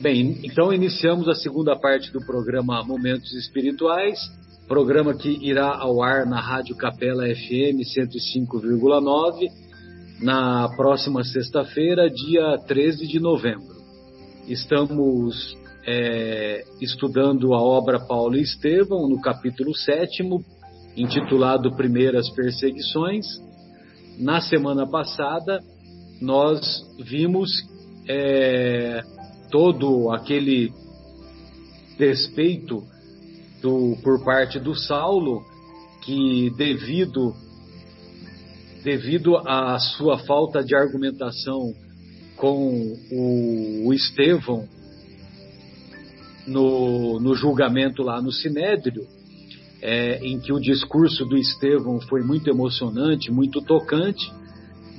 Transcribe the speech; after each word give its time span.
Bem, 0.00 0.40
então 0.42 0.72
iniciamos 0.72 1.28
a 1.28 1.34
segunda 1.34 1.78
parte 1.78 2.12
do 2.12 2.18
programa 2.26 2.82
Momentos 2.82 3.32
Espirituais, 3.34 4.18
programa 4.66 5.14
que 5.14 5.28
irá 5.40 5.76
ao 5.76 6.02
ar 6.02 6.26
na 6.26 6.40
Rádio 6.40 6.74
Capela 6.76 7.24
FM 7.24 7.78
105,9 7.84 9.48
na 10.20 10.68
próxima 10.76 11.22
sexta-feira, 11.22 12.10
dia 12.10 12.58
13 12.66 13.06
de 13.06 13.20
novembro. 13.20 13.76
Estamos 14.48 15.56
é, 15.86 16.64
estudando 16.80 17.54
a 17.54 17.60
obra 17.60 18.00
Paulo 18.00 18.36
e 18.36 18.42
Estevão, 18.42 19.08
no 19.08 19.20
capítulo 19.20 19.74
7, 19.74 20.22
intitulado 20.96 21.76
Primeiras 21.76 22.28
Perseguições. 22.30 23.26
Na 24.18 24.40
semana 24.40 24.86
passada, 24.86 25.60
nós 26.20 26.60
vimos 26.98 27.50
é, 28.08 29.02
todo 29.50 30.10
aquele 30.10 30.72
despeito 31.98 32.82
do, 33.60 33.96
por 34.02 34.24
parte 34.24 34.58
do 34.58 34.74
Saulo, 34.74 35.42
que 36.02 36.50
devido 36.56 37.34
devido 38.82 39.36
à 39.36 39.78
sua 39.78 40.18
falta 40.18 40.64
de 40.64 40.74
argumentação 40.74 41.72
com 42.36 42.96
o, 43.12 43.86
o 43.86 43.94
Estevão 43.94 44.66
no, 46.44 47.20
no, 47.20 47.36
julgamento 47.36 48.02
lá 48.02 48.20
no 48.20 48.32
Sinédrio, 48.32 49.06
é, 49.80 50.18
em 50.26 50.40
que 50.40 50.52
o 50.52 50.58
discurso 50.58 51.24
do 51.24 51.36
Estevão 51.36 52.00
foi 52.00 52.22
muito 52.22 52.50
emocionante, 52.50 53.30
muito 53.30 53.62
tocante, 53.62 54.32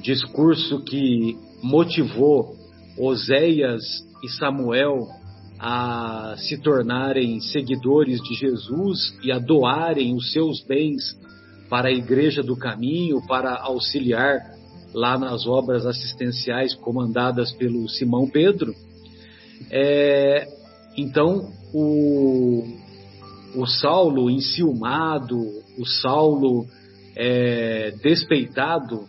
discurso 0.02 0.82
que 0.86 1.38
motivou 1.62 2.63
Oséias 2.98 3.84
e 4.24 4.30
Samuel 4.30 5.08
a 5.60 6.36
se 6.38 6.58
tornarem 6.58 7.40
seguidores 7.40 8.22
de 8.22 8.34
Jesus 8.36 9.18
e 9.24 9.32
a 9.32 9.40
doarem 9.40 10.16
os 10.16 10.32
seus 10.32 10.62
bens 10.66 11.18
para 11.70 11.88
a 11.88 11.92
Igreja 11.92 12.44
do 12.44 12.56
Caminho, 12.56 13.26
para 13.26 13.56
auxiliar 13.62 14.42
lá 14.94 15.18
nas 15.18 15.48
obras 15.48 15.86
assistenciais 15.86 16.76
comandadas 16.76 17.52
pelo 17.54 17.88
Simão 17.90 18.30
Pedro. 18.30 18.74
É, 19.72 20.48
então, 20.98 21.50
o, 21.74 22.64
o 23.56 23.66
Saulo 23.66 24.30
enciumado, 24.30 25.40
o 25.78 25.86
Saulo 25.86 26.66
é, 27.16 27.92
despeitado 28.04 29.06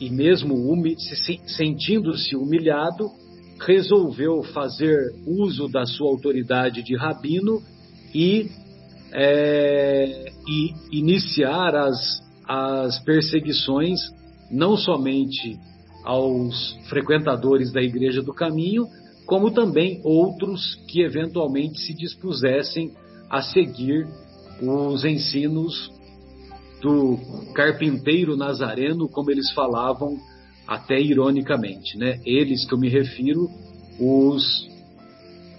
e 0.00 0.08
mesmo 0.08 0.56
se, 0.98 1.40
sentindo-se 1.46 2.34
humilhado, 2.34 3.10
resolveu 3.60 4.42
fazer 4.42 4.96
uso 5.26 5.68
da 5.68 5.84
sua 5.84 6.08
autoridade 6.08 6.82
de 6.82 6.96
rabino 6.96 7.60
e, 8.14 8.48
é, 9.12 10.32
e 10.48 10.98
iniciar 10.98 11.74
as, 11.76 12.22
as 12.48 12.98
perseguições 13.04 14.00
não 14.50 14.76
somente 14.76 15.58
aos 16.02 16.78
frequentadores 16.88 17.70
da 17.70 17.82
Igreja 17.82 18.22
do 18.22 18.32
Caminho, 18.32 18.86
como 19.26 19.50
também 19.50 20.00
outros 20.02 20.76
que 20.88 21.02
eventualmente 21.02 21.78
se 21.78 21.94
dispusessem 21.94 22.90
a 23.28 23.42
seguir 23.42 24.08
os 24.62 25.04
ensinos 25.04 25.92
do 26.80 27.18
carpinteiro 27.54 28.36
nazareno, 28.36 29.08
como 29.08 29.30
eles 29.30 29.50
falavam 29.52 30.16
até 30.66 31.00
ironicamente, 31.00 31.98
né? 31.98 32.20
Eles 32.24 32.64
que 32.66 32.74
eu 32.74 32.78
me 32.78 32.88
refiro, 32.88 33.48
os, 33.98 34.66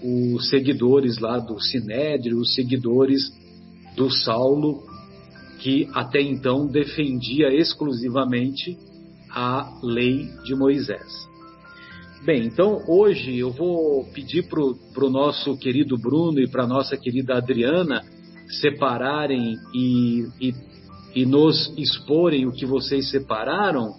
os 0.02 0.48
seguidores 0.48 1.18
lá 1.18 1.38
do 1.38 1.60
Sinédrio, 1.60 2.38
os 2.38 2.54
seguidores 2.54 3.30
do 3.96 4.10
Saulo, 4.10 4.82
que 5.60 5.88
até 5.92 6.20
então 6.20 6.66
defendia 6.66 7.52
exclusivamente 7.54 8.76
a 9.30 9.78
lei 9.82 10.28
de 10.44 10.54
Moisés. 10.54 11.30
Bem, 12.24 12.46
então 12.46 12.82
hoje 12.86 13.36
eu 13.36 13.50
vou 13.50 14.04
pedir 14.12 14.48
para 14.48 14.60
o 15.06 15.10
nosso 15.10 15.56
querido 15.56 15.98
Bruno 15.98 16.40
e 16.40 16.48
para 16.48 16.66
nossa 16.66 16.96
querida 16.96 17.36
Adriana 17.36 18.04
separarem 18.60 19.56
e, 19.74 20.26
e, 20.40 20.54
e 21.14 21.26
nos 21.26 21.72
exporem 21.76 22.46
o 22.46 22.52
que 22.52 22.64
vocês 22.64 23.10
separaram 23.10 23.94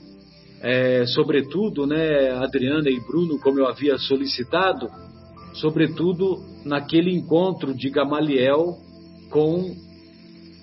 é, 0.64 1.06
sobretudo, 1.08 1.86
né, 1.86 2.32
Adriana 2.32 2.90
e 2.90 2.98
Bruno, 3.02 3.38
como 3.38 3.60
eu 3.60 3.68
havia 3.68 3.98
solicitado, 3.98 4.90
sobretudo 5.56 6.42
naquele 6.64 7.14
encontro 7.14 7.74
de 7.74 7.90
Gamaliel 7.90 8.78
com 9.30 9.76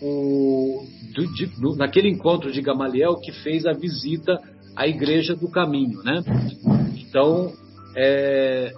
o 0.01 0.87
do, 1.15 1.27
de, 1.35 1.51
naquele 1.77 2.09
encontro 2.09 2.51
de 2.51 2.63
Gamaliel 2.63 3.17
que 3.17 3.31
fez 3.31 3.67
a 3.67 3.75
visita 3.75 4.41
à 4.75 4.89
Igreja 4.89 5.37
do 5.37 5.51
Caminho, 5.51 6.03
né? 6.03 6.23
Então, 6.97 7.53
é, 7.95 8.73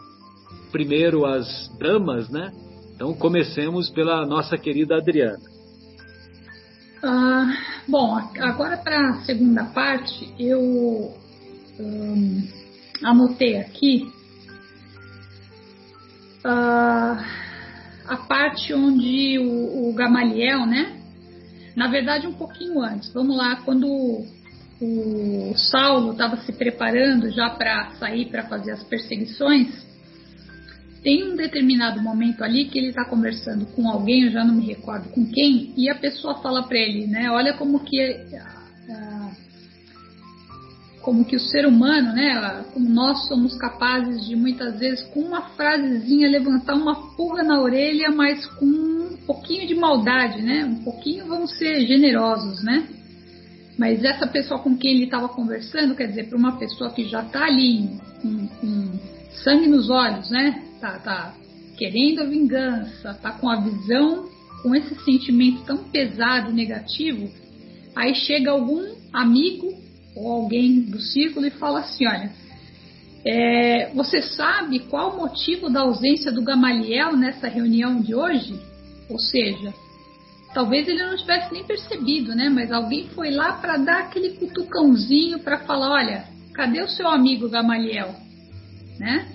primeiro 0.73 1.25
as 1.25 1.71
damas, 1.79 2.29
né? 2.31 2.53
Então 2.97 3.15
comecemos 3.15 3.89
pela 3.91 4.27
nossa 4.27 4.59
querida 4.59 4.97
Adriana. 4.97 5.52
Ah, 7.05 7.53
bom, 7.89 8.17
agora 8.39 8.77
para 8.77 9.11
a 9.11 9.25
segunda 9.25 9.65
parte, 9.65 10.33
eu 10.39 11.13
um, 11.81 12.49
anotei 13.03 13.59
aqui 13.59 14.09
uh, 16.45 17.25
a 18.07 18.17
parte 18.29 18.73
onde 18.73 19.37
o, 19.41 19.89
o, 19.89 19.93
Gamaliel, 19.95 20.65
né? 20.65 20.97
Na 21.75 21.89
verdade, 21.89 22.29
um 22.29 22.35
pouquinho 22.35 22.81
antes. 22.81 23.13
Vamos 23.13 23.37
lá, 23.37 23.57
quando 23.65 24.25
o 24.81 25.55
Saulo 25.57 26.13
estava 26.13 26.37
se 26.37 26.53
preparando 26.53 27.33
já 27.33 27.51
para 27.51 27.91
sair 27.99 28.27
para 28.27 28.45
fazer 28.45 28.73
as 28.73 28.83
perseguições, 28.85 29.85
tem 31.03 31.25
um 31.25 31.37
determinado 31.37 32.01
momento 32.01 32.45
ali 32.45 32.67
que 32.67 32.79
ele 32.79 32.89
está 32.89 33.05
conversando 33.05 33.67
com 33.67 33.89
alguém, 33.89 34.25
eu 34.25 34.31
já 34.31 34.45
não 34.45 34.55
me 34.55 34.65
recordo 34.65 35.09
com 35.11 35.27
quem, 35.27 35.73
e 35.77 35.91
a 35.91 35.95
pessoa 35.95 36.41
fala 36.41 36.63
para 36.63 36.79
ele, 36.79 37.07
né? 37.07 37.31
Olha 37.31 37.55
como 37.55 37.81
que 37.81 38.25
como 41.03 41.25
que 41.25 41.35
o 41.35 41.41
ser 41.41 41.67
humano, 41.67 42.13
né, 42.13 42.65
como 42.73 42.89
nós 42.89 43.27
somos 43.27 43.59
capazes 43.59 44.25
de 44.25 44.37
muitas 44.37 44.79
vezes 44.79 45.03
com 45.09 45.21
uma 45.21 45.43
frasezinha 45.51 46.31
levantar 46.31 46.75
uma 46.75 47.15
pulga 47.17 47.43
na 47.43 47.61
orelha, 47.61 48.11
mas 48.13 48.47
com 48.47 48.65
um 48.65 49.17
pouquinho 49.27 49.67
de 49.67 49.75
maldade, 49.75 50.41
né? 50.43 50.65
Um 50.65 50.83
pouquinho 50.85 51.27
vamos 51.27 51.59
ser 51.59 51.87
generosos, 51.87 52.63
né? 52.63 52.87
Mas 53.79 54.05
essa 54.05 54.27
pessoa 54.27 54.61
com 54.61 54.77
quem 54.77 54.97
ele 54.97 55.05
estava 55.05 55.29
conversando, 55.29 55.95
quer 55.95 56.09
dizer, 56.09 56.29
para 56.29 56.39
uma 56.39 56.59
pessoa 56.59 56.91
que 56.91 57.05
já 57.05 57.23
está 57.23 57.47
ali 57.47 57.89
com, 58.21 58.47
com 58.47 58.99
sangue 59.43 59.67
nos 59.67 59.89
olhos, 59.89 60.31
né? 60.31 60.63
tá, 60.83 60.99
tá 60.99 61.35
querendo 61.79 62.23
a 62.23 62.25
vingança, 62.25 63.15
tá 63.15 63.31
com 63.31 63.49
a 63.49 63.61
visão, 63.61 64.29
com 64.63 64.75
esse 64.75 64.95
sentimento 65.05 65.63
tão 65.65 65.79
pesado 65.85 66.51
e 66.51 66.55
negativo, 66.55 67.31
aí 67.95 68.15
chega 68.15 68.51
algum 68.51 68.95
amigo 69.13 69.73
ou 70.17 70.31
alguém 70.31 70.81
do 70.81 71.01
círculo 71.01 71.47
e 71.47 71.51
fala 71.51 71.81
assim, 71.81 72.07
olha, 72.07 72.33
é, 73.25 73.91
você 73.95 74.21
sabe 74.21 74.81
qual 74.81 75.15
o 75.15 75.21
motivo 75.21 75.71
da 75.71 75.83
ausência 75.83 76.33
do 76.33 76.43
Gamaliel 76.43 77.17
nessa 77.17 77.47
reunião 77.47 78.01
de 78.01 78.15
hoje? 78.15 78.59
Ou 79.09 79.19
seja, 79.19 79.73
talvez 80.53 80.87
ele 80.87 81.03
não 81.05 81.17
tivesse 81.17 81.53
nem 81.53 81.65
percebido, 81.65 82.35
né? 82.35 82.49
Mas 82.49 82.71
alguém 82.71 83.09
foi 83.09 83.31
lá 83.31 83.55
para 83.55 83.77
dar 83.77 84.01
aquele 84.01 84.31
cutucãozinho 84.31 85.39
para 85.41 85.59
falar, 85.61 85.91
olha, 85.91 86.25
cadê 86.55 86.83
o 86.83 86.89
seu 86.89 87.09
amigo 87.09 87.49
Gamaliel, 87.49 88.15
né? 88.99 89.29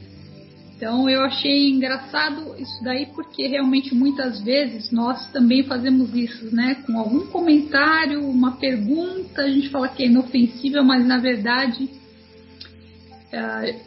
Então 0.76 1.10
eu 1.10 1.24
achei 1.24 1.70
engraçado 1.70 2.56
isso 2.60 2.84
daí 2.84 3.08
porque 3.08 3.48
realmente 3.48 3.96
muitas 3.96 4.40
vezes 4.42 4.92
nós 4.92 5.28
também 5.32 5.64
fazemos 5.64 6.14
isso, 6.14 6.54
né? 6.56 6.76
Com 6.86 7.00
algum 7.00 7.26
comentário, 7.28 8.24
uma 8.24 8.58
pergunta, 8.58 9.42
a 9.42 9.50
gente 9.50 9.70
fala 9.70 9.88
que 9.88 10.04
é 10.04 10.06
inofensível, 10.06 10.84
mas 10.84 11.04
na 11.06 11.18
verdade 11.18 11.90
é, 13.32 13.87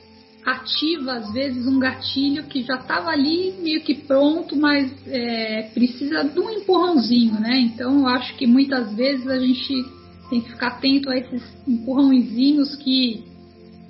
ativa 0.52 1.14
às 1.14 1.32
vezes 1.32 1.66
um 1.66 1.78
gatilho 1.78 2.44
que 2.44 2.62
já 2.62 2.76
estava 2.76 3.10
ali 3.10 3.54
meio 3.60 3.82
que 3.82 3.94
pronto, 3.94 4.56
mas 4.56 4.92
é, 5.06 5.70
precisa 5.74 6.24
de 6.24 6.38
um 6.38 6.50
empurrãozinho, 6.50 7.40
né? 7.40 7.58
Então 7.60 8.00
eu 8.00 8.06
acho 8.08 8.36
que 8.36 8.46
muitas 8.46 8.94
vezes 8.94 9.26
a 9.26 9.38
gente 9.38 9.84
tem 10.28 10.40
que 10.40 10.50
ficar 10.50 10.68
atento 10.68 11.10
a 11.10 11.16
esses 11.16 11.42
empurrãozinhos 11.66 12.76
que 12.76 13.24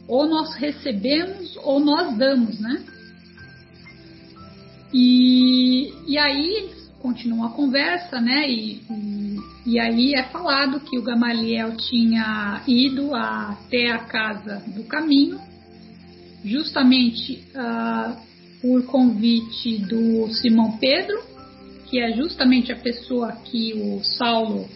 ou 0.08 0.28
nós 0.28 0.54
recebemos 0.54 1.56
ou 1.62 1.78
nós 1.78 2.16
damos, 2.16 2.58
né? 2.58 2.82
E, 4.92 5.92
e 6.06 6.18
aí 6.18 6.70
continua 7.00 7.46
a 7.46 7.50
conversa, 7.50 8.20
né? 8.20 8.48
E, 8.50 8.82
e, 8.90 9.38
e, 9.66 9.78
aí 9.78 10.14
é 10.14 10.24
falado 10.24 10.80
que 10.80 10.98
o 10.98 11.02
Gamaliel 11.02 11.76
tinha 11.76 12.62
ido 12.66 13.14
até 13.14 13.90
a 13.90 13.98
casa 13.98 14.62
do 14.74 14.84
caminho 14.84 15.40
justamente 16.44 17.44
uh, 17.54 18.16
por 18.60 18.84
convite 18.86 19.78
do 19.78 20.28
Simão 20.34 20.76
Pedro, 20.78 21.22
que 21.86 22.00
é 22.00 22.12
justamente 22.12 22.72
a 22.72 22.76
pessoa 22.76 23.32
que 23.32 23.74
o 23.74 24.02
Saulo 24.04 24.68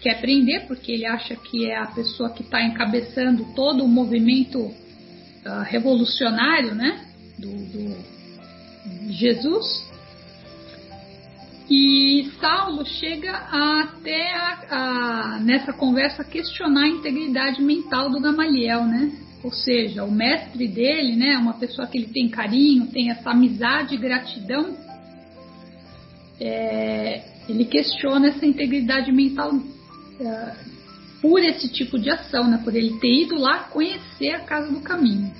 quer 0.00 0.20
prender, 0.20 0.66
porque 0.66 0.92
ele 0.92 1.06
acha 1.06 1.36
que 1.36 1.70
é 1.70 1.78
a 1.78 1.86
pessoa 1.86 2.30
que 2.30 2.42
está 2.42 2.62
encabeçando 2.62 3.44
todo 3.54 3.84
o 3.84 3.88
movimento 3.88 4.58
uh, 4.58 5.62
revolucionário 5.64 6.74
né, 6.74 7.06
do, 7.38 7.48
do 7.48 8.12
Jesus. 9.12 9.90
E 11.70 12.30
Saulo 12.40 12.84
chega 12.84 13.32
até 13.32 14.34
a, 14.34 14.58
a, 14.70 15.40
nessa 15.40 15.72
conversa 15.72 16.24
questionar 16.24 16.82
a 16.82 16.88
integridade 16.88 17.62
mental 17.62 18.10
do 18.10 18.20
Gamaliel, 18.20 18.84
né? 18.84 19.12
Ou 19.42 19.50
seja, 19.50 20.04
o 20.04 20.10
mestre 20.10 20.68
dele, 20.68 21.16
né, 21.16 21.36
uma 21.36 21.54
pessoa 21.54 21.86
que 21.86 21.98
ele 21.98 22.06
tem 22.06 22.28
carinho, 22.28 22.86
tem 22.86 23.10
essa 23.10 23.30
amizade 23.30 23.94
e 23.94 23.98
gratidão, 23.98 24.76
é, 26.40 27.22
ele 27.48 27.64
questiona 27.64 28.28
essa 28.28 28.46
integridade 28.46 29.10
mental 29.10 29.52
é, 30.20 30.54
por 31.20 31.40
esse 31.40 31.68
tipo 31.72 31.98
de 31.98 32.10
ação, 32.10 32.48
né, 32.48 32.60
por 32.62 32.74
ele 32.74 32.98
ter 32.98 33.12
ido 33.12 33.36
lá 33.36 33.64
conhecer 33.64 34.30
a 34.30 34.40
casa 34.40 34.72
do 34.72 34.80
caminho. 34.80 35.32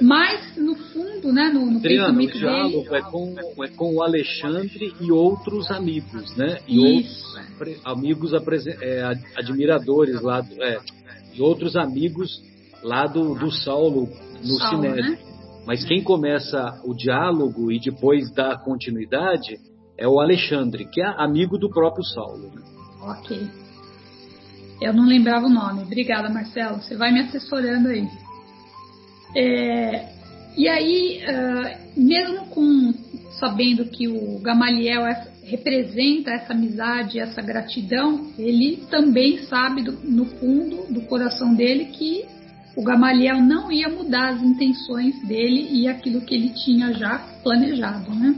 Mas, 0.00 0.56
no 0.56 0.74
fundo, 0.74 1.30
né, 1.30 1.50
no, 1.52 1.70
no 1.70 1.80
pensamento 1.80 2.34
o 2.34 2.38
diálogo 2.38 2.84
dele... 2.84 2.96
é 2.96 3.00
com, 3.02 3.34
é 3.64 3.68
com 3.68 3.94
o 3.96 4.02
Alexandre 4.02 4.94
e 4.98 5.12
outros 5.12 5.70
amigos, 5.70 6.34
né? 6.36 6.60
E 6.66 7.00
Isso. 7.00 7.26
outros 7.36 7.80
amigos 7.84 8.32
é, 8.80 9.02
admiradores 9.36 10.22
lá, 10.22 10.42
é, 10.58 10.78
e 11.34 11.42
outros 11.42 11.76
amigos 11.76 12.42
lá 12.82 13.06
do, 13.06 13.34
do 13.34 13.50
Saulo 13.50 14.08
no 14.42 14.58
Saulo, 14.58 14.82
Sinédrio. 14.82 15.10
Né? 15.12 15.18
Mas 15.66 15.84
quem 15.84 16.02
começa 16.02 16.80
o 16.84 16.94
diálogo 16.94 17.70
e 17.70 17.78
depois 17.78 18.32
dá 18.32 18.56
continuidade 18.56 19.58
é 19.98 20.08
o 20.08 20.18
Alexandre, 20.18 20.86
que 20.86 21.00
é 21.00 21.06
amigo 21.18 21.58
do 21.58 21.68
próprio 21.70 22.04
Saulo. 22.04 22.50
Né? 22.54 22.62
Ok. 23.02 23.48
Eu 24.80 24.94
não 24.94 25.06
lembrava 25.06 25.46
o 25.46 25.50
nome. 25.50 25.82
Obrigada, 25.82 26.30
Marcelo. 26.30 26.80
Você 26.80 26.96
vai 26.96 27.12
me 27.12 27.20
assessorando 27.20 27.88
aí. 27.88 28.08
É, 29.36 30.08
e 30.56 30.66
aí, 30.66 31.20
uh, 31.22 32.00
mesmo 32.00 32.46
com 32.46 32.92
sabendo 33.38 33.86
que 33.86 34.06
o 34.08 34.38
Gamaliel 34.40 35.06
é, 35.06 35.28
representa 35.44 36.30
essa 36.30 36.52
amizade, 36.52 37.18
essa 37.18 37.40
gratidão, 37.40 38.32
ele 38.38 38.84
também 38.90 39.38
sabe 39.44 39.82
do, 39.82 39.92
no 39.92 40.26
fundo 40.26 40.92
do 40.92 41.02
coração 41.02 41.54
dele 41.54 41.86
que 41.86 42.24
o 42.80 42.82
Gamaliel 42.82 43.42
não 43.42 43.70
ia 43.70 43.90
mudar 43.90 44.30
as 44.30 44.42
intenções 44.42 45.14
dele 45.28 45.68
e 45.70 45.86
aquilo 45.86 46.22
que 46.22 46.34
ele 46.34 46.48
tinha 46.48 46.94
já 46.94 47.18
planejado, 47.42 48.14
né? 48.14 48.34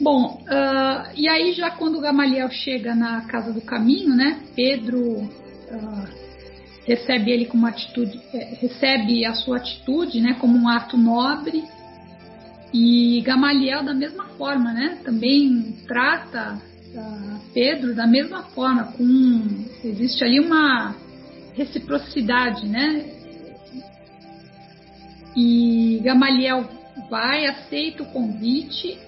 Bom, 0.00 0.42
uh, 0.42 1.12
e 1.14 1.28
aí 1.28 1.52
já 1.52 1.70
quando 1.70 1.98
o 1.98 2.00
Gamaliel 2.00 2.48
chega 2.48 2.94
na 2.94 3.20
casa 3.26 3.52
do 3.52 3.60
caminho, 3.60 4.16
né? 4.16 4.40
Pedro 4.56 4.98
uh, 5.02 6.08
recebe 6.86 7.30
ele 7.30 7.44
com 7.44 7.58
uma 7.58 7.68
atitude, 7.68 8.18
é, 8.32 8.54
recebe 8.58 9.22
a 9.26 9.34
sua 9.34 9.58
atitude, 9.58 10.22
né? 10.22 10.32
Como 10.40 10.56
um 10.56 10.66
ato 10.66 10.96
nobre 10.96 11.62
e 12.72 13.20
Gamaliel 13.20 13.84
da 13.84 13.92
mesma 13.92 14.24
forma, 14.38 14.72
né? 14.72 14.98
Também 15.04 15.76
trata 15.86 16.58
uh, 16.94 17.40
Pedro 17.52 17.94
da 17.94 18.06
mesma 18.06 18.44
forma, 18.44 18.84
com 18.84 19.66
existe 19.84 20.24
ali 20.24 20.40
uma 20.40 21.01
reciprocidade, 21.54 22.66
né? 22.66 23.04
E 25.36 26.00
Gamaliel 26.02 26.68
vai, 27.10 27.46
aceita 27.46 28.02
o 28.02 28.06
convite 28.06 28.98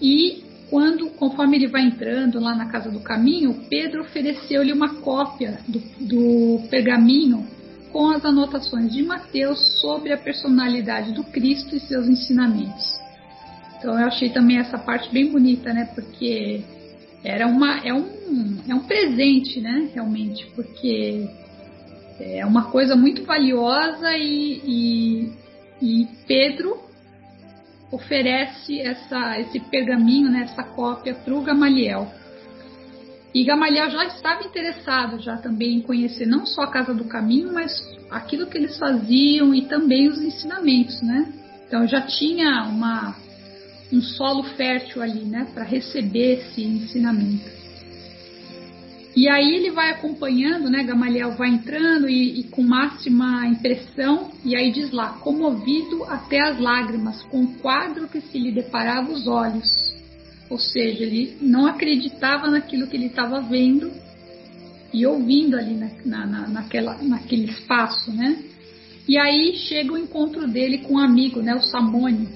e 0.00 0.44
quando, 0.70 1.10
conforme 1.10 1.58
ele 1.58 1.66
vai 1.66 1.82
entrando 1.82 2.40
lá 2.40 2.54
na 2.54 2.66
casa 2.66 2.90
do 2.90 3.00
caminho, 3.00 3.66
Pedro 3.68 4.00
ofereceu-lhe 4.00 4.72
uma 4.72 4.94
cópia 5.00 5.60
do, 5.68 5.78
do 6.00 6.66
pergaminho 6.70 7.46
com 7.92 8.08
as 8.08 8.24
anotações 8.24 8.90
de 8.90 9.02
Mateus 9.02 9.58
sobre 9.82 10.14
a 10.14 10.16
personalidade 10.16 11.12
do 11.12 11.24
Cristo 11.24 11.76
e 11.76 11.80
seus 11.80 12.08
ensinamentos. 12.08 12.98
Então 13.78 13.98
eu 14.00 14.06
achei 14.06 14.30
também 14.30 14.58
essa 14.58 14.78
parte 14.78 15.12
bem 15.12 15.30
bonita, 15.30 15.74
né? 15.74 15.90
Porque 15.94 16.62
era 17.22 17.46
uma, 17.46 17.86
é, 17.86 17.92
um, 17.92 18.08
é 18.66 18.74
um 18.74 18.80
presente, 18.80 19.60
né? 19.60 19.90
Realmente, 19.92 20.46
porque 20.54 21.28
é 22.22 22.46
uma 22.46 22.70
coisa 22.70 22.94
muito 22.94 23.24
valiosa 23.24 24.12
e, 24.16 24.62
e, 24.64 25.32
e 25.82 26.08
Pedro 26.26 26.78
oferece 27.90 28.80
essa, 28.80 29.38
esse 29.40 29.58
pergaminho, 29.60 30.30
né, 30.30 30.42
essa 30.44 30.62
cópia 30.62 31.14
para 31.14 31.34
o 31.34 31.42
Gamaliel. 31.42 32.10
E 33.34 33.44
Gamaliel 33.44 33.90
já 33.90 34.04
estava 34.06 34.44
interessado 34.44 35.20
já 35.20 35.36
também 35.36 35.76
em 35.76 35.80
conhecer 35.80 36.26
não 36.26 36.46
só 36.46 36.62
a 36.62 36.70
Casa 36.70 36.94
do 36.94 37.04
Caminho, 37.04 37.52
mas 37.52 37.72
aquilo 38.10 38.46
que 38.46 38.58
eles 38.58 38.78
faziam 38.78 39.54
e 39.54 39.62
também 39.62 40.08
os 40.08 40.20
ensinamentos, 40.20 41.00
né? 41.02 41.32
Então 41.66 41.86
já 41.86 42.02
tinha 42.02 42.64
uma, 42.64 43.16
um 43.92 44.00
solo 44.00 44.42
fértil 44.42 45.02
ali, 45.02 45.24
né, 45.24 45.48
para 45.52 45.64
receber 45.64 46.40
esse 46.40 46.62
ensinamento. 46.62 47.61
E 49.14 49.28
aí 49.28 49.54
ele 49.54 49.70
vai 49.70 49.90
acompanhando, 49.90 50.70
né? 50.70 50.82
Gamaliel 50.82 51.32
vai 51.32 51.50
entrando 51.50 52.08
e, 52.08 52.40
e, 52.40 52.44
com 52.44 52.62
máxima 52.62 53.46
impressão, 53.46 54.30
e 54.42 54.56
aí 54.56 54.72
diz 54.72 54.90
lá, 54.90 55.18
comovido 55.20 56.04
até 56.04 56.40
as 56.40 56.58
lágrimas, 56.58 57.22
com 57.24 57.42
o 57.42 57.54
quadro 57.58 58.08
que 58.08 58.20
se 58.22 58.38
lhe 58.38 58.50
deparava 58.50 59.12
os 59.12 59.26
olhos. 59.26 59.94
Ou 60.48 60.58
seja, 60.58 61.04
ele 61.04 61.36
não 61.40 61.66
acreditava 61.66 62.50
naquilo 62.50 62.86
que 62.86 62.96
ele 62.96 63.06
estava 63.06 63.40
vendo 63.40 63.90
e 64.92 65.06
ouvindo 65.06 65.56
ali 65.56 65.74
na, 65.74 65.90
na, 66.04 66.26
na, 66.26 66.48
naquela, 66.48 66.96
naquele 67.02 67.50
espaço, 67.50 68.10
né? 68.12 68.38
E 69.08 69.18
aí 69.18 69.56
chega 69.56 69.92
o 69.92 69.98
encontro 69.98 70.46
dele 70.46 70.78
com 70.78 70.94
um 70.94 70.98
amigo, 70.98 71.42
né? 71.42 71.54
O 71.54 71.62
Samone 71.62 72.28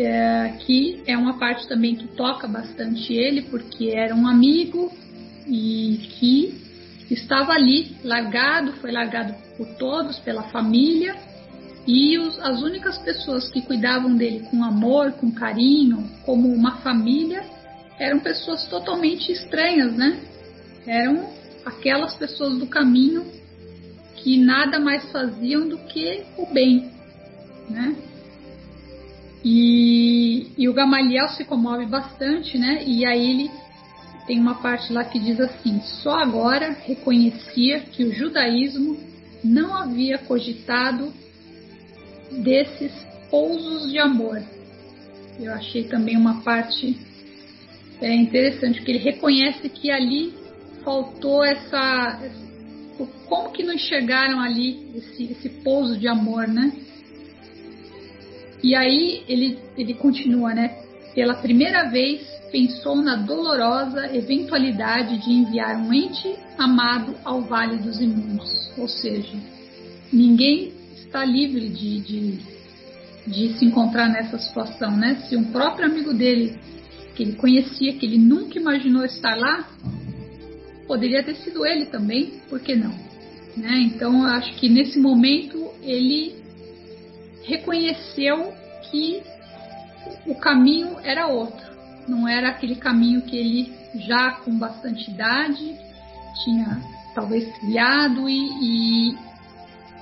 é, 0.00 0.54
que 0.60 1.02
é 1.06 1.16
uma 1.16 1.38
parte 1.38 1.66
também 1.66 1.96
que 1.96 2.06
toca 2.08 2.46
bastante 2.46 3.12
ele, 3.12 3.42
porque 3.42 3.90
era 3.94 4.14
um 4.14 4.26
amigo 4.26 4.92
e 5.46 6.08
que 6.18 6.68
estava 7.10 7.52
ali, 7.52 7.96
largado, 8.04 8.72
foi 8.74 8.92
largado 8.92 9.34
por 9.56 9.66
todos, 9.76 10.18
pela 10.18 10.44
família, 10.44 11.16
e 11.86 12.18
os, 12.18 12.38
as 12.40 12.62
únicas 12.62 12.98
pessoas 12.98 13.48
que 13.48 13.62
cuidavam 13.62 14.14
dele 14.14 14.46
com 14.50 14.62
amor, 14.62 15.12
com 15.12 15.30
carinho, 15.32 16.08
como 16.24 16.52
uma 16.52 16.76
família, 16.76 17.42
eram 17.98 18.20
pessoas 18.20 18.66
totalmente 18.66 19.32
estranhas, 19.32 19.94
né? 19.94 20.20
Eram 20.86 21.30
aquelas 21.64 22.14
pessoas 22.14 22.58
do 22.58 22.66
caminho 22.66 23.24
que 24.16 24.38
nada 24.38 24.78
mais 24.78 25.10
faziam 25.10 25.66
do 25.66 25.78
que 25.78 26.24
o 26.36 26.46
bem, 26.46 26.90
né? 27.70 27.96
E, 29.44 30.48
e 30.56 30.68
o 30.68 30.72
Gamaliel 30.72 31.28
se 31.28 31.44
comove 31.44 31.86
bastante, 31.86 32.58
né? 32.58 32.82
E 32.84 33.06
aí 33.06 33.30
ele 33.30 33.50
tem 34.26 34.38
uma 34.40 34.56
parte 34.56 34.92
lá 34.92 35.04
que 35.04 35.18
diz 35.18 35.40
assim: 35.40 35.80
só 36.02 36.16
agora 36.18 36.76
reconhecia 36.84 37.80
que 37.80 38.04
o 38.04 38.12
judaísmo 38.12 38.98
não 39.42 39.74
havia 39.74 40.18
cogitado 40.18 41.12
desses 42.42 42.92
pousos 43.30 43.90
de 43.90 43.98
amor. 43.98 44.42
Eu 45.40 45.52
achei 45.52 45.84
também 45.84 46.16
uma 46.16 46.42
parte 46.42 46.98
é, 48.00 48.14
interessante, 48.14 48.82
que 48.82 48.90
ele 48.90 48.98
reconhece 48.98 49.68
que 49.68 49.90
ali 49.90 50.34
faltou 50.84 51.44
essa. 51.44 52.20
Como 53.28 53.52
que 53.52 53.62
não 53.62 53.74
enxergaram 53.74 54.40
ali 54.40 54.90
esse, 54.96 55.24
esse 55.24 55.48
pouso 55.48 55.96
de 55.96 56.08
amor, 56.08 56.48
né? 56.48 56.72
E 58.62 58.74
aí 58.74 59.22
ele, 59.28 59.58
ele 59.76 59.94
continua, 59.94 60.54
né? 60.54 60.76
Pela 61.14 61.34
primeira 61.34 61.88
vez 61.90 62.22
pensou 62.50 62.96
na 62.96 63.16
dolorosa 63.16 64.14
eventualidade 64.14 65.18
de 65.18 65.30
enviar 65.30 65.76
um 65.76 65.92
ente 65.92 66.34
amado 66.56 67.14
ao 67.24 67.42
Vale 67.42 67.76
dos 67.78 68.00
Imundos. 68.00 68.72
Ou 68.76 68.88
seja, 68.88 69.36
ninguém 70.12 70.72
está 70.96 71.24
livre 71.24 71.68
de, 71.68 72.00
de, 72.00 72.38
de 73.26 73.58
se 73.58 73.64
encontrar 73.64 74.08
nessa 74.08 74.38
situação, 74.38 74.96
né? 74.96 75.16
Se 75.28 75.36
um 75.36 75.44
próprio 75.44 75.86
amigo 75.86 76.12
dele, 76.12 76.58
que 77.14 77.22
ele 77.22 77.32
conhecia, 77.32 77.94
que 77.94 78.06
ele 78.06 78.18
nunca 78.18 78.58
imaginou 78.58 79.04
estar 79.04 79.36
lá, 79.36 79.68
poderia 80.86 81.22
ter 81.22 81.36
sido 81.36 81.66
ele 81.66 81.86
também, 81.86 82.40
por 82.48 82.60
que 82.60 82.74
não? 82.74 82.94
Né? 83.56 83.80
Então, 83.80 84.22
eu 84.22 84.28
acho 84.28 84.54
que 84.54 84.68
nesse 84.68 84.98
momento 84.98 85.70
ele 85.82 86.37
reconheceu 87.48 88.52
que 88.90 89.22
o 90.26 90.34
caminho 90.34 90.98
era 91.02 91.26
outro, 91.26 91.66
não 92.06 92.28
era 92.28 92.50
aquele 92.50 92.76
caminho 92.76 93.22
que 93.22 93.36
ele 93.36 93.72
já 94.06 94.32
com 94.32 94.56
bastante 94.56 95.10
idade 95.10 95.76
tinha 96.44 96.80
talvez 97.14 97.50
criado 97.58 98.28
e, 98.28 99.12
e, 99.12 99.18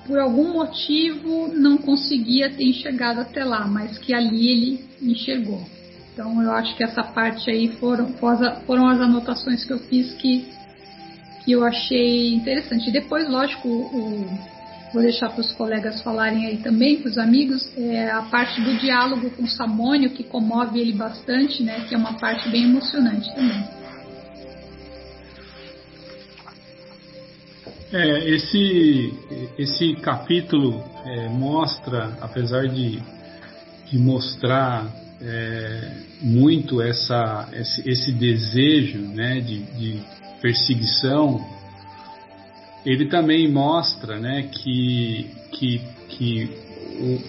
por 0.06 0.18
algum 0.18 0.52
motivo 0.52 1.48
não 1.48 1.78
conseguia 1.78 2.50
ter 2.50 2.64
enxergado 2.64 3.20
até 3.20 3.44
lá, 3.44 3.66
mas 3.66 3.96
que 3.98 4.12
ali 4.12 4.48
ele 4.48 4.84
enxergou. 5.00 5.64
Então 6.12 6.42
eu 6.42 6.50
acho 6.52 6.76
que 6.76 6.82
essa 6.82 7.02
parte 7.02 7.50
aí 7.50 7.68
foram, 7.76 8.08
foram 8.66 8.88
as 8.88 9.00
anotações 9.00 9.64
que 9.64 9.72
eu 9.72 9.78
fiz 9.78 10.12
que, 10.14 10.48
que 11.44 11.52
eu 11.52 11.64
achei 11.64 12.34
interessante. 12.34 12.88
E 12.88 12.92
depois, 12.92 13.28
lógico, 13.28 13.68
o, 13.68 14.55
vou 14.92 15.02
deixar 15.02 15.30
para 15.30 15.40
os 15.40 15.52
colegas 15.52 16.02
falarem 16.02 16.46
aí 16.46 16.58
também, 16.58 17.00
para 17.00 17.10
os 17.10 17.18
amigos, 17.18 17.70
é 17.76 18.10
a 18.10 18.22
parte 18.22 18.60
do 18.60 18.78
diálogo 18.78 19.30
com 19.30 19.46
Samônio, 19.46 20.10
que 20.10 20.24
comove 20.24 20.80
ele 20.80 20.92
bastante, 20.92 21.62
né, 21.62 21.84
que 21.88 21.94
é 21.94 21.98
uma 21.98 22.14
parte 22.14 22.48
bem 22.48 22.64
emocionante 22.64 23.34
também. 23.34 23.64
É, 27.92 28.28
esse, 28.28 29.14
esse 29.56 29.94
capítulo 29.96 30.82
é, 31.04 31.28
mostra, 31.28 32.18
apesar 32.20 32.66
de, 32.66 33.00
de 33.86 33.98
mostrar 33.98 34.92
é, 35.20 35.92
muito 36.20 36.82
essa, 36.82 37.48
esse, 37.52 37.88
esse 37.88 38.12
desejo 38.12 38.98
né, 38.98 39.40
de, 39.40 39.62
de, 39.62 40.00
perseguição, 40.40 41.42
ele 42.86 43.06
também 43.06 43.50
mostra 43.50 44.20
né, 44.20 44.48
que, 44.52 45.26
que, 45.50 45.80
que 46.08 46.50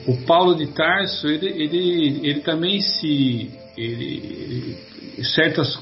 o, 0.05 0.11
o 0.11 0.25
Paulo 0.25 0.55
de 0.55 0.67
Tarso 0.67 1.27
ele, 1.27 1.47
ele, 1.47 2.27
ele 2.27 2.39
também 2.41 2.79
se 2.79 3.49
ele, 3.75 4.77
certas 5.33 5.75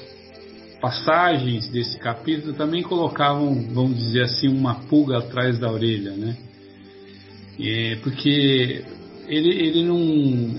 passagens 0.81 1.67
desse 1.67 1.99
capítulo 1.99 2.53
também 2.53 2.83
colocavam, 2.83 3.53
vamos 3.73 3.97
dizer 3.97 4.23
assim, 4.23 4.47
uma 4.47 4.75
pulga 4.75 5.17
atrás 5.17 5.59
da 5.59 5.69
orelha, 5.69 6.11
né? 6.11 6.37
É, 7.59 7.95
porque 8.01 8.83
ele, 9.27 9.49
ele, 9.49 9.83
não, 9.83 9.97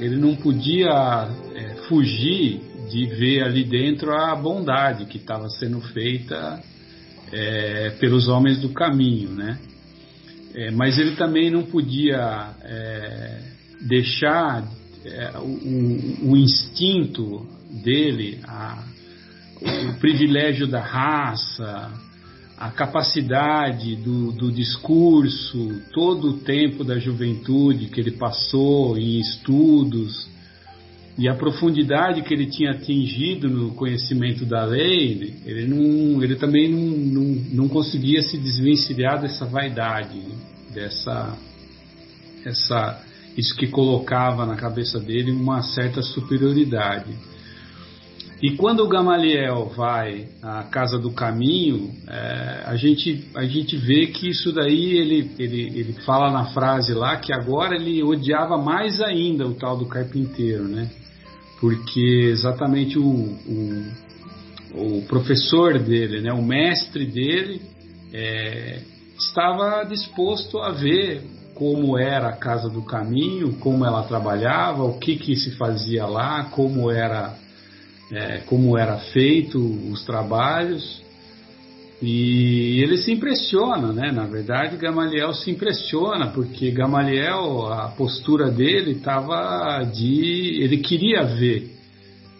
ele 0.01 0.17
não 0.17 0.35
podia 0.35 1.29
é, 1.55 1.75
fugir 1.89 2.61
de 2.91 3.07
ver 3.07 3.45
ali 3.45 3.65
dentro 3.65 4.13
a 4.13 4.35
bondade 4.35 5.07
que 5.07 5.19
estava 5.19 5.49
sendo 5.49 5.81
feita 5.81 6.63
é, 7.33 7.91
pelos 7.99 8.29
homens 8.29 8.61
do 8.61 8.71
caminho, 8.71 9.31
né? 9.31 9.59
É, 10.55 10.71
mas 10.71 10.99
ele 10.99 11.17
também 11.17 11.51
não 11.51 11.65
podia 11.65 12.55
é, 12.63 13.43
deixar 13.87 14.67
é, 15.05 15.39
o, 15.39 16.31
o, 16.31 16.37
instinto 16.37 17.47
dele, 17.83 18.41
a, 18.45 18.83
o 19.61 19.99
privilégio 19.99 20.67
da 20.67 20.81
raça, 20.81 21.93
a 22.57 22.71
capacidade 22.71 23.97
do, 23.97 24.33
do, 24.33 24.51
discurso, 24.51 25.83
todo 25.93 26.31
o 26.31 26.39
tempo 26.39 26.83
da 26.83 26.99
juventude 26.99 27.89
que 27.89 28.01
ele 28.01 28.13
passou 28.13 28.97
em 28.97 29.21
estudos 29.21 30.36
e 31.19 31.29
a 31.29 31.35
profundidade 31.35 32.23
que 32.23 32.35
ele 32.35 32.47
tinha 32.47 32.73
atingido 32.73 33.49
no 33.49 33.73
conhecimento 33.73 34.45
da 34.45 34.65
lei, 34.67 35.35
ele, 35.47 35.67
não, 35.67 36.23
ele 36.23 36.37
também 36.37 36.69
não, 36.69 36.81
não, 36.81 37.25
não 37.53 37.69
conseguia 37.69 38.23
se 38.23 38.37
desvencilhar 38.37 39.21
dessa 39.21 39.47
vaidade, 39.47 40.21
dessa 40.75 41.35
essa, 42.45 43.03
isso 43.37 43.57
que 43.57 43.67
colocava 43.67 44.47
na 44.47 44.57
cabeça 44.57 45.01
dele 45.01 45.33
uma 45.33 45.63
certa 45.63 46.03
superioridade. 46.03 47.15
E 48.43 48.55
quando 48.55 48.81
o 48.81 48.89
Gamaliel 48.89 49.73
vai 49.75 50.29
à 50.43 50.63
Casa 50.65 50.99
do 50.99 51.11
Caminho, 51.11 51.91
é, 52.07 52.65
a, 52.67 52.77
gente, 52.77 53.27
a 53.35 53.45
gente 53.45 53.79
vê 53.79 54.09
que 54.09 54.29
isso 54.29 54.53
daí, 54.53 54.99
ele, 54.99 55.31
ele, 55.39 55.81
ele 55.81 55.93
fala 56.05 56.31
na 56.31 56.45
frase 56.53 56.93
lá 56.93 57.17
que 57.17 57.33
agora 57.33 57.75
ele 57.75 58.03
odiava 58.03 58.59
mais 58.59 59.01
ainda 59.01 59.47
o 59.47 59.55
tal 59.55 59.79
do 59.79 59.87
carpinteiro, 59.87 60.65
né? 60.69 60.91
Porque 61.61 62.29
exatamente 62.31 62.99
o, 62.99 63.05
o, 63.05 63.85
o 64.75 65.03
professor 65.07 65.79
dele, 65.79 66.21
né, 66.21 66.33
o 66.33 66.43
mestre 66.43 67.07
dele, 67.07 67.63
é, 68.13 68.81
estava 69.19 69.85
disposto 69.85 70.59
a 70.59 70.71
ver 70.71 71.23
como 71.55 71.97
era 71.99 72.29
a 72.29 72.37
Casa 72.37 72.69
do 72.69 72.83
Caminho, 72.83 73.55
como 73.55 73.85
ela 73.85 74.03
trabalhava, 74.03 74.85
o 74.85 74.99
que, 74.99 75.17
que 75.17 75.35
se 75.35 75.53
fazia 75.53 76.05
lá, 76.05 76.45
como 76.51 76.91
era 76.91 77.35
é, 78.13 78.39
como 78.47 78.79
era 78.79 78.99
feito 78.99 79.59
os 79.59 80.05
trabalhos 80.05 81.03
e 82.01 82.83
ele 82.83 82.99
se 82.99 83.11
impressiona, 83.11 83.93
né? 83.93 84.13
Na 84.13 84.27
verdade, 84.27 84.77
Gamaliel 84.77 85.33
se 85.33 85.51
impressiona 85.51 86.29
porque 86.29 86.71
Gamaliel, 86.71 87.67
a 87.67 87.89
postura 87.89 88.51
dele 88.51 88.93
estava 88.93 89.83
de, 89.85 90.63
ele 90.63 90.79
queria 90.79 91.25
ver 91.25 91.75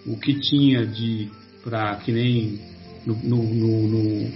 o 0.07 0.17
que 0.19 0.39
tinha 0.39 0.87
de 0.87 1.31
para 1.65 1.97
que 1.97 2.13
nem 2.13 2.61
no, 3.05 3.15
no, 3.15 3.89
no, 3.89 4.33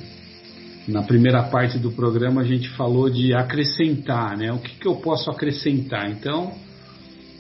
na 0.88 1.02
primeira 1.02 1.44
parte 1.44 1.78
do 1.78 1.92
programa 1.92 2.40
a 2.40 2.44
gente 2.44 2.68
falou 2.70 3.10
de 3.10 3.34
acrescentar, 3.34 4.36
né? 4.36 4.50
O 4.52 4.58
que, 4.58 4.74
que 4.76 4.88
eu 4.88 4.96
posso 4.96 5.30
acrescentar? 5.30 6.10
Então, 6.10 6.52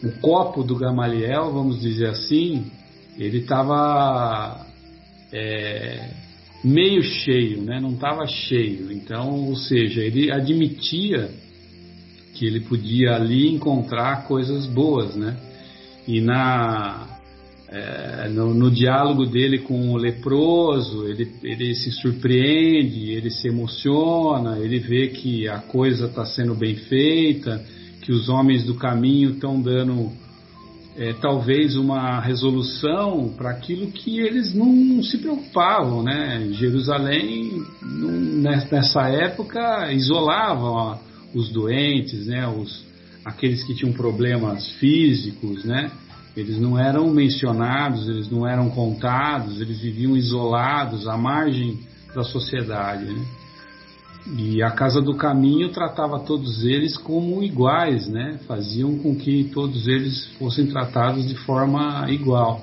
o 0.04 0.12
copo 0.20 0.62
do 0.62 0.76
Gamaliel, 0.76 1.50
vamos 1.50 1.80
dizer 1.80 2.08
assim, 2.08 2.70
ele 3.18 3.38
estava 3.38 4.66
é, 5.32 6.10
meio 6.62 7.02
cheio, 7.02 7.62
né? 7.62 7.80
não 7.80 7.92
estava 7.92 8.26
cheio. 8.26 8.92
Então, 8.92 9.48
ou 9.48 9.56
seja, 9.56 10.02
ele 10.02 10.30
admitia 10.30 11.30
que 12.34 12.46
ele 12.46 12.60
podia 12.60 13.14
ali 13.16 13.48
encontrar 13.48 14.26
coisas 14.26 14.66
boas, 14.66 15.14
né? 15.14 15.36
E 16.06 16.20
na 16.20 17.06
é, 17.72 18.28
no, 18.30 18.52
no, 18.52 18.68
diálogo 18.68 19.24
dele 19.26 19.60
com 19.60 19.92
o 19.92 19.96
leproso, 19.96 21.06
ele, 21.06 21.30
ele 21.42 21.72
se 21.74 21.92
surpreende, 21.92 23.10
ele 23.12 23.30
se 23.30 23.46
emociona, 23.46 24.58
ele 24.58 24.80
vê 24.80 25.08
que 25.08 25.46
a 25.46 25.58
coisa 25.58 26.06
está 26.06 26.24
sendo 26.24 26.54
bem 26.54 26.74
feita, 26.74 27.64
que 28.02 28.10
os 28.10 28.28
homens 28.28 28.64
do 28.64 28.74
caminho 28.74 29.30
estão 29.30 29.62
dando 29.62 30.10
é, 30.96 31.12
talvez 31.14 31.76
uma 31.76 32.20
resolução 32.20 33.32
para 33.36 33.50
aquilo 33.50 33.90
que 33.90 34.18
eles 34.18 34.54
não 34.54 35.02
se 35.02 35.18
preocupavam, 35.18 36.02
né? 36.02 36.48
Jerusalém 36.52 37.64
nessa 37.82 39.08
época 39.08 39.92
isolava 39.92 41.00
os 41.34 41.50
doentes, 41.50 42.26
né? 42.26 42.46
Os 42.48 42.84
aqueles 43.24 43.62
que 43.64 43.74
tinham 43.74 43.92
problemas 43.92 44.68
físicos, 44.72 45.64
né? 45.64 45.90
Eles 46.36 46.58
não 46.58 46.78
eram 46.78 47.08
mencionados, 47.10 48.08
eles 48.08 48.30
não 48.30 48.46
eram 48.46 48.70
contados, 48.70 49.60
eles 49.60 49.80
viviam 49.80 50.16
isolados 50.16 51.06
à 51.06 51.16
margem 51.16 51.78
da 52.14 52.22
sociedade, 52.22 53.04
né? 53.04 53.24
E 54.26 54.62
a 54.62 54.70
Casa 54.70 55.00
do 55.00 55.14
Caminho 55.14 55.70
tratava 55.70 56.20
todos 56.20 56.64
eles 56.64 56.96
como 56.96 57.42
iguais, 57.42 58.06
né? 58.06 58.38
Faziam 58.46 58.98
com 58.98 59.14
que 59.16 59.44
todos 59.44 59.88
eles 59.88 60.26
fossem 60.38 60.66
tratados 60.66 61.26
de 61.26 61.34
forma 61.36 62.06
igual. 62.10 62.62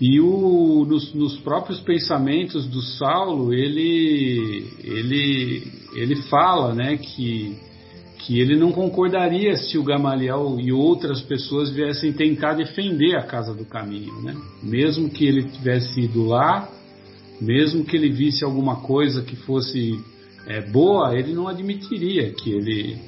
E 0.00 0.20
o, 0.20 0.84
nos, 0.84 1.14
nos, 1.14 1.38
próprios 1.38 1.80
pensamentos 1.80 2.66
do 2.66 2.82
Saulo, 2.82 3.54
ele, 3.54 4.66
ele, 4.82 5.72
ele 5.94 6.16
fala 6.22 6.74
né, 6.74 6.96
que, 6.96 7.56
que 8.18 8.40
ele 8.40 8.56
não 8.56 8.72
concordaria 8.72 9.54
se 9.56 9.78
o 9.78 9.84
Gamaliel 9.84 10.56
e 10.58 10.72
outras 10.72 11.22
pessoas 11.22 11.70
viessem 11.70 12.12
tentar 12.12 12.54
defender 12.54 13.14
a 13.14 13.22
Casa 13.22 13.54
do 13.54 13.64
Caminho. 13.64 14.12
Né? 14.22 14.36
Mesmo 14.60 15.08
que 15.08 15.24
ele 15.24 15.44
tivesse 15.44 16.00
ido 16.00 16.26
lá, 16.26 16.68
mesmo 17.40 17.84
que 17.84 17.96
ele 17.96 18.10
visse 18.10 18.44
alguma 18.44 18.76
coisa 18.80 19.22
que 19.22 19.36
fosse 19.36 20.02
é, 20.46 20.60
boa, 20.60 21.16
ele 21.16 21.32
não 21.32 21.48
admitiria 21.48 22.32
que 22.32 22.50
ele, 22.50 22.98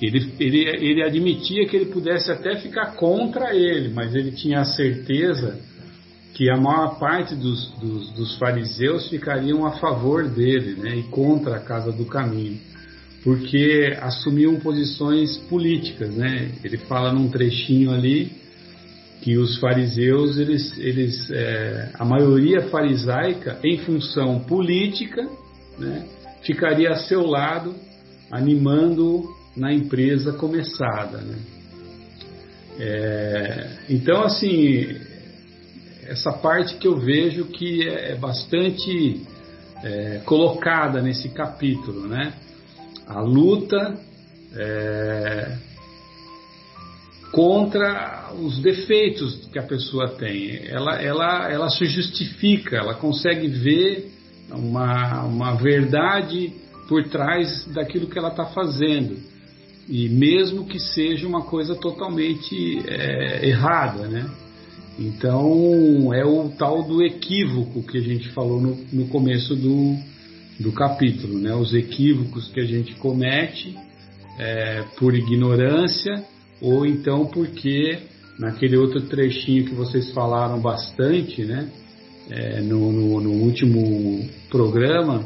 ele, 0.00 0.32
ele, 0.38 0.68
ele 0.90 1.02
admitia 1.02 1.66
que 1.66 1.76
ele 1.76 1.86
pudesse 1.86 2.30
até 2.30 2.56
ficar 2.56 2.94
contra 2.94 3.54
ele, 3.54 3.88
mas 3.88 4.14
ele 4.14 4.32
tinha 4.32 4.60
a 4.60 4.64
certeza 4.64 5.58
que 6.34 6.48
a 6.48 6.56
maior 6.56 7.00
parte 7.00 7.34
dos, 7.34 7.68
dos, 7.80 8.12
dos 8.12 8.38
fariseus 8.38 9.08
ficariam 9.08 9.66
a 9.66 9.72
favor 9.72 10.28
dele 10.28 10.76
né, 10.80 10.96
e 10.96 11.02
contra 11.04 11.56
a 11.56 11.60
casa 11.60 11.90
do 11.90 12.04
caminho, 12.04 12.60
porque 13.24 13.96
assumiam 14.00 14.54
posições 14.60 15.36
políticas. 15.48 16.14
Né? 16.14 16.52
Ele 16.62 16.76
fala 16.76 17.12
num 17.12 17.28
trechinho 17.28 17.90
ali 17.90 18.30
que 19.20 19.36
os 19.36 19.58
fariseus, 19.58 20.38
eles, 20.38 20.78
eles, 20.78 21.28
é, 21.32 21.90
a 21.94 22.04
maioria 22.04 22.68
farisaica, 22.68 23.58
em 23.64 23.78
função 23.78 24.38
política, 24.38 25.28
né, 25.76 26.06
ficaria 26.42 26.90
a 26.90 26.96
seu 26.96 27.26
lado, 27.26 27.74
animando 28.30 29.24
na 29.56 29.72
empresa 29.72 30.32
começada. 30.32 31.18
Né? 31.18 31.38
É, 32.78 33.70
então, 33.88 34.22
assim, 34.22 34.96
essa 36.06 36.32
parte 36.32 36.76
que 36.76 36.86
eu 36.86 36.96
vejo 36.96 37.46
que 37.46 37.88
é, 37.88 38.12
é 38.12 38.14
bastante 38.14 39.22
é, 39.82 40.20
colocada 40.24 41.00
nesse 41.02 41.28
capítulo, 41.30 42.06
né? 42.08 42.32
A 43.06 43.20
luta 43.20 43.98
é, 44.54 45.56
contra 47.32 48.30
os 48.38 48.58
defeitos 48.58 49.48
que 49.52 49.58
a 49.58 49.62
pessoa 49.62 50.08
tem. 50.10 50.66
Ela, 50.66 51.02
ela, 51.02 51.50
ela 51.50 51.70
se 51.70 51.84
justifica, 51.86 52.76
ela 52.76 52.94
consegue 52.94 53.48
ver 53.48 54.12
uma, 54.50 55.24
uma 55.24 55.54
verdade 55.54 56.52
por 56.88 57.04
trás 57.04 57.66
daquilo 57.66 58.06
que 58.06 58.18
ela 58.18 58.28
está 58.28 58.46
fazendo. 58.46 59.16
E 59.88 60.08
mesmo 60.08 60.66
que 60.66 60.78
seja 60.78 61.26
uma 61.26 61.42
coisa 61.42 61.74
totalmente 61.74 62.82
é, 62.86 63.46
errada, 63.46 64.06
né? 64.06 64.28
Então 64.98 66.12
é 66.12 66.24
o 66.24 66.48
tal 66.50 66.82
do 66.82 67.02
equívoco 67.02 67.82
que 67.82 67.98
a 67.98 68.00
gente 68.00 68.28
falou 68.30 68.60
no, 68.60 68.76
no 68.92 69.06
começo 69.08 69.54
do, 69.54 69.96
do 70.58 70.72
capítulo, 70.72 71.38
né? 71.38 71.54
Os 71.54 71.72
equívocos 71.72 72.48
que 72.48 72.60
a 72.60 72.64
gente 72.64 72.94
comete 72.96 73.76
é, 74.38 74.84
por 74.98 75.14
ignorância 75.14 76.24
ou 76.60 76.84
então 76.84 77.26
porque 77.26 77.98
naquele 78.38 78.76
outro 78.76 79.00
trechinho 79.02 79.64
que 79.64 79.74
vocês 79.74 80.10
falaram 80.12 80.60
bastante, 80.60 81.44
né? 81.44 81.70
É, 82.30 82.60
no, 82.60 82.92
no, 82.92 83.20
no 83.20 83.30
último 83.30 84.28
programa, 84.50 85.24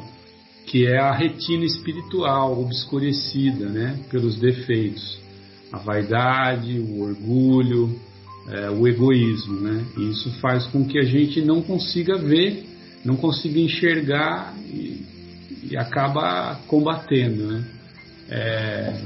que 0.66 0.86
é 0.86 0.98
a 0.98 1.12
retina 1.12 1.64
espiritual 1.64 2.60
obscurecida, 2.60 3.68
né? 3.68 3.98
Pelos 4.10 4.36
defeitos, 4.36 5.18
a 5.72 5.78
vaidade, 5.78 6.78
o 6.78 7.02
orgulho, 7.02 7.98
é, 8.48 8.70
o 8.70 8.86
egoísmo, 8.86 9.60
né? 9.60 9.84
E 9.96 10.10
isso 10.10 10.30
faz 10.40 10.66
com 10.66 10.84
que 10.84 10.98
a 10.98 11.02
gente 11.02 11.40
não 11.40 11.60
consiga 11.60 12.16
ver, 12.18 12.64
não 13.04 13.16
consiga 13.16 13.58
enxergar 13.58 14.54
e, 14.58 15.02
e 15.70 15.76
acaba 15.76 16.60
combatendo, 16.66 17.46
né? 17.46 17.64
É, 18.30 19.00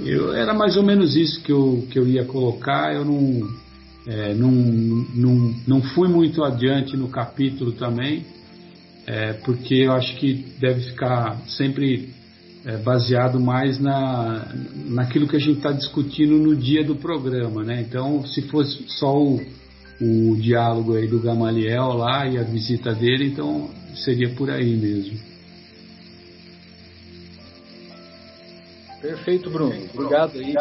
eu, 0.00 0.34
era 0.34 0.52
mais 0.54 0.76
ou 0.76 0.82
menos 0.82 1.14
isso 1.16 1.42
que 1.42 1.52
eu, 1.52 1.86
que 1.90 1.98
eu 1.98 2.06
ia 2.06 2.24
colocar. 2.24 2.94
Eu 2.94 3.04
não, 3.04 3.48
é, 4.06 4.34
não, 4.34 4.50
não, 4.50 5.54
não 5.66 5.82
fui 5.82 6.08
muito 6.08 6.44
adiante 6.44 6.96
no 6.96 7.08
capítulo 7.08 7.72
também, 7.72 8.24
é, 9.06 9.32
porque 9.34 9.74
eu 9.74 9.92
acho 9.92 10.16
que 10.16 10.34
deve 10.58 10.80
ficar 10.82 11.38
sempre 11.48 12.10
é, 12.64 12.76
baseado 12.78 13.40
mais 13.40 13.78
na, 13.78 14.46
naquilo 14.86 15.28
que 15.28 15.36
a 15.36 15.40
gente 15.40 15.58
está 15.58 15.72
discutindo 15.72 16.36
no 16.36 16.54
dia 16.54 16.84
do 16.84 16.96
programa. 16.96 17.62
Né? 17.62 17.84
Então, 17.88 18.24
se 18.26 18.42
fosse 18.42 18.84
só 18.88 19.16
o, 19.16 19.40
o 20.00 20.36
diálogo 20.36 20.96
aí 20.96 21.06
do 21.06 21.20
Gamaliel 21.20 21.94
lá 21.94 22.26
e 22.26 22.38
a 22.38 22.42
visita 22.42 22.94
dele, 22.94 23.26
então 23.28 23.70
seria 23.94 24.30
por 24.34 24.50
aí 24.50 24.76
mesmo. 24.76 25.18
Perfeito, 29.00 29.50
Bruno. 29.50 29.74
Obrigado 29.92 30.38
aí 30.38 30.54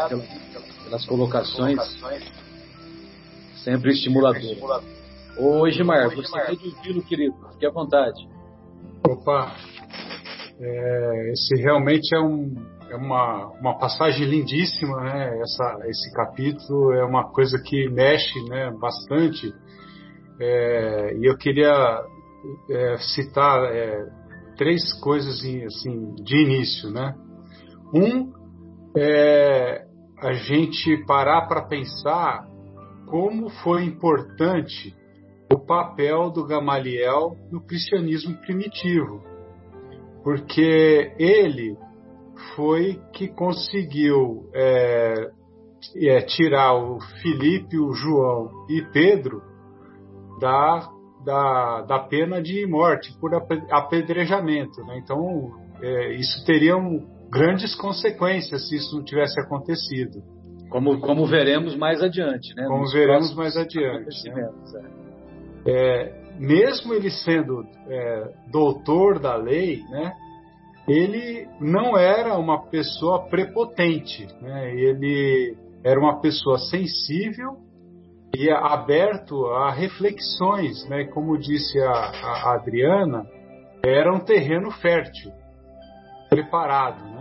pelas 0.83 1.05
colocações. 1.05 1.79
Sempre 3.63 3.91
estimulador. 3.91 4.83
Ô, 5.37 5.65
Edmar, 5.67 6.13
gostaria 6.13 6.55
de 6.55 6.67
ouvi-lo, 6.67 7.01
querido. 7.03 7.35
Fique 7.53 7.65
à 7.65 7.71
vontade. 7.71 8.27
Opa, 9.07 9.55
é, 10.59 11.31
esse 11.31 11.55
realmente 11.61 12.15
é, 12.15 12.19
um, 12.19 12.53
é 12.89 12.95
uma, 12.95 13.47
uma 13.59 13.77
passagem 13.77 14.27
lindíssima, 14.27 15.01
né? 15.01 15.39
Essa, 15.41 15.79
esse 15.87 16.13
capítulo 16.13 16.93
é 16.93 17.03
uma 17.03 17.31
coisa 17.31 17.57
que 17.63 17.89
mexe 17.89 18.39
né, 18.49 18.71
bastante. 18.79 19.53
É, 20.39 21.15
e 21.17 21.29
eu 21.29 21.37
queria 21.37 22.01
é, 22.69 22.97
citar 22.97 23.63
é, 23.73 24.05
três 24.57 24.93
coisas 25.01 25.39
assim, 25.39 26.15
de 26.15 26.37
início, 26.37 26.91
né? 26.91 27.15
Um 27.93 28.31
é 28.95 29.85
a 30.19 30.33
gente 30.33 31.03
parar 31.05 31.47
para 31.47 31.63
pensar 31.63 32.47
como 33.13 33.47
foi 33.47 33.83
importante 33.83 34.91
o 35.53 35.59
papel 35.59 36.31
do 36.31 36.47
Gamaliel 36.47 37.37
no 37.51 37.61
cristianismo 37.61 38.35
primitivo, 38.37 39.21
porque 40.23 41.13
ele 41.19 41.77
foi 42.55 42.99
que 43.13 43.27
conseguiu 43.27 44.49
é, 44.51 45.29
é, 45.95 46.21
tirar 46.21 46.73
o 46.73 46.99
Filipe, 47.21 47.77
o 47.77 47.93
João 47.93 48.49
e 48.67 48.81
Pedro 48.91 49.43
da, 50.39 50.89
da, 51.23 51.81
da 51.83 51.99
pena 51.99 52.41
de 52.41 52.65
morte 52.65 53.15
por 53.19 53.29
apedrejamento. 53.69 54.81
Né? 54.87 54.97
Então, 54.97 55.51
é, 55.83 56.15
isso 56.15 56.43
teria 56.47 56.75
um, 56.75 57.07
grandes 57.29 57.75
consequências 57.75 58.67
se 58.67 58.77
isso 58.77 58.97
não 58.97 59.03
tivesse 59.03 59.39
acontecido. 59.39 60.33
Como, 60.73 60.99
como 60.99 61.27
veremos 61.27 61.75
mais 61.75 62.01
adiante, 62.01 62.55
né? 62.55 62.65
Como 62.65 62.81
Nos 62.81 62.93
veremos 62.93 63.35
mais 63.35 63.55
adiante. 63.55 64.27
Né? 64.27 64.49
É. 65.67 65.71
é, 65.71 66.21
mesmo 66.39 66.95
ele 66.95 67.11
sendo 67.11 67.63
é, 67.87 68.33
doutor 68.51 69.19
da 69.19 69.35
lei, 69.35 69.83
né? 69.91 70.13
Ele 70.87 71.47
não 71.61 71.95
era 71.95 72.39
uma 72.39 72.65
pessoa 72.71 73.27
prepotente, 73.27 74.27
né? 74.41 74.73
Ele 74.73 75.55
era 75.83 75.99
uma 75.99 76.19
pessoa 76.19 76.57
sensível 76.57 77.55
e 78.35 78.49
aberto 78.49 79.45
a 79.45 79.71
reflexões, 79.71 80.89
né? 80.89 81.03
Como 81.05 81.37
disse 81.37 81.79
a, 81.81 81.91
a 81.91 82.55
Adriana, 82.55 83.27
era 83.83 84.11
um 84.11 84.21
terreno 84.21 84.71
fértil 84.71 85.31
preparado? 86.31 87.12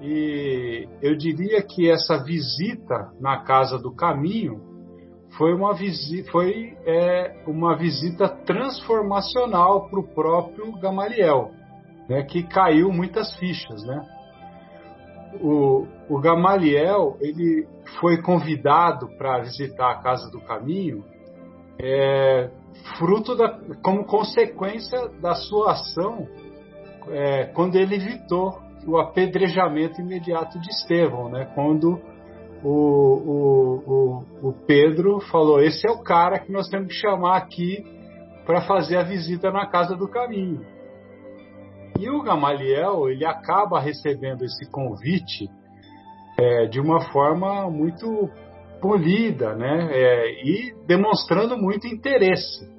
E 0.00 0.88
eu 1.00 1.16
diria 1.16 1.62
que 1.62 1.90
essa 1.90 2.22
visita 2.22 3.12
na 3.18 3.38
casa 3.42 3.78
do 3.78 3.94
caminho 3.94 4.60
foi 5.36 5.54
uma 5.54 5.74
visita, 5.74 6.30
foi, 6.30 6.76
é, 6.84 7.42
uma 7.46 7.76
visita 7.76 8.28
transformacional 8.28 9.88
para 9.88 10.00
o 10.00 10.08
próprio 10.14 10.72
Gamaliel, 10.78 11.50
né, 12.08 12.22
que 12.22 12.42
caiu 12.42 12.90
muitas 12.90 13.34
fichas, 13.36 13.82
né? 13.84 14.06
O, 15.40 15.86
o 16.08 16.18
Gamaliel 16.18 17.16
ele 17.20 17.66
foi 18.00 18.22
convidado 18.22 19.08
para 19.18 19.40
visitar 19.40 19.90
a 19.90 20.02
casa 20.02 20.30
do 20.30 20.40
caminho, 20.40 21.04
é, 21.78 22.50
fruto 22.98 23.34
da, 23.34 23.58
como 23.82 24.04
consequência 24.04 25.08
da 25.20 25.34
sua 25.34 25.72
ação 25.72 26.26
é, 27.08 27.44
quando 27.46 27.76
ele 27.76 27.96
evitou 27.96 28.65
o 28.86 28.98
apedrejamento 28.98 30.00
imediato 30.00 30.58
de 30.60 30.68
Estevão, 30.70 31.28
né? 31.28 31.50
Quando 31.54 32.00
o, 32.62 32.70
o, 32.70 33.82
o, 33.86 34.48
o 34.48 34.52
Pedro 34.66 35.20
falou: 35.20 35.60
esse 35.60 35.86
é 35.86 35.90
o 35.90 36.02
cara 36.02 36.38
que 36.38 36.52
nós 36.52 36.68
temos 36.68 36.88
que 36.88 36.94
chamar 36.94 37.36
aqui 37.36 37.84
para 38.44 38.62
fazer 38.62 38.96
a 38.96 39.02
visita 39.02 39.50
na 39.50 39.66
casa 39.66 39.96
do 39.96 40.08
caminho. 40.08 40.64
E 41.98 42.08
o 42.10 42.22
Gamaliel 42.22 43.08
ele 43.08 43.24
acaba 43.24 43.80
recebendo 43.80 44.44
esse 44.44 44.70
convite 44.70 45.48
é, 46.38 46.66
de 46.66 46.78
uma 46.78 47.00
forma 47.10 47.68
muito 47.70 48.30
polida, 48.80 49.54
né? 49.54 49.88
É, 49.90 50.44
e 50.44 50.74
demonstrando 50.86 51.56
muito 51.56 51.86
interesse. 51.86 52.75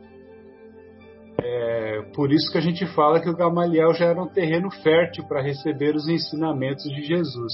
É, 1.50 2.02
por 2.14 2.34
isso 2.34 2.52
que 2.52 2.58
a 2.58 2.62
gente 2.62 2.86
fala 2.88 3.22
que 3.22 3.30
o 3.30 3.36
Gamaliel 3.36 3.94
já 3.94 4.08
era 4.08 4.22
um 4.22 4.28
terreno 4.28 4.70
fértil 4.70 5.26
para 5.30 5.42
receber 5.42 5.96
os 5.96 6.10
ensinamentos 6.10 6.84
de 6.84 7.02
Jesus. 7.04 7.54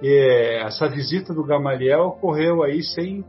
É, 0.00 0.62
essa 0.62 0.88
visita 0.88 1.34
do 1.34 1.44
Gamaliel 1.44 2.02
ocorreu 2.02 2.62
aí 2.62 2.80
sem 2.84 3.24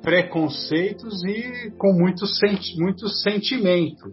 preconceitos 0.00 1.24
e 1.24 1.72
com 1.76 1.92
muito, 1.92 2.24
senti 2.26 2.78
muito 2.78 3.08
sentimento. 3.08 4.12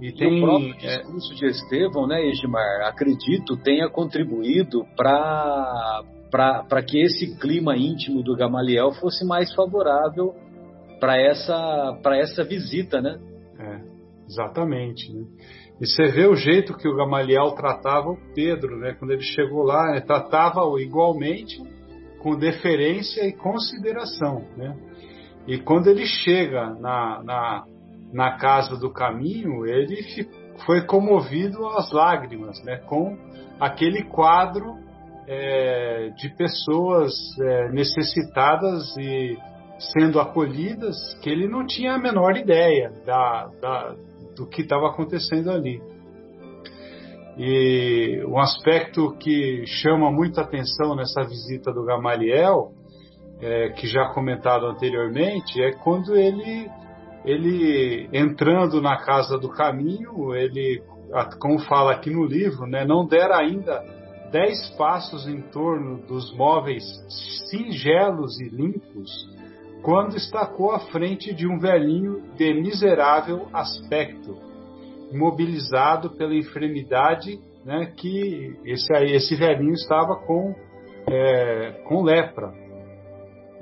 E, 0.00 0.12
tem, 0.12 0.42
o 0.42 0.46
próprio 0.46 0.74
é, 0.82 0.96
discurso 0.96 1.32
é... 1.32 1.36
de 1.36 1.46
Estevão, 1.46 2.06
né, 2.08 2.26
Edmar, 2.26 2.88
acredito, 2.88 3.56
tenha 3.58 3.88
contribuído 3.88 4.82
para 4.96 6.02
que 6.84 7.00
esse 7.00 7.38
clima 7.38 7.76
íntimo 7.76 8.24
do 8.24 8.34
Gamaliel 8.34 8.90
fosse 8.92 9.24
mais 9.24 9.54
favorável 9.54 10.34
para 11.00 11.16
essa, 11.16 11.98
essa 12.12 12.44
visita, 12.44 13.00
né? 13.00 13.18
É, 13.58 13.80
exatamente. 14.28 15.10
Né? 15.12 15.24
E 15.80 15.86
você 15.86 16.08
vê 16.08 16.26
o 16.26 16.36
jeito 16.36 16.76
que 16.76 16.86
o 16.86 16.94
Gamaliel 16.94 17.52
tratava 17.52 18.10
o 18.10 18.18
Pedro, 18.34 18.78
né? 18.78 18.94
Quando 18.98 19.12
ele 19.12 19.22
chegou 19.22 19.64
lá, 19.64 19.92
ele 19.92 20.02
tratava-o 20.02 20.78
igualmente, 20.78 21.58
com 22.20 22.36
deferência 22.36 23.26
e 23.26 23.32
consideração, 23.32 24.44
né? 24.56 24.76
E 25.46 25.58
quando 25.58 25.88
ele 25.88 26.04
chega 26.04 26.74
na, 26.74 27.22
na, 27.24 27.64
na 28.12 28.36
casa 28.36 28.76
do 28.76 28.92
caminho, 28.92 29.64
ele 29.66 30.28
foi 30.66 30.82
comovido 30.82 31.66
às 31.66 31.90
lágrimas, 31.90 32.62
né? 32.62 32.76
Com 32.76 33.16
aquele 33.58 34.04
quadro 34.04 34.76
é, 35.26 36.10
de 36.16 36.28
pessoas 36.36 37.12
é, 37.40 37.70
necessitadas 37.70 38.94
e 38.98 39.38
sendo 39.80 40.20
acolhidas 40.20 40.96
que 41.22 41.30
ele 41.30 41.48
não 41.48 41.66
tinha 41.66 41.94
a 41.94 41.98
menor 41.98 42.36
ideia 42.36 42.92
da, 43.06 43.50
da, 43.60 43.96
do 44.36 44.46
que 44.46 44.62
estava 44.62 44.88
acontecendo 44.88 45.50
ali. 45.50 45.80
E 47.38 48.22
um 48.26 48.38
aspecto 48.38 49.16
que 49.18 49.64
chama 49.66 50.10
muita 50.10 50.42
atenção 50.42 50.94
nessa 50.94 51.22
visita 51.22 51.72
do 51.72 51.84
Gamaliel, 51.84 52.72
é, 53.40 53.70
que 53.70 53.86
já 53.86 54.10
comentado 54.12 54.66
anteriormente, 54.66 55.62
é 55.62 55.72
quando 55.72 56.14
ele, 56.14 56.70
ele 57.24 58.08
entrando 58.12 58.82
na 58.82 58.98
casa 58.98 59.38
do 59.38 59.48
caminho, 59.48 60.34
ele, 60.34 60.82
como 61.40 61.58
fala 61.60 61.92
aqui 61.92 62.10
no 62.10 62.26
livro, 62.26 62.66
né, 62.66 62.84
não 62.84 63.06
dera 63.06 63.38
ainda 63.38 63.82
dez 64.30 64.68
passos 64.76 65.26
em 65.26 65.40
torno 65.40 65.98
dos 66.06 66.36
móveis 66.36 66.84
singelos 67.50 68.38
e 68.40 68.48
limpos, 68.48 69.10
quando 69.82 70.16
estacou 70.16 70.72
à 70.72 70.80
frente 70.80 71.34
de 71.34 71.46
um 71.46 71.58
velhinho 71.58 72.22
de 72.36 72.52
miserável 72.54 73.48
aspecto, 73.52 74.36
imobilizado 75.12 76.10
pela 76.10 76.34
enfermidade 76.34 77.38
né, 77.64 77.92
que 77.96 78.56
esse, 78.64 78.92
esse 78.92 79.34
velhinho 79.36 79.72
estava 79.72 80.16
com, 80.16 80.54
é, 81.08 81.82
com 81.86 82.02
lepra. 82.02 82.52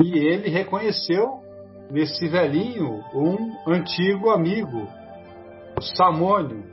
E 0.02 0.18
ele 0.18 0.48
reconheceu 0.50 1.40
nesse 1.90 2.28
velhinho 2.28 3.00
um 3.14 3.70
antigo 3.70 4.30
amigo, 4.30 4.86
o 5.76 5.82
Samônio, 5.82 6.64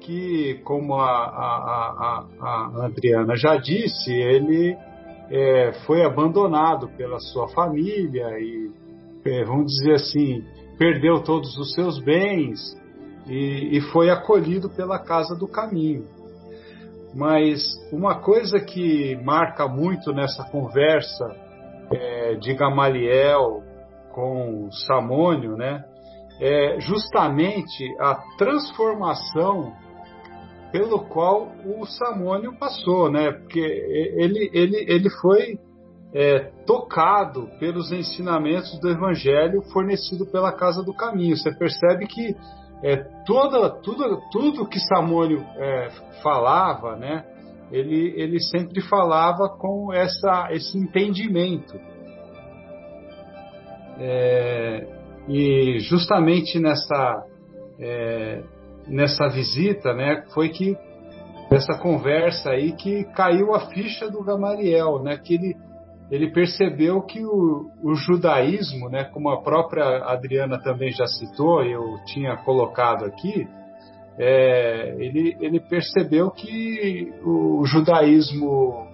que, 0.00 0.60
como 0.64 0.94
a, 0.94 1.10
a, 1.10 2.26
a, 2.40 2.80
a 2.80 2.86
Adriana 2.86 3.34
já 3.34 3.56
disse, 3.56 4.12
ele 4.12 4.76
é, 5.30 5.72
foi 5.86 6.04
abandonado 6.04 6.88
pela 6.96 7.18
sua 7.18 7.48
família 7.48 8.26
e, 8.38 8.70
é, 9.24 9.44
vamos 9.44 9.72
dizer 9.72 9.94
assim, 9.94 10.44
perdeu 10.78 11.22
todos 11.22 11.56
os 11.58 11.72
seus 11.72 11.98
bens 12.00 12.60
e, 13.26 13.76
e 13.76 13.80
foi 13.92 14.10
acolhido 14.10 14.68
pela 14.70 14.98
Casa 14.98 15.34
do 15.34 15.48
Caminho. 15.48 16.04
Mas 17.14 17.62
uma 17.90 18.20
coisa 18.20 18.60
que 18.60 19.16
marca 19.24 19.66
muito 19.66 20.12
nessa 20.12 20.44
conversa 20.50 21.34
é, 21.90 22.34
de 22.34 22.54
Gamaliel 22.54 23.62
com 24.12 24.70
Samônio, 24.86 25.56
né, 25.56 25.84
é 26.40 26.78
justamente 26.80 27.94
a 27.98 28.14
transformação 28.36 29.72
pelo 30.76 31.00
qual 31.08 31.52
o 31.64 31.86
Samônio 31.86 32.54
passou, 32.58 33.10
né? 33.10 33.32
Porque 33.32 33.58
ele, 33.58 34.50
ele, 34.52 34.84
ele 34.86 35.10
foi 35.22 35.58
é, 36.12 36.50
tocado 36.66 37.48
pelos 37.58 37.90
ensinamentos 37.90 38.78
do 38.78 38.90
Evangelho 38.90 39.62
fornecido 39.72 40.26
pela 40.26 40.52
Casa 40.52 40.82
do 40.82 40.92
Caminho. 40.92 41.34
Você 41.34 41.50
percebe 41.50 42.06
que 42.06 42.36
é, 42.82 42.96
toda, 43.24 43.70
tudo, 43.80 44.20
tudo 44.30 44.68
que 44.68 44.78
Samônio 44.80 45.42
é, 45.56 45.88
falava, 46.22 46.94
né? 46.94 47.24
Ele, 47.72 48.12
ele 48.14 48.38
sempre 48.38 48.82
falava 48.82 49.48
com 49.48 49.90
essa, 49.94 50.48
esse 50.50 50.76
entendimento. 50.76 51.74
É, 53.98 54.86
e 55.26 55.78
justamente 55.80 56.60
nessa 56.60 57.24
é, 57.80 58.44
nessa 58.86 59.28
visita, 59.28 59.92
né, 59.92 60.24
foi 60.32 60.48
que 60.48 60.76
essa 61.50 61.78
conversa 61.78 62.50
aí 62.50 62.72
que 62.72 63.04
caiu 63.14 63.54
a 63.54 63.68
ficha 63.68 64.10
do 64.10 64.22
Gamaliel, 64.22 65.02
né, 65.02 65.16
que 65.16 65.34
ele 65.34 65.56
ele 66.10 66.30
percebeu 66.30 67.02
que 67.02 67.24
o, 67.24 67.68
o, 67.82 67.94
judaísmo, 67.96 68.88
né, 68.88 69.04
como 69.04 69.28
a 69.28 69.42
própria 69.42 70.04
Adriana 70.04 70.56
também 70.62 70.92
já 70.92 71.06
citou, 71.06 71.64
eu 71.64 71.82
tinha 72.06 72.36
colocado 72.36 73.04
aqui, 73.04 73.46
é, 74.18 74.94
ele, 74.98 75.36
ele, 75.40 75.60
percebeu 75.60 76.30
que 76.30 77.12
o 77.24 77.64
judaísmo 77.66 78.86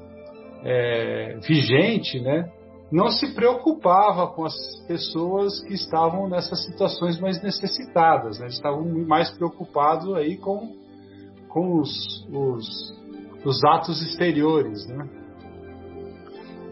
é, 0.65 1.37
vigente, 1.47 2.19
né, 2.21 2.51
não 2.93 3.09
se 3.09 3.35
preocupava 3.35 4.27
com 4.29 4.45
as 4.45 4.55
pessoas 4.87 5.63
que 5.63 5.73
estavam 5.73 6.29
nessas 6.29 6.63
situações 6.67 7.19
mais 7.19 7.43
necessitadas, 7.43 8.39
né? 8.39 8.45
Eles 8.45 8.57
estavam 8.57 8.85
mais 8.85 9.31
preocupados 9.31 10.15
aí 10.15 10.37
com, 10.37 10.77
com 11.49 11.81
os, 11.81 11.91
os, 12.31 12.95
os 13.47 13.65
atos 13.65 14.03
exteriores, 14.03 14.87
né? 14.87 15.09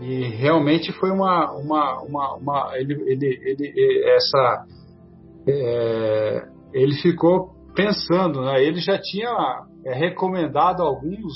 E 0.03 0.25
realmente 0.29 0.93
foi 0.93 1.11
uma, 1.11 1.53
uma, 1.53 2.03
uma, 2.03 2.35
uma 2.37 2.71
ele, 2.75 2.95
ele, 3.11 3.41
ele, 3.43 4.05
essa, 4.11 4.67
é, 5.49 6.49
ele 6.75 6.95
ficou 6.97 7.55
pensando, 7.75 8.43
né? 8.43 8.63
Ele 8.63 8.81
já 8.81 8.99
tinha 8.99 9.65
é, 9.87 9.95
recomendado 9.95 10.83
alguns 10.83 11.33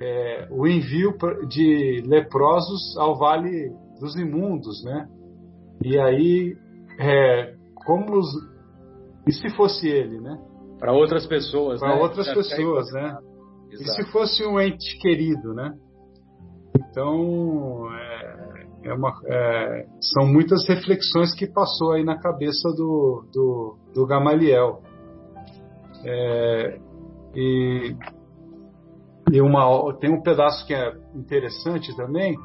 é, 0.00 0.48
o 0.50 0.66
envio 0.66 1.14
de 1.46 2.02
leprosos 2.06 2.96
ao 2.96 3.18
Vale 3.18 3.70
dos 4.00 4.16
Imundos, 4.16 4.82
né? 4.82 5.06
E 5.84 5.98
aí, 5.98 6.56
é, 6.98 7.54
como 7.84 8.16
os, 8.18 8.28
e 9.26 9.32
se 9.32 9.50
fosse 9.50 9.86
ele, 9.86 10.20
né? 10.20 10.38
Para 10.78 10.92
outras 10.92 11.26
pessoas, 11.26 11.80
Para 11.80 11.96
né? 11.96 12.02
outras 12.02 12.32
pessoas, 12.32 12.90
né? 12.92 13.18
Exato. 13.70 13.82
E 13.82 14.04
se 14.04 14.10
fosse 14.10 14.44
um 14.46 14.58
ente 14.58 14.98
querido, 14.98 15.52
né? 15.52 15.74
Então, 16.78 17.86
é, 17.94 18.66
é 18.84 18.94
uma, 18.94 19.12
é, 19.26 19.86
são 20.00 20.26
muitas 20.26 20.66
reflexões 20.66 21.34
que 21.34 21.46
passou 21.46 21.92
aí 21.92 22.02
na 22.02 22.18
cabeça 22.18 22.70
do, 22.70 23.24
do, 23.32 23.76
do 23.94 24.06
Gamaliel. 24.06 24.82
É, 26.04 26.80
e 27.34 27.94
e 29.32 29.40
uma, 29.40 29.94
tem 29.98 30.10
um 30.10 30.22
pedaço 30.22 30.66
que 30.66 30.74
é 30.74 30.92
interessante 31.14 31.94
também, 31.96 32.36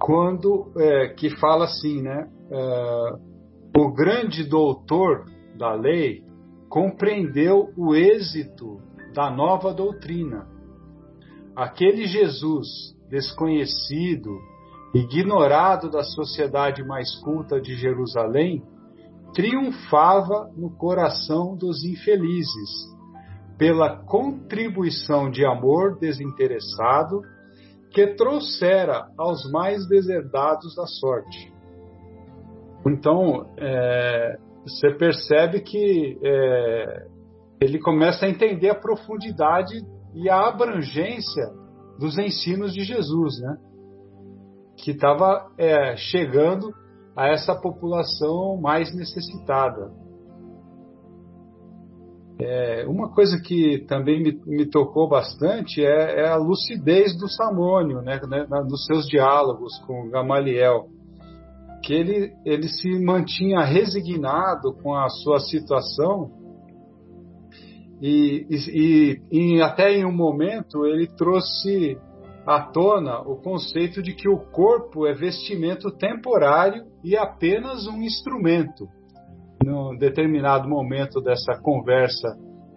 quando 0.00 0.72
é, 0.76 1.08
que 1.08 1.30
fala 1.38 1.64
assim, 1.64 2.02
né? 2.02 2.28
É, 2.50 3.12
o 3.76 3.92
grande 3.92 4.44
doutor 4.44 5.24
da 5.56 5.74
lei 5.74 6.22
compreendeu 6.68 7.72
o 7.76 7.94
êxito 7.94 8.80
da 9.14 9.30
nova 9.30 9.72
doutrina. 9.72 10.46
Aquele 11.54 12.06
Jesus 12.06 12.66
desconhecido, 13.08 14.38
ignorado 14.94 15.90
da 15.90 16.02
sociedade 16.02 16.84
mais 16.84 17.14
culta 17.20 17.60
de 17.60 17.74
Jerusalém, 17.74 18.62
triunfava 19.34 20.50
no 20.56 20.70
coração 20.70 21.56
dos 21.56 21.84
infelizes 21.84 22.97
pela 23.58 23.96
contribuição 24.04 25.30
de 25.30 25.44
amor 25.44 25.98
desinteressado 25.98 27.20
que 27.90 28.14
trouxera 28.14 29.08
aos 29.18 29.50
mais 29.50 29.86
deserdados 29.88 30.74
da 30.76 30.86
sorte. 30.86 31.52
Então, 32.86 33.46
é, 33.58 34.38
você 34.62 34.90
percebe 34.92 35.60
que 35.60 36.18
é, 36.22 37.06
ele 37.60 37.78
começa 37.80 38.26
a 38.26 38.28
entender 38.28 38.70
a 38.70 38.74
profundidade 38.74 39.74
e 40.14 40.30
a 40.30 40.48
abrangência 40.48 41.46
dos 41.98 42.16
ensinos 42.16 42.72
de 42.72 42.84
Jesus, 42.84 43.40
né? 43.40 43.56
que 44.76 44.92
estava 44.92 45.50
é, 45.58 45.96
chegando 45.96 46.72
a 47.16 47.26
essa 47.26 47.54
população 47.54 48.60
mais 48.60 48.94
necessitada. 48.94 49.90
É, 52.40 52.84
uma 52.86 53.12
coisa 53.12 53.40
que 53.40 53.84
também 53.88 54.22
me, 54.22 54.40
me 54.46 54.64
tocou 54.66 55.08
bastante 55.08 55.84
é, 55.84 56.20
é, 56.20 56.28
a 56.28 56.36
lucidez 56.36 57.18
do 57.18 57.28
Samônio, 57.28 58.00
né, 58.00 58.20
né, 58.28 58.46
nos 58.68 58.86
seus 58.86 59.08
diálogos 59.08 59.76
com 59.86 60.08
Gamaliel, 60.08 60.86
que 61.82 61.92
ele, 61.92 62.32
ele 62.44 62.68
se 62.68 62.88
mantinha 63.04 63.64
resignado 63.64 64.72
com 64.74 64.94
a 64.94 65.08
sua 65.08 65.40
situação 65.40 66.30
e, 68.00 68.46
e, 68.48 69.20
e 69.32 69.62
até 69.62 69.92
em 69.92 70.04
um 70.04 70.14
momento 70.14 70.86
ele 70.86 71.08
trouxe 71.08 71.98
à 72.46 72.60
tona 72.60 73.20
o 73.20 73.36
conceito 73.36 74.00
de 74.00 74.14
que 74.14 74.28
o 74.28 74.38
corpo 74.38 75.06
é 75.06 75.12
vestimento 75.12 75.90
temporário 75.90 76.84
e 77.02 77.16
apenas 77.16 77.88
um 77.88 78.00
instrumento 78.00 78.88
num 79.64 79.96
determinado 79.96 80.68
momento 80.68 81.20
dessa 81.20 81.58
conversa 81.62 82.28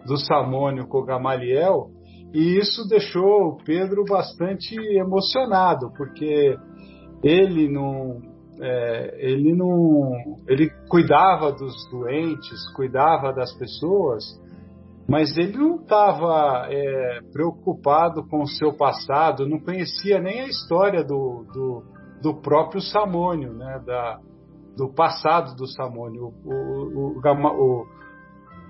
do 0.06 0.16
Samônio 0.16 0.86
com 0.86 1.04
Gamaliel, 1.04 1.90
e 2.32 2.58
isso 2.58 2.88
deixou 2.88 3.48
o 3.48 3.56
Pedro 3.64 4.04
bastante 4.08 4.74
emocionado, 4.74 5.92
porque 5.96 6.56
ele 7.22 7.68
não, 7.68 8.20
é, 8.60 9.16
ele 9.20 9.54
não, 9.54 10.12
ele 10.48 10.70
cuidava 10.88 11.52
dos 11.52 11.74
doentes, 11.90 12.68
cuidava 12.74 13.32
das 13.32 13.52
pessoas, 13.56 14.24
mas 15.08 15.36
ele 15.36 15.58
não 15.58 15.76
estava 15.76 16.68
é, 16.70 17.20
preocupado 17.32 18.26
com 18.28 18.42
o 18.42 18.48
seu 18.48 18.72
passado, 18.72 19.48
não 19.48 19.60
conhecia 19.60 20.18
nem 20.18 20.40
a 20.40 20.46
história 20.46 21.04
do, 21.04 21.44
do, 21.52 21.82
do 22.22 22.40
próprio 22.40 22.80
Samônio, 22.80 23.52
né, 23.52 23.82
da, 23.84 24.18
do 24.76 24.92
passado 24.92 25.54
do 25.54 25.66
Samônio. 25.66 26.32
O, 26.44 26.50
o, 26.50 27.18
o, 27.18 27.86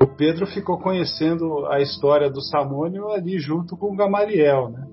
O 0.01 0.07
Pedro 0.17 0.47
ficou 0.47 0.79
conhecendo 0.79 1.67
a 1.67 1.81
história 1.81 2.29
do 2.29 2.41
Samônio 2.43 3.09
ali 3.11 3.39
junto 3.39 3.77
com 3.77 3.93
o 3.93 3.97
Gamaliel, 3.97 4.71
né? 4.71 4.89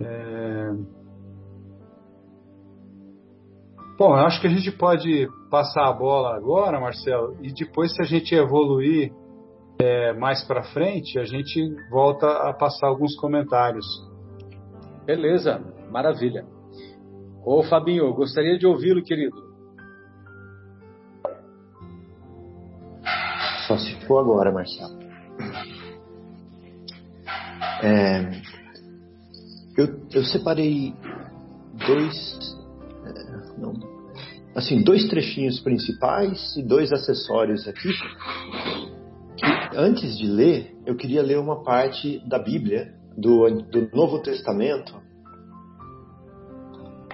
É... 0.00 0.72
Bom, 3.96 4.14
acho 4.14 4.40
que 4.40 4.48
a 4.48 4.50
gente 4.50 4.72
pode 4.72 5.28
passar 5.48 5.86
a 5.86 5.92
bola 5.92 6.34
agora, 6.34 6.80
Marcelo, 6.80 7.36
e 7.40 7.52
depois, 7.52 7.94
se 7.94 8.02
a 8.02 8.04
gente 8.04 8.34
evoluir 8.34 9.12
é, 9.78 10.12
mais 10.12 10.42
para 10.44 10.64
frente, 10.64 11.18
a 11.18 11.24
gente 11.24 11.60
volta 11.90 12.26
a 12.48 12.52
passar 12.52 12.88
alguns 12.88 13.14
comentários. 13.16 13.86
Beleza, 15.04 15.62
maravilha. 15.92 16.44
Ô 17.44 17.62
Fabinho, 17.62 18.12
gostaria 18.14 18.58
de 18.58 18.66
ouvi-lo, 18.66 19.02
querido. 19.02 19.36
Só 23.66 23.76
se 23.76 23.94
for 24.06 24.20
agora, 24.20 24.50
Marcelo. 24.50 24.98
É, 27.82 28.30
eu, 29.76 30.00
eu 30.14 30.24
separei 30.24 30.94
dois, 31.86 32.56
é, 33.04 33.60
não, 33.60 33.72
assim, 34.54 34.82
dois 34.82 35.08
trechinhos 35.08 35.60
principais 35.60 36.56
e 36.56 36.62
dois 36.62 36.92
acessórios 36.92 37.66
aqui. 37.66 37.88
Que, 39.36 39.76
antes 39.76 40.16
de 40.16 40.26
ler, 40.26 40.76
eu 40.86 40.94
queria 40.96 41.22
ler 41.22 41.38
uma 41.38 41.62
parte 41.64 42.20
da 42.28 42.38
Bíblia, 42.38 42.94
do, 43.16 43.48
do 43.62 43.90
Novo 43.94 44.20
Testamento, 44.20 45.01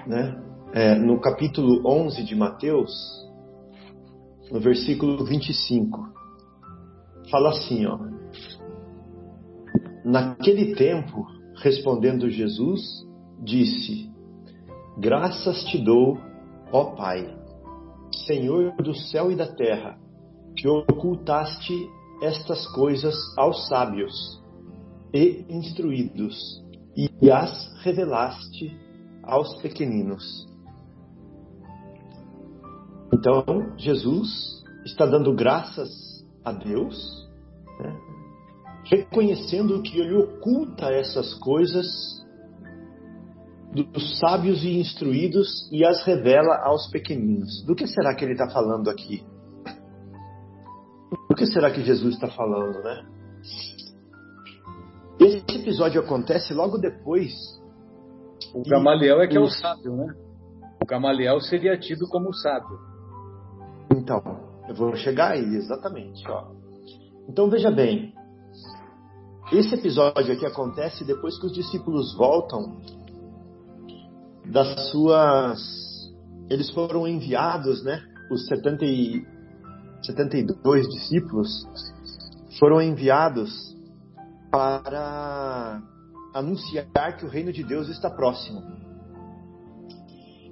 né? 0.09 0.43
É, 0.73 0.95
no 0.95 1.21
capítulo 1.21 1.87
11 1.87 2.25
de 2.25 2.35
Mateus, 2.35 2.91
no 4.51 4.59
versículo 4.59 5.25
25, 5.25 6.13
fala 7.31 7.51
assim, 7.51 7.87
ó. 7.87 7.99
Naquele 10.05 10.75
tempo, 10.75 11.27
respondendo 11.57 12.31
Jesus, 12.31 12.81
disse: 13.43 14.11
Graças 14.99 15.65
te 15.65 15.79
dou, 15.79 16.19
ó 16.73 16.97
Pai, 16.97 17.37
Senhor 18.27 18.75
do 18.77 18.95
céu 18.95 19.31
e 19.31 19.37
da 19.37 19.47
terra, 19.47 19.99
que 20.57 20.67
ocultaste 20.67 21.75
estas 22.23 22.67
coisas 22.69 23.15
aos 23.37 23.69
sábios 23.69 24.43
e 25.13 25.45
instruídos 25.49 26.65
e 26.97 27.31
as 27.31 27.71
revelaste 27.83 28.88
aos 29.29 29.61
pequeninos. 29.61 30.49
Então, 33.13 33.45
Jesus 33.77 34.65
está 34.87 35.05
dando 35.05 35.35
graças 35.35 35.91
a 36.45 36.53
Deus, 36.53 37.29
né? 37.79 37.97
reconhecendo 38.85 39.83
que 39.83 40.01
Ele 40.01 40.17
oculta 40.17 40.87
essas 40.87 41.35
coisas 41.35 41.87
dos 43.73 44.19
sábios 44.19 44.65
e 44.65 44.79
instruídos 44.79 45.69
e 45.71 45.85
as 45.85 46.03
revela 46.05 46.57
aos 46.65 46.91
pequeninos. 46.91 47.63
Do 47.67 47.75
que 47.75 47.87
será 47.87 48.15
que 48.15 48.25
Ele 48.25 48.33
está 48.33 48.49
falando 48.49 48.89
aqui? 48.89 49.23
Do 51.29 51.35
que 51.35 51.47
será 51.47 51.71
que 51.71 51.83
Jesus 51.83 52.15
está 52.15 52.29
falando, 52.29 52.83
né? 52.83 53.07
Esse 55.21 55.61
episódio 55.61 56.01
acontece 56.01 56.55
logo 56.55 56.79
depois. 56.79 57.58
O 58.55 58.63
Gamaliel 58.63 59.21
é 59.21 59.27
que 59.27 59.37
é 59.37 59.41
o 59.41 59.49
sábio, 59.49 59.97
né? 59.97 60.15
O 60.83 60.87
Gamaliel 60.87 61.41
seria 61.41 61.79
tido 61.79 62.09
como 62.09 62.33
sábio. 62.33 62.79
Então, 63.91 64.23
eu 64.69 64.75
vou 64.75 64.95
chegar 64.97 65.33
aí, 65.33 65.45
exatamente. 65.57 66.23
Ó. 66.29 66.53
Então 67.29 67.51
veja 67.51 67.71
bem, 67.71 68.15
esse 69.53 69.75
episódio 69.75 70.33
aqui 70.33 70.47
acontece 70.47 71.05
depois 71.05 71.39
que 71.39 71.47
os 71.47 71.53
discípulos 71.53 72.15
voltam 72.17 72.81
das 74.45 74.91
suas. 74.91 75.59
Eles 76.51 76.71
foram 76.71 77.07
enviados, 77.07 77.83
né? 77.83 78.01
Os 78.31 78.47
70 78.47 78.85
e... 78.85 79.27
72 80.03 80.89
discípulos 80.89 81.49
foram 82.59 82.81
enviados 82.81 83.51
para 84.51 85.83
anunciar 86.35 87.17
que 87.17 87.25
o 87.25 87.29
reino 87.29 87.53
de 87.53 87.65
Deus 87.65 87.89
está 87.89 88.11
próximo. 88.11 88.63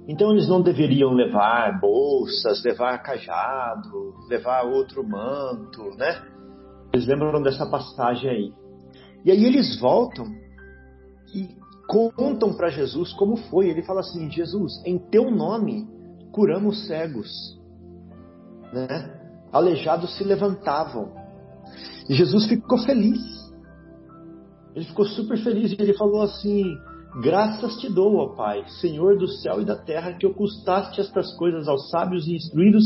Então 0.07 0.31
eles 0.31 0.47
não 0.47 0.61
deveriam 0.61 1.11
levar 1.11 1.79
bolsas, 1.79 2.63
levar 2.63 2.97
cajado, 2.99 4.13
levar 4.29 4.63
outro 4.63 5.07
manto, 5.07 5.83
né? 5.97 6.21
Eles 6.93 7.05
lembram 7.05 7.41
dessa 7.41 7.69
passagem 7.69 8.29
aí. 8.29 8.53
E 9.25 9.31
aí 9.31 9.43
eles 9.43 9.77
voltam 9.79 10.25
e 11.35 11.49
contam 11.87 12.53
para 12.53 12.69
Jesus 12.69 13.11
como 13.13 13.35
foi. 13.35 13.69
Ele 13.69 13.83
fala 13.83 13.99
assim: 13.99 14.31
Jesus, 14.31 14.81
em 14.85 14.97
teu 14.97 15.29
nome 15.29 15.85
curamos 16.31 16.87
cegos, 16.87 17.29
né? 18.71 19.13
Aleijados 19.51 20.15
se 20.17 20.23
levantavam. 20.23 21.11
E 22.09 22.13
Jesus 22.13 22.47
ficou 22.47 22.77
feliz. 22.77 23.36
Ele 24.77 24.85
ficou 24.85 25.05
super 25.05 25.39
feliz 25.39 25.71
e 25.71 25.81
ele 25.81 25.93
falou 25.93 26.21
assim: 26.21 26.77
Graças 27.23 27.77
te 27.77 27.91
dou, 27.91 28.17
ó 28.17 28.35
Pai, 28.35 28.63
Senhor 28.79 29.17
do 29.17 29.27
céu 29.27 29.59
e 29.59 29.65
da 29.65 29.75
terra, 29.75 30.13
que 30.13 30.27
ocultaste 30.27 31.01
estas 31.01 31.35
coisas 31.35 31.67
aos 31.67 31.89
sábios 31.89 32.27
e 32.27 32.35
instruídos 32.35 32.83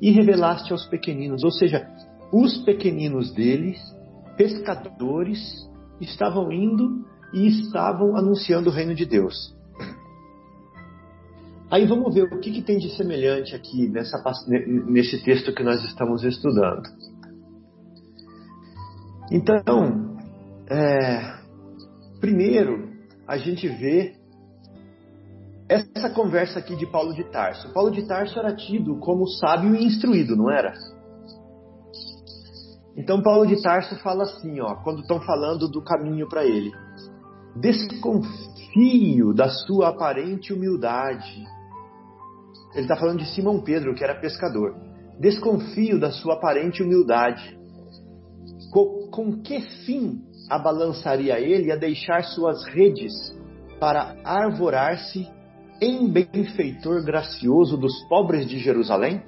e 0.00 0.10
revelaste 0.10 0.72
aos 0.72 0.86
pequeninos. 0.86 1.44
Ou 1.44 1.50
seja, 1.50 1.86
os 2.32 2.56
pequeninos 2.64 3.34
deles, 3.34 3.78
pescadores, 4.38 5.38
estavam 6.00 6.50
indo 6.50 7.04
e 7.34 7.46
estavam 7.48 8.16
anunciando 8.16 8.70
o 8.70 8.72
reino 8.72 8.94
de 8.94 9.04
Deus. 9.04 9.54
Aí 11.70 11.84
vamos 11.84 12.14
ver 12.14 12.32
o 12.32 12.40
que, 12.40 12.50
que 12.50 12.62
tem 12.62 12.78
de 12.78 12.96
semelhante 12.96 13.54
aqui 13.54 13.88
nessa, 13.88 14.22
nesse 14.86 15.22
texto 15.22 15.52
que 15.52 15.62
nós 15.62 15.84
estamos 15.84 16.24
estudando. 16.24 16.82
Então, 19.30 20.05
é, 20.68 21.38
primeiro, 22.20 22.90
a 23.26 23.36
gente 23.36 23.68
vê 23.68 24.14
essa 25.68 26.10
conversa 26.10 26.58
aqui 26.58 26.76
de 26.76 26.86
Paulo 26.86 27.12
de 27.14 27.24
Tarso. 27.24 27.72
Paulo 27.72 27.90
de 27.90 28.06
Tarso 28.06 28.38
era 28.38 28.54
tido 28.54 28.98
como 28.98 29.26
sábio 29.26 29.74
e 29.74 29.84
instruído, 29.84 30.36
não 30.36 30.50
era? 30.50 30.72
Então 32.96 33.22
Paulo 33.22 33.46
de 33.46 33.60
Tarso 33.60 33.96
fala 33.96 34.24
assim, 34.24 34.60
ó, 34.60 34.76
quando 34.82 35.00
estão 35.00 35.20
falando 35.20 35.68
do 35.68 35.82
caminho 35.82 36.28
para 36.28 36.44
ele: 36.44 36.72
desconfio 37.56 39.34
da 39.34 39.48
sua 39.50 39.88
aparente 39.88 40.52
humildade. 40.52 41.44
Ele 42.72 42.82
está 42.82 42.96
falando 42.96 43.18
de 43.18 43.34
Simão 43.34 43.62
Pedro, 43.62 43.94
que 43.94 44.04
era 44.04 44.20
pescador. 44.20 44.74
Desconfio 45.18 45.98
da 45.98 46.10
sua 46.10 46.34
aparente 46.34 46.82
humildade. 46.82 47.56
Com, 48.70 49.08
com 49.10 49.40
que 49.40 49.60
fim 49.86 50.25
abalançaria 50.48 51.38
ele 51.40 51.72
a 51.72 51.76
deixar 51.76 52.22
suas 52.24 52.64
redes 52.66 53.12
para 53.80 54.16
arvorar-se 54.24 55.28
em 55.80 56.08
benfeitor 56.10 57.04
gracioso 57.04 57.76
dos 57.76 57.92
pobres 58.08 58.48
de 58.48 58.58
Jerusalém? 58.58 59.22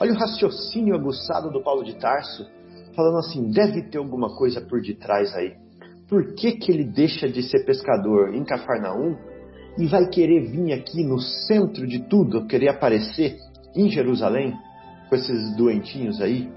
Olha 0.00 0.12
o 0.12 0.16
raciocínio 0.16 0.94
aguçado 0.94 1.50
do 1.50 1.62
Paulo 1.62 1.84
de 1.84 1.96
Tarso, 1.96 2.46
falando 2.94 3.18
assim: 3.18 3.50
deve 3.50 3.82
ter 3.82 3.98
alguma 3.98 4.36
coisa 4.36 4.60
por 4.60 4.80
detrás 4.80 5.34
aí. 5.34 5.54
Por 6.08 6.34
que, 6.34 6.52
que 6.52 6.70
ele 6.70 6.84
deixa 6.84 7.28
de 7.28 7.42
ser 7.42 7.64
pescador 7.64 8.34
em 8.34 8.44
Cafarnaum 8.44 9.16
e 9.78 9.86
vai 9.86 10.06
querer 10.08 10.50
vir 10.50 10.72
aqui 10.72 11.02
no 11.02 11.18
centro 11.18 11.86
de 11.86 12.00
tudo, 12.00 12.46
querer 12.46 12.68
aparecer 12.68 13.36
em 13.74 13.88
Jerusalém 13.88 14.54
com 15.08 15.16
esses 15.16 15.56
doentinhos 15.56 16.20
aí? 16.20 16.50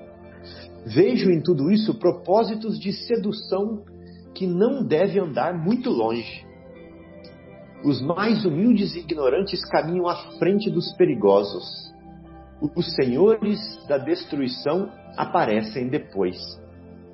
Vejo 0.86 1.32
em 1.32 1.42
tudo 1.42 1.72
isso 1.72 1.96
propósitos 1.96 2.80
de 2.80 2.94
sedução 2.94 3.84
que 4.36 4.46
não 4.46 4.84
deve 4.84 5.20
andar 5.20 5.58
muito 5.58 5.90
longe. 5.90 6.46
Os 7.84 8.02
mais 8.02 8.46
humildes 8.46 8.96
e 8.96 9.00
ignorantes 9.00 9.64
caminham 9.66 10.08
à 10.08 10.16
frente 10.38 10.70
dos 10.70 10.94
perigosos. 10.96 11.92
Os 12.76 12.94
senhores 12.94 13.60
da 13.88 13.98
destruição 13.98 14.92
aparecem 15.18 15.88
depois. 15.88 16.38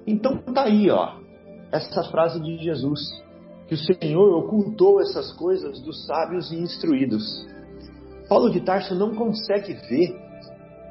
Então 0.05 0.37
tá 0.37 0.63
aí, 0.63 0.89
ó, 0.89 1.17
essa 1.71 2.03
frase 2.05 2.41
de 2.41 2.57
Jesus, 2.57 2.99
que 3.67 3.75
o 3.75 3.77
Senhor 3.77 4.43
ocultou 4.43 4.99
essas 4.99 5.31
coisas 5.33 5.79
dos 5.81 6.05
sábios 6.05 6.51
e 6.51 6.57
instruídos. 6.57 7.47
Paulo 8.27 8.49
de 8.49 8.59
Tarso 8.61 8.95
não 8.95 9.15
consegue 9.15 9.73
ver 9.89 10.30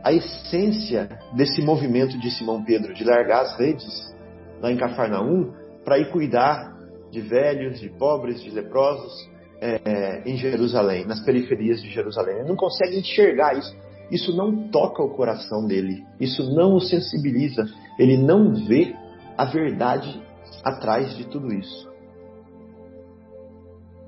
a 0.03 0.13
essência 0.13 1.09
desse 1.35 1.61
movimento 1.63 2.19
de 2.19 2.31
Simão 2.31 2.65
Pedro, 2.65 2.95
de 2.95 3.05
largar 3.05 3.43
as 3.43 3.59
redes 3.59 4.15
lá 4.61 4.71
em 4.71 4.77
Cafarnaum 4.77 5.53
para 5.85 5.99
ir 5.99 6.11
cuidar 6.11 6.77
de 7.11 7.21
velhos, 7.21 7.81
de 7.81 7.89
pobres, 7.91 8.43
de 8.43 8.51
leprosos 8.51 9.29
é, 9.61 10.23
em 10.25 10.37
Jerusalém, 10.37 11.05
nas 11.07 11.21
periferias 11.25 11.83
de 11.83 11.91
Jerusalém. 11.91 12.39
Ele 12.39 12.49
não 12.49 12.57
consegue 12.57 12.99
enxergar 12.99 13.57
isso. 13.57 13.77
isso 14.11 14.37
não 14.37 14.69
toca 14.71 15.03
o 15.03 15.15
coração 15.15 15.67
dele, 15.67 16.05
isso 16.19 16.43
não 16.55 16.75
o 16.75 16.81
sensibiliza, 16.81 17.65
ele 17.99 18.17
não 18.17 18.55
vê 18.67 18.95
a 19.37 19.45
verdade 19.45 20.21
atrás 20.65 21.17
de 21.17 21.27
tudo 21.27 21.53
isso. 21.53 21.89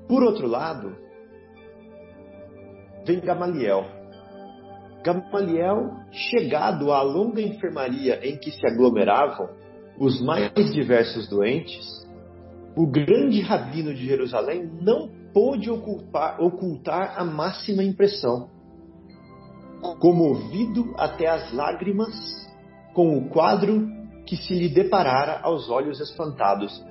Por 0.07 0.23
outro 0.23 0.47
lado, 0.47 0.95
vem 3.05 3.19
Gamaliel. 3.19 4.02
Gamaliel, 5.03 5.91
chegado 6.11 6.91
à 6.91 7.01
longa 7.01 7.41
enfermaria 7.41 8.19
em 8.27 8.37
que 8.37 8.51
se 8.51 8.65
aglomeravam 8.65 9.49
os 9.99 10.21
mais 10.21 10.51
diversos 10.73 11.27
doentes, 11.27 11.85
o 12.75 12.87
grande 12.87 13.41
rabino 13.41 13.93
de 13.93 14.05
Jerusalém 14.05 14.71
não 14.81 15.09
pôde 15.33 15.69
ocultar, 15.69 17.15
a 17.17 17.23
máxima 17.23 17.83
impressão. 17.83 18.49
Comovido 19.99 20.93
até 20.97 21.27
as 21.27 21.51
lágrimas 21.53 22.13
com 22.93 23.17
o 23.17 23.29
quadro 23.29 23.87
que 24.25 24.37
se 24.37 24.53
lhe 24.53 24.69
deparara 24.69 25.41
aos 25.43 25.69
olhos 25.69 25.99
espantados. 25.99 26.81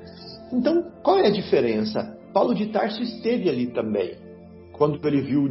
Então, 0.53 0.93
qual 1.03 1.19
é 1.19 1.29
a 1.29 1.33
diferença? 1.33 2.19
Paulo 2.33 2.55
de 2.55 2.67
Tarso 2.67 3.03
esteve 3.03 3.49
ali 3.49 3.69
também, 3.69 4.17
quando 4.73 5.07
ele 5.07 5.23
viu, 5.23 5.51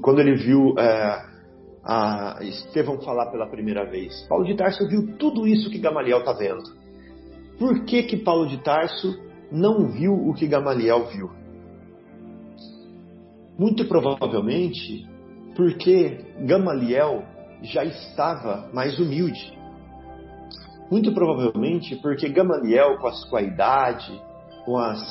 quando 0.00 0.20
ele 0.20 0.36
viu 0.36 0.74
é, 0.78 1.26
a 1.88 2.36
Estevão 2.42 3.00
falar 3.00 3.30
pela 3.30 3.48
primeira 3.48 3.86
vez. 3.86 4.26
Paulo 4.28 4.44
de 4.44 4.54
Tarso 4.54 4.86
viu 4.86 5.16
tudo 5.16 5.46
isso 5.46 5.70
que 5.70 5.78
Gamaliel 5.78 6.18
está 6.18 6.34
vendo. 6.34 6.62
Por 7.58 7.86
que, 7.86 8.02
que 8.02 8.18
Paulo 8.18 8.46
de 8.46 8.58
Tarso 8.58 9.18
não 9.50 9.88
viu 9.88 10.12
o 10.12 10.34
que 10.34 10.46
Gamaliel 10.46 11.06
viu? 11.06 11.30
Muito 13.58 13.86
provavelmente 13.86 15.08
porque 15.56 16.26
Gamaliel 16.40 17.24
já 17.62 17.84
estava 17.84 18.68
mais 18.72 19.00
humilde. 19.00 19.56
Muito 20.90 21.12
provavelmente 21.14 21.96
porque 21.96 22.28
Gamaliel, 22.28 22.98
com 22.98 23.08
a 23.08 23.12
sua 23.12 23.40
idade, 23.40 24.22
com, 24.66 24.76
as, 24.76 25.02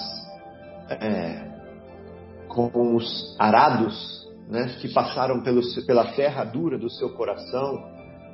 é, 0.92 1.44
com 2.48 2.96
os 2.96 3.36
arados 3.40 4.27
né, 4.50 4.76
que 4.80 4.94
passaram 4.94 5.42
pelo, 5.42 5.62
pela 5.86 6.06
terra 6.14 6.44
dura 6.44 6.78
do 6.78 6.90
seu 6.90 7.10
coração, 7.10 7.84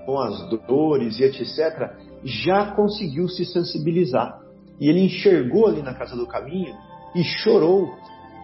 com 0.05 0.19
as 0.19 0.49
dores 0.67 1.19
e 1.19 1.23
etc., 1.23 1.91
já 2.23 2.71
conseguiu 2.71 3.27
se 3.27 3.45
sensibilizar. 3.45 4.39
E 4.79 4.89
ele 4.89 5.01
enxergou 5.01 5.67
ali 5.67 5.81
na 5.81 5.93
casa 5.93 6.15
do 6.15 6.27
caminho 6.27 6.73
e 7.15 7.23
chorou 7.23 7.87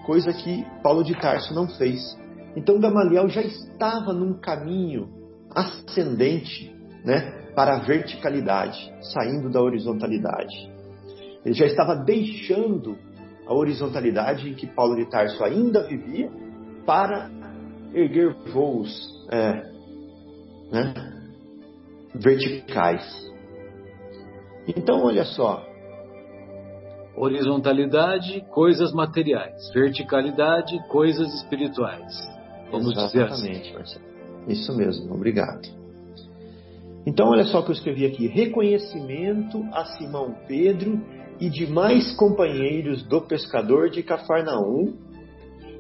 coisa 0.06 0.34
que 0.34 0.66
Paulo 0.82 1.04
de 1.04 1.14
Tarso 1.20 1.54
não 1.54 1.68
fez. 1.68 2.18
Então 2.56 2.80
Gamaliel 2.80 3.28
já 3.30 3.42
estava 3.42 4.14
num 4.14 4.34
caminho 4.40 5.10
ascendente, 5.54 6.76
né, 7.04 7.52
para 7.56 7.76
a 7.76 7.80
verticalidade, 7.80 8.92
saindo 9.02 9.50
da 9.50 9.62
horizontalidade. 9.62 10.72
Ele 11.46 11.56
já 11.56 11.66
estava 11.66 11.96
deixando 11.96 12.98
a 13.48 13.54
horizontalidade 13.54 14.50
em 14.50 14.54
que 14.54 14.68
Paulo 14.68 14.96
de 14.96 15.10
Tarso 15.10 15.44
ainda 15.44 15.84
vivia 15.88 16.30
para 16.86 17.30
erguer 17.93 18.34
voos 18.52 18.89
é, 19.32 19.54
né, 20.71 20.93
verticais. 22.15 23.30
Então, 24.67 25.04
olha 25.04 25.25
só, 25.25 25.69
Horizontalidade, 27.19 28.45
coisas 28.49 28.93
materiais. 28.93 29.69
Verticalidade, 29.73 30.80
coisas 30.88 31.34
espirituais. 31.34 32.15
Vamos 32.71 32.93
Exatamente, 32.93 33.12
dizer 33.12 33.23
assim. 33.25 33.73
Marcelo. 33.73 34.06
Isso 34.47 34.78
mesmo, 34.78 35.13
obrigado. 35.13 35.67
Então, 37.06 37.28
olha 37.28 37.43
só 37.43 37.60
o 37.60 37.63
que 37.63 37.71
eu 37.71 37.75
escrevi 37.75 38.06
aqui: 38.06 38.25
reconhecimento 38.28 39.62
a 39.73 39.84
Simão 39.97 40.34
Pedro 40.47 41.02
e 41.41 41.49
demais 41.49 42.15
companheiros 42.15 43.04
do 43.04 43.19
pescador 43.19 43.89
de 43.89 44.02
Cafarnaum. 44.02 44.93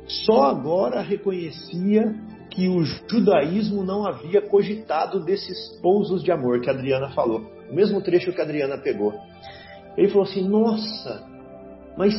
Só 0.09 0.43
agora 0.43 1.01
reconhecia 1.01 2.15
que 2.49 2.67
o 2.67 2.83
judaísmo 2.83 3.83
não 3.83 4.07
havia 4.07 4.41
cogitado 4.41 5.23
desses 5.23 5.79
pousos 5.81 6.23
de 6.23 6.31
amor 6.31 6.61
que 6.61 6.69
a 6.69 6.73
Adriana 6.73 7.09
falou. 7.11 7.41
O 7.69 7.75
mesmo 7.75 8.01
trecho 8.01 8.33
que 8.33 8.41
a 8.41 8.43
Adriana 8.43 8.77
pegou. 8.79 9.13
Ele 9.95 10.09
falou 10.09 10.23
assim: 10.23 10.47
Nossa, 10.47 11.23
mas 11.95 12.13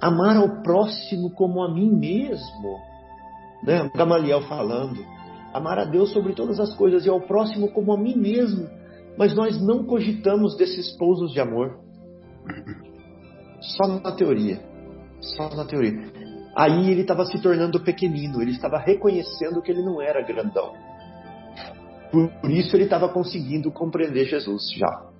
amar 0.00 0.36
ao 0.36 0.62
próximo 0.62 1.30
como 1.30 1.62
a 1.62 1.74
mim 1.74 1.90
mesmo, 1.90 2.78
né? 3.64 3.90
Gamaliel 3.96 4.42
falando, 4.42 5.04
amar 5.52 5.78
a 5.78 5.84
Deus 5.84 6.12
sobre 6.12 6.32
todas 6.32 6.60
as 6.60 6.74
coisas 6.76 7.04
e 7.04 7.08
ao 7.08 7.20
próximo 7.20 7.72
como 7.72 7.92
a 7.92 7.98
mim 7.98 8.16
mesmo, 8.16 8.68
mas 9.18 9.34
nós 9.34 9.60
não 9.60 9.84
cogitamos 9.84 10.56
desses 10.56 10.96
pousos 10.96 11.32
de 11.32 11.40
amor. 11.40 11.78
Só 13.60 13.88
na 13.88 14.12
teoria. 14.12 14.60
Só 15.20 15.48
na 15.56 15.64
teoria. 15.64 16.12
Aí 16.56 16.90
ele 16.90 17.00
estava 17.02 17.24
se 17.26 17.40
tornando 17.40 17.80
pequenino, 17.80 18.40
ele 18.40 18.52
estava 18.52 18.78
reconhecendo 18.78 19.60
que 19.60 19.72
ele 19.72 19.82
não 19.82 20.00
era 20.00 20.22
grandão. 20.22 20.72
Por 22.10 22.50
isso 22.50 22.76
ele 22.76 22.84
estava 22.84 23.08
conseguindo 23.08 23.72
compreender 23.72 24.26
Jesus 24.26 24.70
já. 24.76 25.10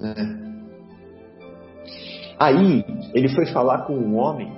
Né? 0.00 0.52
Aí 2.38 2.84
ele 3.14 3.28
foi 3.28 3.46
falar 3.46 3.86
com 3.86 3.94
um 3.94 4.16
homem 4.16 4.52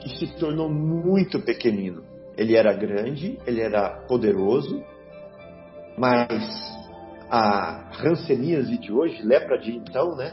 que 0.00 0.08
se 0.18 0.38
tornou 0.38 0.68
muito 0.68 1.40
pequenino. 1.40 2.02
Ele 2.36 2.56
era 2.56 2.72
grande, 2.72 3.38
ele 3.46 3.60
era 3.60 4.04
poderoso, 4.08 4.82
mas 5.96 6.80
a 7.30 7.90
ranceníase 7.92 8.76
de 8.78 8.92
hoje, 8.92 9.22
lepra 9.22 9.58
de 9.58 9.76
então, 9.76 10.16
né? 10.16 10.32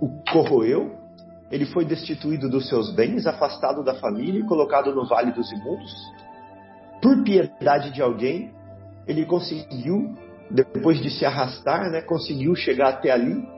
O 0.00 0.22
corroeu. 0.30 1.05
Ele 1.50 1.66
foi 1.66 1.84
destituído 1.84 2.48
dos 2.48 2.68
seus 2.68 2.92
bens, 2.94 3.26
afastado 3.26 3.84
da 3.84 3.94
família 3.94 4.40
e 4.40 4.46
colocado 4.46 4.94
no 4.94 5.06
vale 5.06 5.32
dos 5.32 5.50
imundos. 5.52 5.92
Por 7.00 7.22
piedade 7.22 7.90
de 7.92 8.02
alguém, 8.02 8.52
ele 9.06 9.24
conseguiu, 9.24 10.14
depois 10.50 11.00
de 11.00 11.10
se 11.10 11.24
arrastar, 11.24 11.90
né, 11.90 12.02
conseguiu 12.02 12.54
chegar 12.54 12.88
até 12.88 13.10
ali 13.10 13.56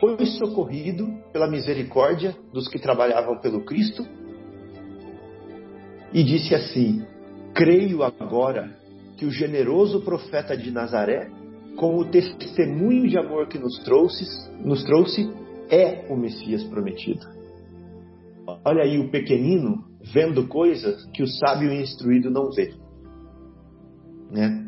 foi 0.00 0.26
socorrido 0.26 1.06
pela 1.32 1.48
misericórdia 1.48 2.36
dos 2.52 2.68
que 2.68 2.78
trabalhavam 2.78 3.38
pelo 3.38 3.64
Cristo 3.64 4.06
e 6.12 6.22
disse 6.22 6.54
assim: 6.54 7.04
Creio 7.54 8.02
agora 8.02 8.76
que 9.16 9.24
o 9.24 9.30
generoso 9.30 10.02
profeta 10.02 10.56
de 10.56 10.70
Nazaré, 10.70 11.30
com 11.76 11.96
o 11.96 12.04
testemunho 12.04 13.08
de 13.08 13.18
amor 13.18 13.48
que 13.48 13.58
nos 13.58 13.78
trouxe, 13.78 14.24
nos 14.62 14.82
trouxe, 14.84 15.30
é 15.70 16.06
o 16.12 16.16
Messias 16.16 16.64
prometido. 16.64 17.26
Olha 18.64 18.82
aí 18.82 18.98
o 18.98 19.10
pequenino 19.10 19.84
vendo 20.00 20.46
coisas 20.46 21.04
que 21.12 21.22
o 21.22 21.26
sábio 21.26 21.72
e 21.72 21.82
instruído 21.82 22.30
não 22.30 22.50
vê. 22.50 22.72
Né? 24.30 24.64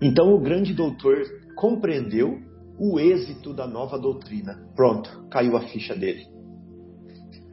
Então 0.00 0.34
o 0.34 0.40
grande 0.40 0.74
doutor 0.74 1.16
compreendeu 1.56 2.40
o 2.78 2.98
êxito 2.98 3.54
da 3.54 3.66
nova 3.66 3.98
doutrina. 3.98 4.68
Pronto, 4.74 5.26
caiu 5.30 5.56
a 5.56 5.60
ficha 5.60 5.94
dele. 5.94 6.26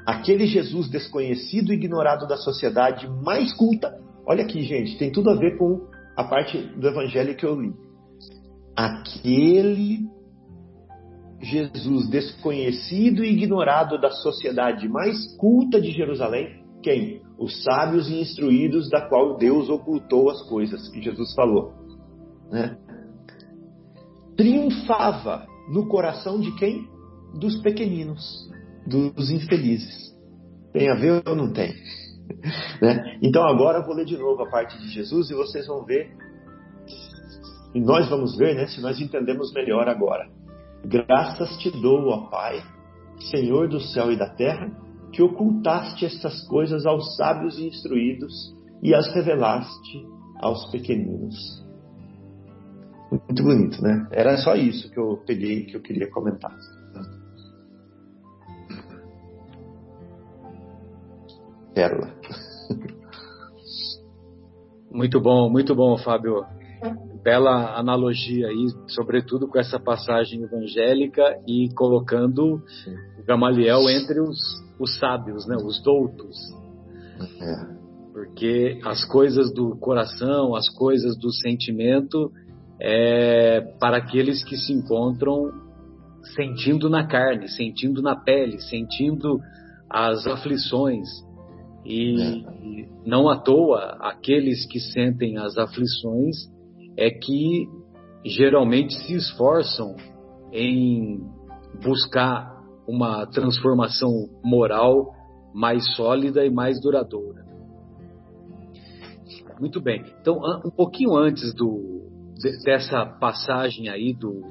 Aquele 0.06 0.48
Jesus 0.48 0.90
desconhecido 0.90 1.72
e 1.72 1.76
ignorado 1.76 2.28
da 2.28 2.38
sociedade 2.38 3.08
mais 3.24 3.54
culta. 3.54 3.96
Olha 4.26 4.44
aqui, 4.44 4.64
gente, 4.64 4.98
tem 4.98 5.12
tudo 5.12 5.30
a 5.30 5.36
ver 5.36 5.58
com 5.58 5.88
a 6.16 6.24
parte 6.24 6.58
do 6.58 6.88
evangelho 6.88 7.36
que 7.36 7.46
eu 7.46 7.60
li. 7.60 7.74
Aquele 8.76 10.08
Jesus 11.42 12.10
desconhecido 12.10 13.24
e 13.24 13.32
ignorado 13.32 14.00
da 14.00 14.12
sociedade 14.12 14.88
mais 14.90 15.36
culta 15.38 15.80
de 15.80 15.92
Jerusalém, 15.92 16.64
quem? 16.82 17.22
Os 17.38 17.64
sábios 17.64 18.10
e 18.10 18.20
instruídos 18.20 18.90
da 18.90 19.08
qual 19.08 19.38
Deus 19.38 19.70
ocultou 19.70 20.30
as 20.30 20.42
coisas 20.50 20.90
que 20.90 21.02
Jesus 21.02 21.34
falou. 21.34 21.74
Né? 22.52 22.78
triunfava 24.40 25.46
no 25.70 25.86
coração 25.90 26.40
de 26.40 26.56
quem? 26.56 26.88
Dos 27.38 27.62
pequeninos, 27.62 28.50
dos 28.88 29.30
infelizes. 29.30 30.16
Tem 30.72 30.90
a 30.90 30.96
ver 30.96 31.22
ou 31.28 31.36
não 31.36 31.52
tem? 31.52 31.74
né? 32.82 33.20
Então 33.22 33.44
agora 33.44 33.80
eu 33.80 33.86
vou 33.86 33.94
ler 33.94 34.06
de 34.06 34.18
novo 34.18 34.42
a 34.42 34.50
parte 34.50 34.80
de 34.80 34.88
Jesus 34.88 35.30
e 35.30 35.34
vocês 35.34 35.68
vão 35.68 35.84
ver, 35.84 36.16
e 37.76 37.82
nós 37.82 38.10
vamos 38.10 38.38
ver 38.38 38.56
né, 38.56 38.66
se 38.68 38.80
nós 38.80 39.02
entendemos 39.02 39.54
melhor 39.54 39.90
agora. 39.90 40.30
Graças 40.86 41.58
te 41.58 41.70
dou, 41.70 42.08
ó 42.08 42.30
Pai, 42.30 42.62
Senhor 43.32 43.68
do 43.68 43.80
céu 43.80 44.12
e 44.12 44.18
da 44.18 44.30
terra, 44.30 44.72
que 45.12 45.22
ocultaste 45.22 46.06
estas 46.06 46.48
coisas 46.48 46.86
aos 46.86 47.16
sábios 47.16 47.58
e 47.58 47.68
instruídos 47.68 48.34
e 48.82 48.94
as 48.94 49.14
revelaste 49.14 50.06
aos 50.40 50.70
pequeninos. 50.72 51.36
Muito 53.12 53.44
bonito, 53.44 53.82
né? 53.82 54.08
Era 54.12 54.38
só 54.38 54.56
isso 54.56 54.90
que 54.92 55.00
eu 55.00 55.18
peguei 55.26 55.66
que 55.66 55.76
eu 55.76 55.82
queria 55.82 56.10
comentar. 56.12 56.56
Pérola. 61.74 62.14
Muito 64.92 65.22
bom, 65.22 65.50
muito 65.50 65.76
bom, 65.76 65.98
Fábio. 65.98 66.46
Bela 67.24 67.78
analogia 67.78 68.48
aí, 68.48 68.68
sobretudo 68.88 69.48
com 69.48 69.60
essa 69.60 69.80
passagem 69.80 70.42
evangélica 70.42 71.22
e 71.48 71.70
colocando 71.76 72.62
Sim. 72.84 72.96
Gamaliel 73.26 73.90
entre 73.90 74.22
os, 74.22 74.38
os 74.80 74.98
sábios, 74.98 75.46
né, 75.46 75.56
os 75.58 75.82
doutos. 75.84 76.38
É. 77.42 77.80
Porque 78.14 78.80
as 78.86 79.04
coisas 79.06 79.54
do 79.54 79.78
coração, 79.78 80.56
as 80.56 80.70
coisas 80.70 81.18
do 81.18 81.32
sentimento, 81.32 82.32
é 82.80 83.62
para 83.80 83.98
aqueles 83.98 84.44
que 84.44 84.56
se 84.56 84.72
encontram 84.72 85.52
sentindo 86.36 86.90
na 86.90 87.06
carne, 87.06 87.48
sentindo 87.50 88.02
na 88.02 88.16
pele, 88.16 88.60
sentindo 88.62 89.40
as 89.90 90.26
aflições. 90.26 91.08
E 91.86 92.22
é. 92.22 92.88
não 93.06 93.30
à 93.30 93.38
toa, 93.38 93.98
aqueles 94.00 94.66
que 94.66 94.80
sentem 94.80 95.38
as 95.38 95.58
aflições 95.58 96.36
é 96.98 97.10
que 97.10 97.68
geralmente 98.26 98.94
se 98.94 99.16
esforçam 99.16 99.96
em 100.52 101.20
buscar 101.84 102.60
uma 102.88 103.26
transformação 103.28 104.12
moral 104.44 105.14
mais 105.54 105.96
sólida 105.96 106.46
e 106.46 106.50
mais 106.50 106.82
duradoura. 106.82 107.46
Muito 109.60 109.82
bem. 109.82 110.04
Então, 110.22 110.40
um 110.66 110.72
pouquinho 110.72 111.16
antes 111.16 111.54
do, 111.54 112.10
dessa 112.64 113.06
passagem 113.06 113.90
aí 113.90 114.14
do, 114.14 114.42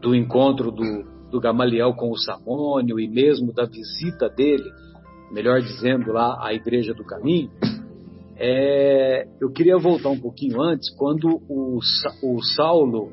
do 0.00 0.14
encontro 0.14 0.70
do, 0.70 1.30
do 1.30 1.40
Gamaliel 1.40 1.94
com 1.94 2.10
o 2.10 2.18
Samônio 2.18 3.00
e 3.00 3.08
mesmo 3.08 3.52
da 3.52 3.64
visita 3.64 4.28
dele, 4.28 4.70
melhor 5.32 5.60
dizendo, 5.60 6.12
lá 6.12 6.38
à 6.40 6.52
Igreja 6.52 6.92
do 6.92 7.04
Caminho, 7.04 7.50
é, 8.38 9.26
eu 9.40 9.50
queria 9.50 9.78
voltar 9.78 10.10
um 10.10 10.20
pouquinho 10.20 10.60
antes, 10.60 10.90
quando 10.94 11.40
o, 11.48 11.78
o 12.22 12.42
Saulo 12.42 13.12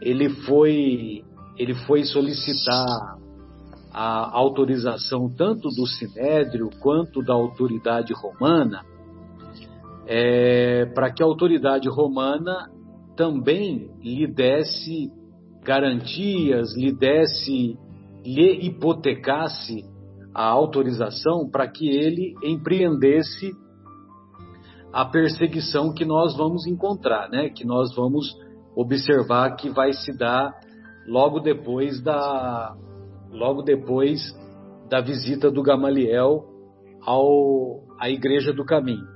ele 0.00 0.28
foi, 0.28 1.24
ele 1.58 1.74
foi 1.86 2.04
solicitar 2.04 3.18
a 3.92 4.36
autorização 4.36 5.28
tanto 5.28 5.68
do 5.70 5.86
Sinédrio 5.86 6.70
quanto 6.80 7.22
da 7.22 7.34
autoridade 7.34 8.12
romana, 8.14 8.84
é, 10.06 10.86
para 10.94 11.12
que 11.12 11.22
a 11.22 11.26
autoridade 11.26 11.88
romana 11.88 12.70
também 13.16 13.90
lhe 14.00 14.26
desse 14.26 15.10
garantias, 15.64 16.74
lhe 16.76 16.92
desse, 16.92 17.76
lhe 18.24 18.66
hipotecasse 18.66 19.84
a 20.32 20.44
autorização 20.46 21.50
para 21.50 21.68
que 21.68 21.88
ele 21.88 22.34
empreendesse 22.42 23.52
a 24.92 25.04
perseguição 25.04 25.92
que 25.92 26.04
nós 26.04 26.36
vamos 26.36 26.66
encontrar, 26.66 27.28
né? 27.28 27.48
Que 27.48 27.64
nós 27.64 27.94
vamos 27.94 28.36
observar 28.74 29.56
que 29.56 29.70
vai 29.70 29.92
se 29.92 30.16
dar 30.16 30.52
logo 31.06 31.40
depois 31.40 32.02
da 32.02 32.76
logo 33.30 33.62
depois 33.62 34.20
da 34.88 35.00
visita 35.00 35.50
do 35.50 35.62
Gamaliel 35.62 36.44
ao 37.02 37.82
à 37.98 38.10
igreja 38.10 38.52
do 38.52 38.64
caminho. 38.64 39.06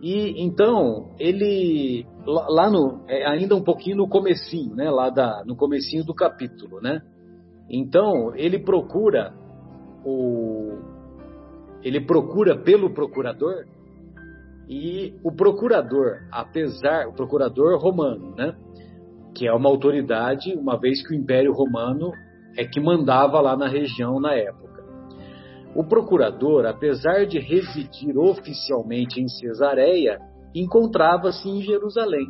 E 0.00 0.42
então 0.42 1.14
ele 1.18 2.06
lá 2.24 2.70
no 2.70 3.04
é, 3.08 3.26
ainda 3.26 3.54
um 3.54 3.62
pouquinho 3.62 3.96
no 3.96 4.08
comecinho, 4.08 4.74
né? 4.74 4.90
Lá 4.90 5.10
da 5.10 5.44
no 5.44 5.56
comecinho 5.56 6.04
do 6.04 6.14
capítulo, 6.14 6.80
né? 6.80 7.02
Então 7.68 8.34
ele 8.36 8.58
procura 8.60 9.34
o 10.04 10.78
ele 11.82 12.00
procura 12.00 12.56
pelo 12.56 12.94
procurador 12.94 13.64
e 14.72 15.18
o 15.24 15.32
procurador, 15.32 16.20
apesar, 16.30 17.08
o 17.08 17.12
procurador 17.12 17.76
romano, 17.76 18.36
né? 18.36 18.54
Que 19.34 19.48
é 19.48 19.52
uma 19.52 19.68
autoridade, 19.68 20.54
uma 20.54 20.78
vez 20.78 21.04
que 21.04 21.12
o 21.12 21.18
Império 21.18 21.52
Romano 21.52 22.12
é 22.56 22.64
que 22.64 22.80
mandava 22.80 23.40
lá 23.40 23.56
na 23.56 23.66
região 23.66 24.20
na 24.20 24.32
época. 24.32 24.84
O 25.74 25.82
procurador, 25.82 26.66
apesar 26.66 27.26
de 27.26 27.40
residir 27.40 28.16
oficialmente 28.16 29.20
em 29.20 29.26
Cesareia, 29.26 30.20
encontrava-se 30.54 31.48
em 31.48 31.62
Jerusalém. 31.62 32.28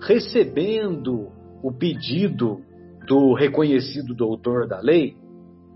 Recebendo 0.00 1.28
o 1.62 1.72
pedido 1.72 2.58
do 3.06 3.34
reconhecido 3.34 4.16
doutor 4.16 4.66
da 4.66 4.80
lei, 4.80 5.16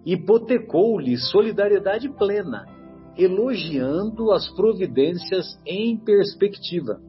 hipotecou-lhe 0.05 1.17
solidariedade 1.17 2.09
plena 2.09 2.80
elogiando 3.17 4.33
as 4.33 4.49
providências 4.55 5.59
em 5.67 5.97
perspectiva. 5.97 7.01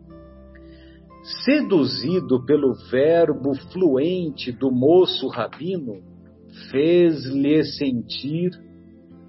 Seduzido 1.45 2.43
pelo 2.45 2.73
verbo 2.89 3.53
fluente 3.71 4.51
do 4.51 4.71
moço 4.71 5.27
rabino, 5.27 6.01
fez-lhe 6.71 7.63
sentir, 7.63 8.51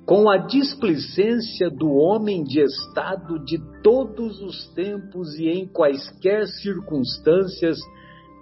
com 0.06 0.28
a 0.28 0.36
displicência 0.38 1.70
do 1.70 1.88
homem 1.90 2.42
de 2.42 2.60
estado 2.60 3.44
de 3.44 3.58
todos 3.82 4.40
os 4.42 4.68
tempos 4.74 5.38
e 5.38 5.48
em 5.48 5.66
quaisquer 5.66 6.46
circunstâncias, 6.46 7.78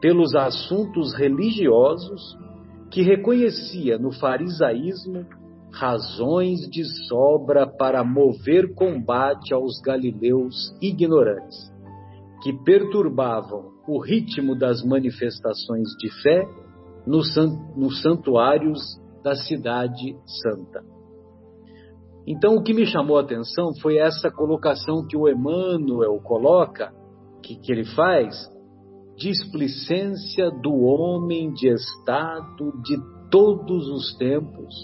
pelos 0.00 0.34
assuntos 0.34 1.12
religiosos, 1.12 2.38
que 2.90 3.02
reconhecia 3.02 3.98
no 3.98 4.10
farisaísmo 4.10 5.26
razões 5.72 6.68
de 6.70 6.84
sobra 7.06 7.66
para 7.66 8.04
mover 8.04 8.74
combate 8.74 9.54
aos 9.54 9.80
galileus 9.80 10.76
ignorantes, 10.80 11.72
que 12.42 12.52
perturbavam 12.64 13.70
o 13.86 14.00
ritmo 14.00 14.56
das 14.56 14.84
manifestações 14.84 15.88
de 15.98 16.10
fé 16.22 16.46
nos, 17.06 17.34
santuários 18.02 18.80
da 19.22 19.34
cidade 19.34 20.16
santa. 20.42 20.82
Então, 22.26 22.54
o 22.54 22.62
que 22.62 22.74
me 22.74 22.86
chamou 22.86 23.18
a 23.18 23.22
atenção 23.22 23.72
foi 23.80 23.96
essa 23.98 24.30
colocação 24.30 25.06
que 25.06 25.16
o 25.16 25.28
Emmanuel 25.28 26.20
coloca, 26.22 26.92
que, 27.42 27.56
que 27.56 27.72
ele 27.72 27.84
faz, 27.84 28.36
displicência 29.16 30.50
do 30.50 30.72
homem 30.72 31.52
de 31.52 31.68
estado 31.68 32.72
de 32.82 32.96
todos 33.30 33.88
os 33.88 34.16
tempos, 34.16 34.74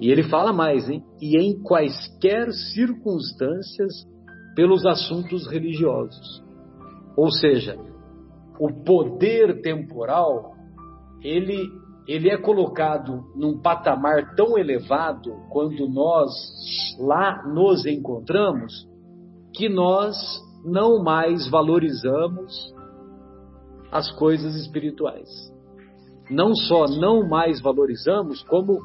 e 0.00 0.10
ele 0.10 0.22
fala 0.22 0.52
mais, 0.52 0.88
hein? 0.88 1.04
E 1.20 1.36
em 1.36 1.62
quaisquer 1.62 2.50
circunstâncias 2.52 3.92
pelos 4.56 4.86
assuntos 4.86 5.46
religiosos. 5.46 6.42
Ou 7.16 7.30
seja, 7.30 7.78
o 8.58 8.72
poder 8.82 9.60
temporal, 9.60 10.54
ele, 11.22 11.68
ele 12.08 12.30
é 12.30 12.38
colocado 12.38 13.24
num 13.36 13.60
patamar 13.60 14.34
tão 14.34 14.56
elevado 14.56 15.32
quando 15.50 15.86
nós 15.86 16.30
lá 16.98 17.46
nos 17.46 17.84
encontramos, 17.84 18.88
que 19.54 19.68
nós 19.68 20.16
não 20.64 21.02
mais 21.02 21.46
valorizamos 21.50 22.74
as 23.92 24.10
coisas 24.12 24.54
espirituais. 24.54 25.28
Não 26.30 26.54
só 26.54 26.86
não 26.86 27.28
mais 27.28 27.60
valorizamos, 27.60 28.42
como 28.44 28.78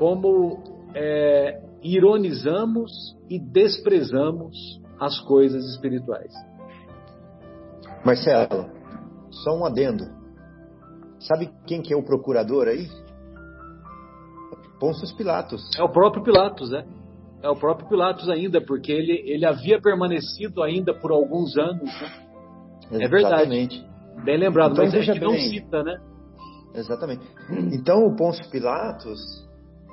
como 0.00 0.62
é, 0.94 1.60
ironizamos 1.82 2.90
e 3.28 3.38
desprezamos 3.38 4.56
as 4.98 5.20
coisas 5.20 5.62
espirituais. 5.74 6.32
Marcelo, 8.02 8.70
só 9.30 9.50
um 9.58 9.66
adendo. 9.66 10.04
Sabe 11.18 11.50
quem 11.66 11.82
que 11.82 11.92
é 11.92 11.96
o 11.96 12.02
procurador 12.02 12.66
aí? 12.66 12.88
Pôncio 14.80 15.14
Pilatos. 15.18 15.60
É 15.78 15.82
o 15.82 15.90
próprio 15.90 16.22
Pilatos, 16.22 16.72
é. 16.72 16.82
É 17.42 17.50
o 17.50 17.56
próprio 17.56 17.86
Pilatos 17.86 18.26
ainda, 18.30 18.58
porque 18.58 18.90
ele, 18.90 19.22
ele 19.26 19.44
havia 19.44 19.78
permanecido 19.82 20.62
ainda 20.62 20.94
por 20.94 21.12
alguns 21.12 21.58
anos. 21.58 21.90
Né? 22.90 23.04
É 23.04 23.06
verdade. 23.06 23.86
Bem 24.24 24.38
lembrado, 24.38 24.72
então, 24.72 24.84
mas 24.86 24.94
a 24.94 25.00
gente 25.02 25.20
não 25.20 25.34
cita, 25.34 25.82
né? 25.82 26.00
Exatamente. 26.74 27.22
Então 27.70 28.06
o 28.06 28.16
Pôncio 28.16 28.50
Pilatos 28.50 29.49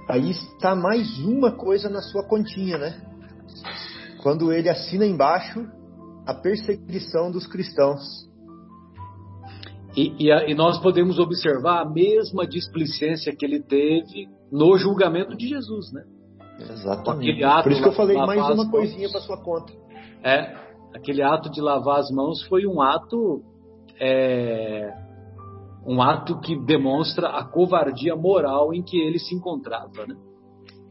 Aí 0.07 0.31
está 0.31 0.73
mais 0.73 1.19
uma 1.19 1.51
coisa 1.51 1.89
na 1.89 2.01
sua 2.01 2.23
continha, 2.27 2.77
né? 2.77 3.01
Quando 4.23 4.53
ele 4.53 4.69
assina 4.69 5.05
embaixo 5.05 5.65
a 6.25 6.33
perseguição 6.33 7.29
dos 7.29 7.45
cristãos. 7.45 8.01
E, 9.95 10.25
e, 10.25 10.31
a, 10.31 10.47
e, 10.47 10.53
nós 10.53 10.79
podemos 10.79 11.19
observar 11.19 11.81
a 11.81 11.89
mesma 11.89 12.45
displicência 12.47 13.35
que 13.35 13.45
ele 13.45 13.61
teve 13.61 14.29
no 14.51 14.77
julgamento 14.77 15.35
de 15.35 15.47
Jesus, 15.47 15.91
né? 15.91 16.03
Exatamente. 16.59 17.41
Por 17.63 17.71
isso 17.71 17.81
que 17.81 17.87
eu 17.87 17.93
falei 17.93 18.17
mais 18.17 18.49
uma 18.49 18.69
coisinha 18.69 19.09
para 19.09 19.21
sua 19.21 19.37
conta. 19.43 19.73
É, 20.23 20.55
aquele 20.93 21.21
ato 21.21 21.49
de 21.49 21.61
lavar 21.61 21.99
as 21.99 22.09
mãos 22.11 22.43
foi 22.47 22.65
um 22.65 22.81
ato 22.81 23.43
é, 23.99 24.93
um 25.87 26.01
ato 26.01 26.39
que 26.41 26.59
demonstra 26.65 27.29
a 27.29 27.45
covardia 27.45 28.13
moral 28.13 28.73
em 28.73 28.83
que 28.83 28.99
ele 28.99 29.17
se 29.17 29.33
encontrava. 29.33 30.05
Né? 30.05 30.15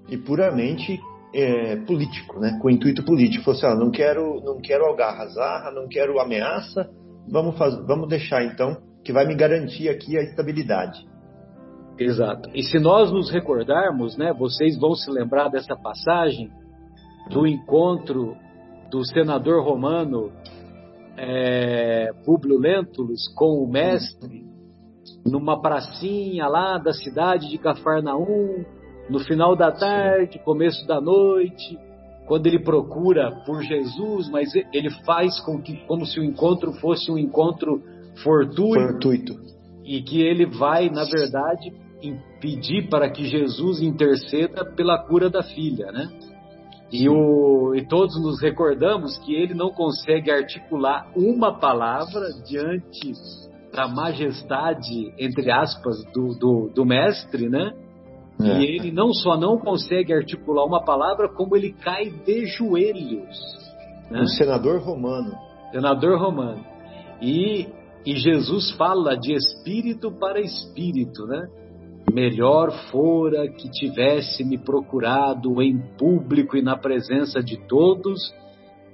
E 0.08 0.16
puramente 0.16 0.98
é, 1.34 1.76
político, 1.76 2.40
né? 2.40 2.58
Com 2.62 2.70
intuito 2.70 3.04
político. 3.04 3.44
Falou 3.44 3.58
assim, 3.58 3.66
ó, 3.66 3.74
não 3.78 3.90
quero, 3.90 4.40
não 4.42 4.58
quero 4.58 4.86
algarra 4.86 5.70
não 5.70 5.86
quero 5.86 6.18
ameaça, 6.18 6.88
vamos, 7.28 7.54
vamos 7.86 8.08
deixar 8.08 8.42
então, 8.44 8.78
que 9.04 9.12
vai 9.12 9.26
me 9.26 9.34
garantir 9.34 9.90
aqui 9.90 10.16
a 10.16 10.22
estabilidade. 10.22 11.06
Exato. 11.98 12.50
E 12.54 12.62
se 12.62 12.78
nós 12.78 13.12
nos 13.12 13.30
recordarmos, 13.30 14.16
né, 14.16 14.32
vocês 14.32 14.78
vão 14.78 14.94
se 14.94 15.10
lembrar 15.10 15.48
dessa 15.48 15.76
passagem 15.76 16.50
do 17.30 17.46
encontro 17.46 18.34
do 18.90 19.04
senador 19.04 19.62
romano 19.62 20.30
é, 21.16 22.12
Públio 22.24 22.58
Lentulus 22.58 23.28
com 23.34 23.62
o 23.62 23.70
mestre 23.70 24.55
numa 25.24 25.60
pracinha 25.60 26.46
lá 26.46 26.78
da 26.78 26.92
cidade 26.92 27.48
de 27.48 27.58
Cafarnaum, 27.58 28.64
no 29.08 29.20
final 29.20 29.54
da 29.54 29.70
tarde, 29.70 30.38
começo 30.44 30.86
da 30.86 31.00
noite, 31.00 31.78
quando 32.26 32.46
ele 32.46 32.58
procura 32.58 33.30
por 33.46 33.62
Jesus, 33.62 34.28
mas 34.30 34.52
ele 34.72 34.90
faz 35.04 35.40
com 35.40 35.60
que, 35.62 35.76
como 35.86 36.04
se 36.04 36.18
o 36.18 36.24
encontro 36.24 36.72
fosse 36.74 37.10
um 37.10 37.18
encontro 37.18 37.82
fortuito, 38.22 38.92
fortuito. 38.92 39.34
e 39.84 40.02
que 40.02 40.20
ele 40.20 40.46
vai, 40.46 40.90
na 40.90 41.04
verdade, 41.04 41.72
pedir 42.40 42.88
para 42.88 43.10
que 43.10 43.24
Jesus 43.24 43.80
interceda 43.80 44.64
pela 44.64 44.98
cura 44.98 45.30
da 45.30 45.42
filha, 45.42 45.90
né? 45.92 46.08
E, 46.92 47.08
o, 47.08 47.74
e 47.74 47.84
todos 47.86 48.20
nos 48.22 48.40
recordamos 48.40 49.18
que 49.18 49.34
ele 49.34 49.54
não 49.54 49.70
consegue 49.70 50.30
articular 50.30 51.10
uma 51.16 51.58
palavra 51.58 52.28
diante 52.46 53.12
da 53.76 53.86
majestade, 53.86 55.12
entre 55.18 55.50
aspas, 55.50 56.02
do, 56.14 56.34
do, 56.38 56.70
do 56.74 56.84
mestre, 56.86 57.46
né? 57.48 57.74
É. 58.40 58.58
E 58.58 58.64
ele 58.64 58.90
não 58.90 59.12
só 59.12 59.36
não 59.36 59.58
consegue 59.58 60.14
articular 60.14 60.64
uma 60.64 60.82
palavra, 60.82 61.28
como 61.28 61.54
ele 61.54 61.72
cai 61.72 62.10
de 62.10 62.46
joelhos. 62.46 63.36
Né? 64.10 64.22
Um 64.22 64.26
senador 64.26 64.80
romano. 64.80 65.32
Senador 65.70 66.18
romano. 66.18 66.64
E, 67.20 67.66
e 68.04 68.16
Jesus 68.16 68.70
fala 68.72 69.14
de 69.14 69.34
espírito 69.34 70.10
para 70.10 70.40
espírito, 70.40 71.26
né? 71.26 71.46
Melhor 72.12 72.70
fora 72.90 73.48
que 73.48 73.68
tivesse 73.70 74.42
me 74.42 74.56
procurado 74.56 75.60
em 75.60 75.78
público 75.98 76.56
e 76.56 76.62
na 76.62 76.78
presença 76.78 77.42
de 77.42 77.58
todos, 77.66 78.32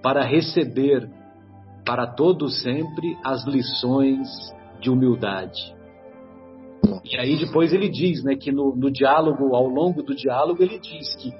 para 0.02 0.24
receber 0.24 1.08
para 1.84 2.06
todo 2.06 2.48
sempre 2.48 3.16
as 3.24 3.44
lições 3.44 4.28
de 4.82 4.90
humildade. 4.90 5.74
E 7.04 7.16
aí 7.16 7.38
depois 7.38 7.72
ele 7.72 7.88
diz, 7.88 8.22
né, 8.24 8.34
que 8.34 8.50
no, 8.50 8.74
no 8.74 8.90
diálogo, 8.90 9.54
ao 9.54 9.68
longo 9.68 10.02
do 10.02 10.14
diálogo, 10.14 10.62
ele 10.62 10.78
diz 10.78 11.14
que 11.16 11.32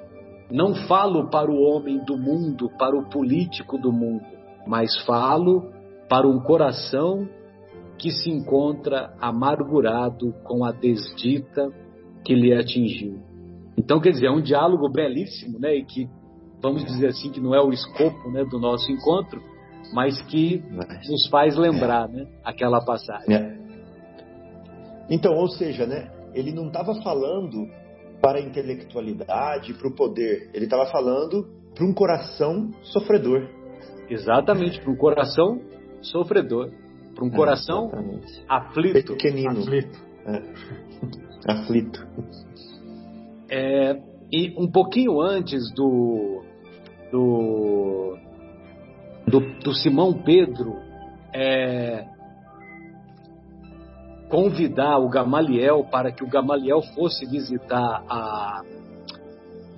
não 0.51 0.74
falo 0.86 1.28
para 1.28 1.51
o 1.51 1.61
homem 1.61 2.03
do 2.05 2.16
mundo, 2.16 2.70
para 2.78 2.97
o 2.97 3.09
político 3.11 3.76
do 3.76 3.93
mundo, 3.93 4.24
mas 4.66 4.97
falo 5.05 5.70
para 6.09 6.26
um 6.26 6.40
coração 6.40 7.28
que 7.99 8.11
se 8.11 8.30
encontra 8.30 9.14
amargurado 9.20 10.34
com 10.45 10.64
a 10.64 10.72
desdita 10.72 11.70
que 12.24 12.34
lhe 12.34 12.53
atingiu. 12.53 13.20
Então, 13.76 14.01
quer 14.01 14.11
dizer, 14.11 14.26
é 14.26 14.30
um 14.30 14.43
diálogo 14.43 14.88
belíssimo, 14.88 15.59
né? 15.59 15.74
E 15.74 15.84
que, 15.84 16.09
vamos 16.61 16.84
dizer 16.84 17.09
assim, 17.09 17.30
que 17.30 17.40
não 17.40 17.55
é 17.55 17.61
o 17.61 17.72
escopo 17.72 18.30
né, 18.30 18.45
do 18.45 18.59
nosso 18.59 18.90
encontro, 18.93 19.43
mas 19.93 20.20
que 20.22 20.62
nos 21.09 21.28
faz 21.28 21.57
lembrar 21.57 22.09
né, 22.09 22.26
aquela 22.45 22.84
passagem. 22.84 23.34
É. 23.34 23.59
Então, 25.11 25.34
ou 25.34 25.49
seja, 25.49 25.86
né, 25.86 26.11
ele 26.34 26.53
não 26.53 26.68
estava 26.68 26.95
falando 27.03 27.68
para 28.20 28.38
a 28.38 28.43
intelectualidade, 28.43 29.74
para 29.74 29.88
o 29.88 29.95
poder, 29.95 30.51
ele 30.55 30.64
estava 30.64 30.86
falando 30.86 31.47
para 31.74 31.84
um 31.84 31.93
coração 31.93 32.70
sofredor. 32.82 33.49
Exatamente, 34.09 34.80
para 34.80 34.90
um 34.90 34.97
coração 34.97 35.61
sofredor 36.01 36.70
para 37.14 37.24
um 37.24 37.28
é, 37.28 37.36
coração 37.36 37.90
aflito. 38.49 39.12
Pequenino. 39.12 39.61
Aflito. 39.61 39.99
É. 40.26 41.53
aflito. 41.53 42.07
É, 43.51 44.01
e 44.32 44.55
um 44.57 44.70
pouquinho 44.70 45.20
antes 45.20 45.62
do, 45.74 46.43
do, 47.11 48.16
do, 49.33 49.41
do 49.61 49.72
Simão 49.72 50.12
Pedro 50.12 50.76
é, 51.35 52.05
convidar 54.28 54.99
o 54.99 55.09
Gamaliel 55.09 55.85
para 55.91 56.12
que 56.12 56.22
o 56.22 56.28
Gamaliel 56.28 56.83
fosse 56.95 57.24
visitar 57.24 58.05
a 58.07 58.62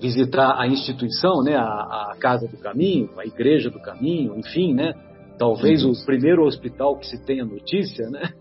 visitar 0.01 0.61
a 0.61 0.67
instituição, 0.67 1.43
né, 1.43 1.55
a, 1.55 1.63
a 1.63 2.17
casa 2.19 2.49
do 2.49 2.59
caminho, 2.59 3.09
a 3.17 3.25
igreja 3.25 3.71
do 3.71 3.81
caminho, 3.81 4.37
enfim, 4.37 4.75
né, 4.75 4.93
talvez 5.39 5.85
o 5.85 5.93
primeiro 6.05 6.45
hospital 6.45 6.99
que 6.99 7.07
se 7.07 7.25
tenha 7.25 7.45
notícia, 7.45 8.11
né? 8.11 8.33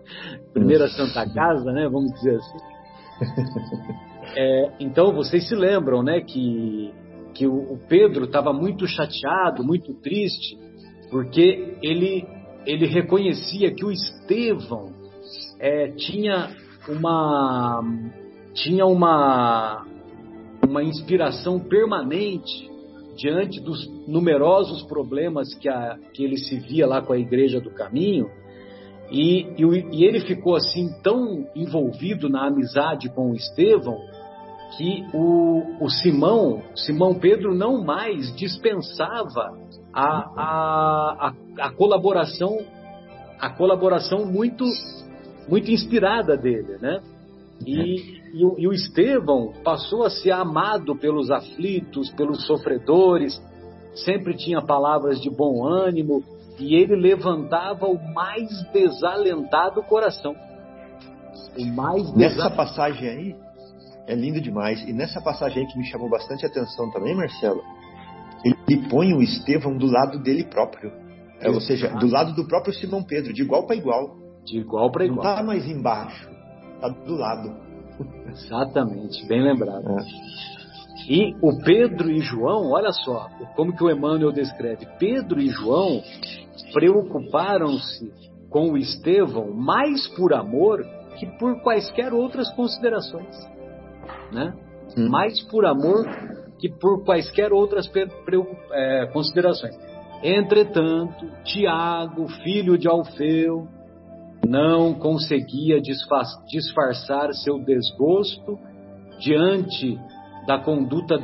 Primeira 0.52 0.88
Santa 0.88 1.28
Casa, 1.32 1.70
né? 1.70 1.88
Vamos 1.88 2.12
dizer 2.12 2.36
assim. 2.36 2.58
É, 4.34 4.72
então 4.80 5.12
vocês 5.12 5.46
se 5.46 5.54
lembram, 5.54 6.02
né, 6.02 6.22
que 6.22 6.92
que 7.34 7.46
o, 7.46 7.78
Pedro 7.88 8.24
estava 8.24 8.52
muito 8.52 8.86
chateado, 8.86 9.64
muito 9.64 9.94
triste, 9.94 10.56
porque 11.10 11.76
ele 11.82 12.26
ele 12.64 12.86
reconhecia 12.86 13.74
que 13.74 13.84
o 13.84 13.90
Estevão 13.90 14.92
é, 15.58 15.88
tinha 15.92 16.50
uma 16.88 17.82
tinha 18.54 18.86
uma 18.86 19.84
uma 20.62 20.82
inspiração 20.82 21.58
permanente 21.58 22.70
diante 23.16 23.60
dos 23.60 23.86
numerosos 24.06 24.82
problemas 24.84 25.54
que, 25.54 25.68
a, 25.68 25.98
que 26.14 26.24
ele 26.24 26.36
se 26.36 26.58
via 26.60 26.86
lá 26.86 27.02
com 27.02 27.12
a 27.12 27.18
igreja 27.18 27.60
do 27.60 27.70
caminho, 27.70 28.30
e, 29.10 29.42
e, 29.58 29.64
e, 29.92 30.04
ele 30.04 30.20
ficou 30.20 30.56
assim 30.56 30.88
tão 31.02 31.46
envolvido 31.54 32.30
na 32.30 32.46
amizade 32.46 33.10
com 33.10 33.30
o 33.30 33.34
Estevão 33.34 33.98
que 34.76 35.04
o, 35.12 35.84
o 35.84 35.90
Simão, 35.90 36.62
Simão 36.74 37.14
Pedro 37.14 37.54
não 37.54 37.84
mais 37.84 38.34
dispensava 38.36 39.58
a, 39.92 40.06
a, 40.36 41.28
a, 41.28 41.66
a 41.66 41.70
colaboração, 41.72 42.58
a 43.38 43.50
colaboração 43.50 44.24
muito, 44.24 44.64
muito 45.48 45.70
inspirada 45.70 46.36
dele, 46.36 46.78
né? 46.80 47.00
E, 47.66 48.20
e 48.34 48.44
o, 48.44 48.58
e 48.58 48.66
o 48.66 48.72
Estevão 48.72 49.52
passou 49.62 50.04
a 50.04 50.10
ser 50.10 50.32
amado 50.32 50.96
pelos 50.96 51.30
aflitos, 51.30 52.10
pelos 52.10 52.44
sofredores, 52.46 53.40
sempre 53.94 54.34
tinha 54.34 54.60
palavras 54.62 55.20
de 55.20 55.30
bom 55.30 55.64
ânimo 55.64 56.24
e 56.58 56.74
ele 56.74 56.96
levantava 56.96 57.86
o 57.86 57.98
mais 58.14 58.48
desalentado 58.72 59.82
coração. 59.82 60.34
O 61.58 61.64
mais 61.66 62.14
Nessa 62.14 62.50
passagem 62.50 63.08
aí, 63.08 63.36
é 64.06 64.14
lindo 64.14 64.40
demais. 64.40 64.82
E 64.86 64.92
nessa 64.92 65.20
passagem 65.20 65.62
aí 65.62 65.68
que 65.68 65.78
me 65.78 65.84
chamou 65.84 66.08
bastante 66.08 66.44
atenção 66.44 66.90
também, 66.90 67.14
Marcelo, 67.14 67.62
ele 68.44 68.88
põe 68.88 69.12
o 69.14 69.22
Estevão 69.22 69.76
do 69.76 69.86
lado 69.86 70.18
dele 70.18 70.44
próprio. 70.44 70.92
É, 71.40 71.50
ou 71.50 71.60
seja, 71.60 71.88
do 71.88 72.08
lado 72.08 72.34
do 72.34 72.46
próprio 72.46 72.72
Simão 72.74 73.02
Pedro, 73.02 73.32
de 73.32 73.42
igual 73.42 73.66
para 73.66 73.76
igual. 73.76 74.16
De 74.44 74.58
igual 74.58 74.90
para 74.90 75.04
igual. 75.04 75.24
Não 75.24 75.32
está 75.32 75.42
mais 75.42 75.68
embaixo, 75.68 76.30
está 76.74 76.88
do 76.88 77.14
lado. 77.14 77.56
Exatamente, 78.28 79.26
bem 79.26 79.42
lembrado. 79.42 79.84
É. 79.98 80.04
E 81.08 81.34
o 81.42 81.58
Pedro 81.64 82.10
e 82.10 82.20
João, 82.20 82.70
olha 82.70 82.92
só, 82.92 83.28
como 83.56 83.74
que 83.74 83.82
o 83.82 83.90
Emmanuel 83.90 84.30
descreve. 84.30 84.86
Pedro 84.98 85.40
e 85.40 85.48
João 85.48 86.00
preocuparam-se 86.72 88.12
com 88.48 88.72
o 88.72 88.78
Estevão 88.78 89.52
mais 89.52 90.06
por 90.08 90.32
amor 90.32 90.84
que 91.18 91.26
por 91.38 91.60
quaisquer 91.62 92.12
outras 92.12 92.52
considerações. 92.54 93.51
Né? 94.32 94.54
Mais 94.96 95.40
por 95.42 95.66
amor 95.66 96.06
que 96.58 96.68
por 96.68 97.04
quaisquer 97.04 97.52
outras 97.52 97.90
é, 98.72 99.06
considerações. 99.12 99.74
Entretanto, 100.22 101.26
Tiago, 101.44 102.28
filho 102.44 102.78
de 102.78 102.86
Alfeu, 102.86 103.66
não 104.46 104.94
conseguia 104.94 105.80
disfarçar 105.80 107.32
seu 107.32 107.58
desgosto 107.64 108.58
diante 109.18 109.98
da 110.46 110.58
conduta 110.58 111.16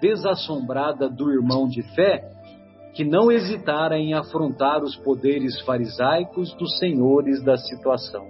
desassombrada 0.00 1.08
do 1.08 1.30
irmão 1.30 1.66
de 1.68 1.82
fé, 1.94 2.28
que 2.94 3.04
não 3.04 3.30
hesitara 3.30 3.98
em 3.98 4.14
afrontar 4.14 4.82
os 4.82 4.96
poderes 4.96 5.60
farisaicos 5.60 6.52
dos 6.54 6.78
senhores 6.78 7.42
da 7.44 7.56
situação. 7.56 8.26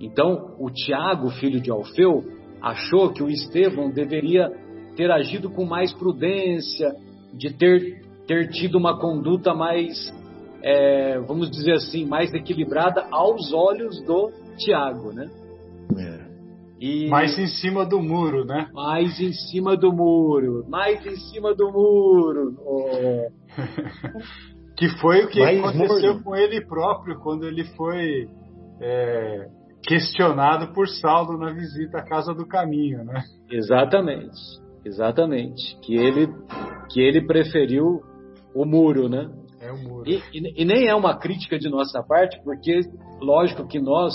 Então, 0.00 0.54
o 0.60 0.70
Tiago, 0.70 1.30
filho 1.30 1.60
de 1.60 1.70
Alfeu, 1.70 2.24
achou 2.62 3.12
que 3.12 3.22
o 3.22 3.28
Estevão 3.28 3.90
deveria 3.90 4.50
ter 4.96 5.10
agido 5.10 5.50
com 5.50 5.64
mais 5.64 5.92
prudência, 5.92 6.94
de 7.32 7.52
ter, 7.52 8.02
ter 8.26 8.48
tido 8.50 8.76
uma 8.76 8.98
conduta 8.98 9.54
mais 9.54 10.12
é, 10.62 11.18
vamos 11.20 11.50
dizer 11.50 11.72
assim, 11.72 12.04
mais 12.06 12.32
equilibrada 12.34 13.06
aos 13.10 13.52
olhos 13.52 14.00
do 14.04 14.30
Tiago, 14.56 15.12
né? 15.12 15.30
É. 15.96 16.28
E 16.80 17.08
mais 17.08 17.36
em 17.38 17.46
cima 17.46 17.84
do 17.84 18.00
muro, 18.00 18.44
né? 18.44 18.68
Mais 18.72 19.20
em 19.20 19.32
cima 19.32 19.76
do 19.76 19.92
muro, 19.92 20.64
mais 20.68 21.04
em 21.06 21.16
cima 21.16 21.54
do 21.54 21.72
muro. 21.72 22.56
Oh. 22.64 23.30
que 24.76 24.88
foi 25.00 25.24
o 25.24 25.28
que 25.28 25.40
mais 25.40 25.58
aconteceu 25.58 26.14
morno. 26.14 26.24
com 26.24 26.36
ele 26.36 26.64
próprio 26.64 27.18
quando 27.18 27.46
ele 27.46 27.64
foi 27.76 28.28
é, 28.80 29.48
questionado 29.88 30.74
por 30.74 30.86
Saulo 30.86 31.38
na 31.38 31.50
visita 31.50 31.98
à 31.98 32.02
casa 32.02 32.34
do 32.34 32.46
caminho, 32.46 33.02
né? 33.04 33.24
Exatamente, 33.50 34.36
exatamente. 34.84 35.78
Que 35.80 35.94
ele 35.96 36.28
que 36.90 37.00
ele 37.00 37.26
preferiu 37.26 38.02
o 38.54 38.66
muro, 38.66 39.08
né? 39.08 39.30
É 39.62 39.72
o 39.72 39.78
muro. 39.78 40.04
E, 40.06 40.22
e, 40.34 40.62
e 40.62 40.64
nem 40.66 40.88
é 40.88 40.94
uma 40.94 41.16
crítica 41.16 41.58
de 41.58 41.70
nossa 41.70 42.02
parte, 42.02 42.38
porque 42.44 42.80
lógico 43.18 43.66
que 43.66 43.80
nós 43.80 44.14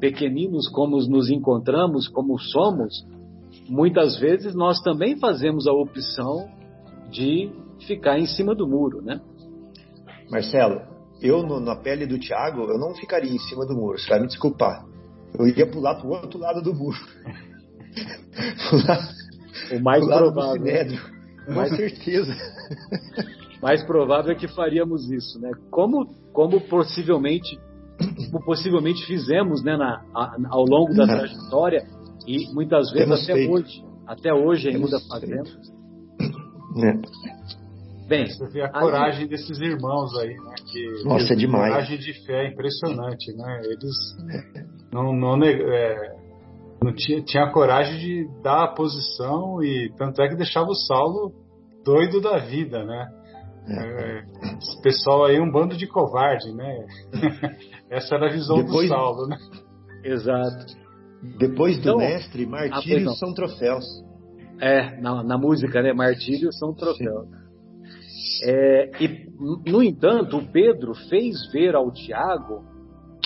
pequeninos 0.00 0.68
como 0.68 0.96
nos 0.96 1.30
encontramos, 1.30 2.08
como 2.08 2.36
somos, 2.40 2.92
muitas 3.68 4.18
vezes 4.18 4.56
nós 4.56 4.80
também 4.80 5.20
fazemos 5.20 5.68
a 5.68 5.72
opção 5.72 6.48
de 7.12 7.48
ficar 7.86 8.18
em 8.18 8.26
cima 8.26 8.56
do 8.56 8.66
muro, 8.66 9.00
né? 9.00 9.20
Marcelo, 10.28 10.80
eu 11.20 11.44
no, 11.44 11.60
na 11.60 11.76
pele 11.76 12.06
do 12.06 12.18
Tiago, 12.18 12.62
eu 12.62 12.78
não 12.78 12.92
ficaria 12.96 13.30
em 13.30 13.38
cima 13.38 13.64
do 13.64 13.74
muro, 13.76 13.96
você 13.96 14.08
vai 14.08 14.18
me 14.18 14.26
desculpar. 14.26 14.90
Eu 15.38 15.46
ia 15.48 15.66
pular 15.66 15.94
para 15.96 16.06
o 16.06 16.10
outro 16.10 16.38
lado 16.38 16.62
do 16.62 16.74
muro. 16.74 16.98
pular, 18.70 19.08
o 19.72 19.80
mais 19.80 20.06
provável. 20.06 20.98
Com 21.46 21.52
mais 21.52 21.76
certeza. 21.76 22.34
mais 23.62 23.84
provável 23.84 24.32
é 24.32 24.34
que 24.34 24.48
faríamos 24.48 25.10
isso, 25.10 25.40
né? 25.40 25.50
Como, 25.70 26.06
como 26.32 26.60
possivelmente 26.60 27.58
como 28.30 28.44
possivelmente 28.44 29.06
fizemos 29.06 29.62
né, 29.62 29.76
na, 29.76 30.02
a, 30.14 30.36
ao 30.50 30.64
longo 30.64 30.94
da 30.94 31.06
trajetória 31.06 31.84
e 32.26 32.52
muitas 32.52 32.90
vezes 32.90 33.06
Temos 33.06 33.24
até 33.24 33.34
feito. 33.34 33.52
hoje, 33.52 33.84
até 34.06 34.34
hoje 34.34 34.68
ainda 34.68 35.00
fazemos. 35.08 35.72
É. 36.78 38.08
Bem, 38.08 38.26
você 38.26 38.46
vê 38.48 38.62
a 38.62 38.68
coragem 38.68 39.26
desses 39.26 39.58
irmãos 39.60 40.16
aí, 40.18 40.34
né? 40.34 40.54
Que, 40.70 41.04
Nossa, 41.04 41.32
é 41.32 41.36
demais. 41.36 41.72
Coragem 41.72 41.98
de 41.98 42.12
fé 42.24 42.48
impressionante, 42.48 43.32
né? 43.36 43.60
Eles 43.64 43.96
não, 44.92 45.12
não, 45.12 45.42
é, 45.42 46.16
não 46.82 46.94
tinha, 46.94 47.22
tinha 47.22 47.50
coragem 47.50 47.98
de 47.98 48.42
dar 48.42 48.64
a 48.64 48.74
posição 48.74 49.62
e 49.62 49.90
tanto 49.96 50.20
é 50.20 50.28
que 50.28 50.36
deixava 50.36 50.68
o 50.68 50.74
Saulo 50.74 51.32
doido 51.84 52.20
da 52.20 52.38
vida, 52.38 52.84
né? 52.84 53.08
É, 53.68 54.24
esse 54.58 54.82
pessoal 54.82 55.24
aí 55.24 55.36
é 55.36 55.40
um 55.40 55.50
bando 55.50 55.76
de 55.76 55.86
covarde, 55.86 56.52
né? 56.52 56.84
Essa 57.88 58.16
era 58.16 58.28
a 58.28 58.32
visão 58.32 58.56
Depois, 58.56 58.88
do 58.88 58.94
Saulo, 58.94 59.26
né? 59.28 59.38
Exato. 60.04 60.66
Depois 61.38 61.76
do 61.76 61.82
então, 61.82 61.98
mestre, 61.98 62.44
martírios 62.44 63.18
são 63.18 63.32
troféus. 63.32 63.84
É, 64.60 65.00
na, 65.00 65.22
na, 65.22 65.38
música, 65.38 65.80
né? 65.80 65.92
Martírios 65.92 66.58
são 66.58 66.74
troféus. 66.74 67.28
É, 68.44 68.90
e, 69.00 69.28
no 69.70 69.82
entanto, 69.82 70.38
o 70.38 70.52
Pedro 70.52 70.94
fez 71.08 71.50
ver 71.52 71.74
ao 71.74 71.90
Tiago 71.92 72.71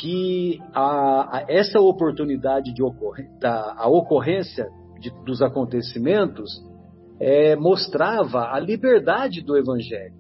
que 0.07 0.63
a, 0.73 1.39
a, 1.39 1.45
essa 1.49 1.81
oportunidade 1.81 2.73
de 2.73 2.81
ocorrer, 2.81 3.29
da, 3.41 3.75
a 3.77 3.89
ocorrência 3.89 4.69
de, 5.01 5.11
dos 5.25 5.43
acontecimentos 5.43 6.49
é, 7.19 7.57
mostrava 7.57 8.53
a 8.53 8.61
liberdade 8.61 9.43
do 9.43 9.57
Evangelho 9.57 10.15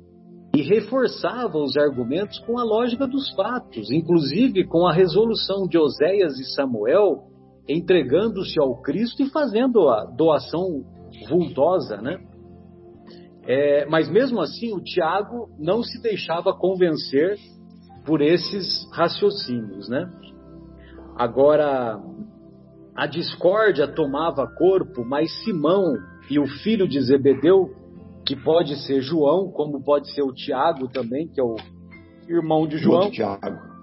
e 0.56 0.62
reforçava 0.62 1.56
os 1.58 1.76
argumentos 1.76 2.40
com 2.40 2.58
a 2.58 2.64
lógica 2.64 3.06
dos 3.06 3.32
fatos, 3.36 3.88
inclusive 3.92 4.64
com 4.66 4.88
a 4.88 4.92
resolução 4.92 5.68
de 5.68 5.78
Oséias 5.78 6.36
e 6.40 6.52
Samuel 6.52 7.28
entregando-se 7.68 8.58
ao 8.60 8.80
Cristo 8.82 9.22
e 9.22 9.30
fazendo 9.30 9.88
a 9.88 10.04
doação 10.04 10.82
vultosa, 11.28 11.98
né? 11.98 12.18
É, 13.44 13.86
mas 13.86 14.10
mesmo 14.10 14.40
assim, 14.40 14.72
o 14.72 14.82
Tiago 14.82 15.48
não 15.60 15.80
se 15.84 16.02
deixava 16.02 16.52
convencer 16.52 17.36
por 18.06 18.22
esses 18.22 18.88
raciocínios, 18.92 19.88
né? 19.88 20.08
Agora, 21.16 22.00
a 22.94 23.06
discórdia 23.06 23.88
tomava 23.88 24.46
corpo, 24.46 25.04
mas 25.04 25.30
Simão 25.42 25.82
e 26.30 26.38
o 26.38 26.46
filho 26.46 26.88
de 26.88 27.00
Zebedeu 27.00 27.74
que 28.24 28.34
pode 28.34 28.76
ser 28.84 29.00
João, 29.00 29.50
como 29.50 29.82
pode 29.82 30.12
ser 30.12 30.22
o 30.22 30.32
Tiago 30.32 30.88
também, 30.88 31.28
que 31.28 31.40
é 31.40 31.44
o 31.44 31.56
irmão 32.28 32.66
de 32.66 32.76
João. 32.78 33.08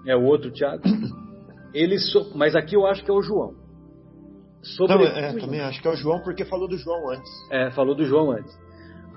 É 0.06 0.14
o 0.14 0.24
outro 0.24 0.50
Tiago. 0.50 0.82
Ele 1.72 1.98
so... 1.98 2.32
Mas 2.36 2.54
aqui 2.54 2.76
eu 2.76 2.86
acho 2.86 3.02
que 3.02 3.10
é 3.10 3.14
o 3.14 3.22
João. 3.22 3.54
Sobre... 4.62 4.96
Não, 4.96 5.04
é, 5.04 5.32
também 5.34 5.60
acho 5.60 5.80
que 5.80 5.88
é 5.88 5.90
o 5.90 5.96
João 5.96 6.20
porque 6.22 6.44
falou 6.44 6.68
do 6.68 6.76
João 6.76 7.10
antes. 7.10 7.30
É, 7.50 7.70
falou 7.70 7.94
do 7.94 8.04
João 8.04 8.30
antes. 8.30 8.54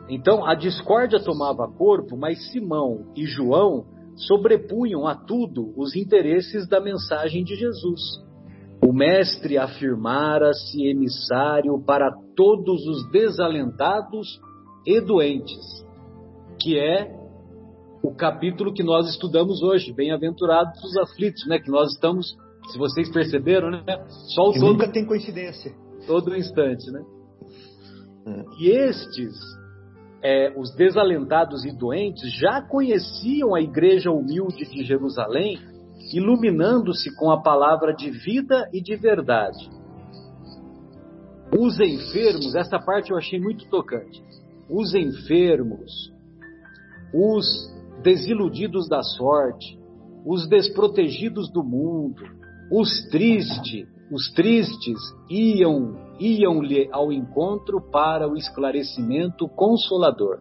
Então 0.09 0.45
a 0.45 0.55
discórdia 0.55 1.19
tomava 1.19 1.67
corpo, 1.67 2.15
mas 2.17 2.51
Simão 2.51 3.11
e 3.15 3.25
João 3.25 3.85
sobrepunham 4.17 5.07
a 5.07 5.15
tudo 5.15 5.73
os 5.77 5.95
interesses 5.95 6.67
da 6.67 6.81
mensagem 6.81 7.43
de 7.43 7.55
Jesus. 7.55 8.01
O 8.83 8.91
mestre 8.91 9.57
afirmara-se 9.57 10.85
emissário 10.87 11.81
para 11.83 12.11
todos 12.35 12.85
os 12.87 13.09
desalentados 13.11 14.39
e 14.85 14.99
doentes, 15.01 15.85
que 16.59 16.77
é 16.77 17.15
o 18.03 18.13
capítulo 18.13 18.73
que 18.73 18.83
nós 18.83 19.09
estudamos 19.09 19.61
hoje, 19.61 19.93
bem-aventurados 19.93 20.81
os 20.83 20.97
aflitos, 20.97 21.45
né? 21.47 21.59
Que 21.59 21.69
nós 21.69 21.91
estamos, 21.93 22.35
se 22.71 22.77
vocês 22.77 23.11
perceberam, 23.11 23.71
né? 23.71 23.83
Só 24.33 24.49
o 24.49 24.53
todo, 24.53 24.73
nunca 24.73 24.91
tem 24.91 25.05
coincidência. 25.05 25.73
Todo 26.05 26.35
instante, 26.35 26.89
né? 26.91 27.01
Hum. 28.27 28.45
E 28.59 28.69
estes, 28.69 29.33
é, 30.27 30.53
os 30.57 30.75
desalentados 30.75 31.63
e 31.63 31.71
doentes, 31.71 32.29
já 32.33 32.61
conheciam 32.61 33.55
a 33.55 33.61
igreja 33.61 34.11
humilde 34.11 34.69
de 34.69 34.83
Jerusalém, 34.83 35.57
iluminando-se 36.13 37.15
com 37.15 37.31
a 37.31 37.41
palavra 37.41 37.93
de 37.93 38.11
vida 38.11 38.69
e 38.73 38.81
de 38.81 38.97
verdade. 38.97 39.69
Os 41.57 41.79
enfermos, 41.79 42.55
essa 42.55 42.77
parte 42.77 43.11
eu 43.11 43.17
achei 43.17 43.39
muito 43.39 43.69
tocante 43.69 44.21
os 44.69 44.93
enfermos, 44.93 46.11
os 47.13 47.73
desiludidos 48.03 48.89
da 48.89 49.01
sorte, 49.01 49.79
os 50.25 50.45
desprotegidos 50.49 51.49
do 51.49 51.63
mundo, 51.63 52.21
os 52.69 53.07
tristes, 53.09 53.87
os 54.11 54.29
tristes 54.33 54.99
iam 55.29 55.95
iam-lhe 56.19 56.89
ao 56.91 57.11
encontro 57.11 57.81
para 57.91 58.27
o 58.27 58.35
esclarecimento 58.35 59.47
consolador. 59.47 60.39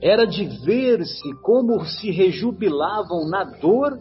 Era 0.00 0.26
de 0.26 0.44
ver-se 0.64 1.32
como 1.42 1.84
se 1.84 2.10
rejubilavam 2.10 3.28
na 3.28 3.44
dor 3.44 3.98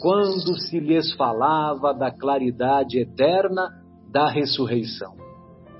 quando 0.00 0.58
se 0.58 0.78
lhes 0.78 1.12
falava 1.14 1.92
da 1.92 2.10
claridade 2.10 2.98
eterna 2.98 3.70
da 4.10 4.28
ressurreição. 4.28 5.16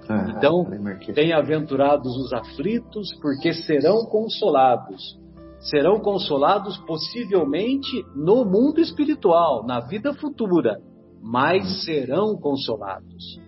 Ah, 0.09 0.27
então, 0.31 0.67
bem-aventurados 1.15 2.17
os 2.17 2.33
aflitos, 2.33 3.15
porque 3.21 3.53
serão 3.53 4.07
consolados. 4.07 5.19
Serão 5.61 6.01
consolados 6.01 6.79
possivelmente 6.79 8.05
no 8.15 8.45
mundo 8.45 8.81
espiritual, 8.81 9.67
na 9.67 9.81
vida 9.81 10.15
futura, 10.15 10.81
mas 11.21 11.85
serão 11.85 12.37
consolados. 12.37 13.39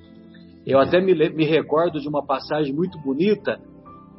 Eu 0.66 0.78
até 0.78 1.00
me, 1.00 1.14
me 1.14 1.44
recordo 1.44 2.00
de 2.00 2.08
uma 2.08 2.24
passagem 2.24 2.74
muito 2.74 2.98
bonita, 3.00 3.58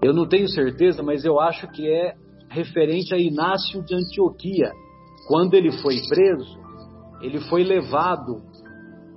eu 0.02 0.14
não 0.14 0.28
tenho 0.28 0.48
certeza, 0.48 1.04
mas 1.04 1.24
eu 1.24 1.40
acho 1.40 1.68
que 1.68 1.88
é 1.88 2.16
referente 2.50 3.14
a 3.14 3.18
Inácio 3.18 3.84
de 3.84 3.96
Antioquia. 3.96 4.72
Quando 5.28 5.54
ele 5.54 5.72
foi 5.72 5.96
preso, 6.10 6.60
ele 7.22 7.40
foi 7.42 7.64
levado 7.64 8.42